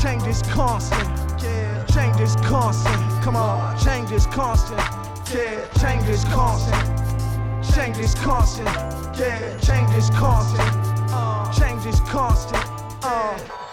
change 0.00 0.22
is 0.26 0.42
constant, 0.42 1.08
yeah. 1.42 1.84
Change 1.92 2.20
is 2.20 2.36
constant, 2.36 2.96
come 3.22 3.36
on, 3.36 3.78
change 3.78 4.10
is 4.10 4.26
constant, 4.26 4.80
yeah. 5.34 5.66
Change 5.78 6.08
is 6.08 6.24
constant, 6.24 7.74
change 7.74 7.98
is 7.98 8.14
constant, 8.14 8.68
yeah. 9.18 9.58
Change 9.58 9.92
is 9.96 10.08
constant, 10.10 10.70
uh. 11.12 11.52
change 11.52 11.84
is 11.84 12.00
constant, 12.00 12.64
uh. 13.02 13.65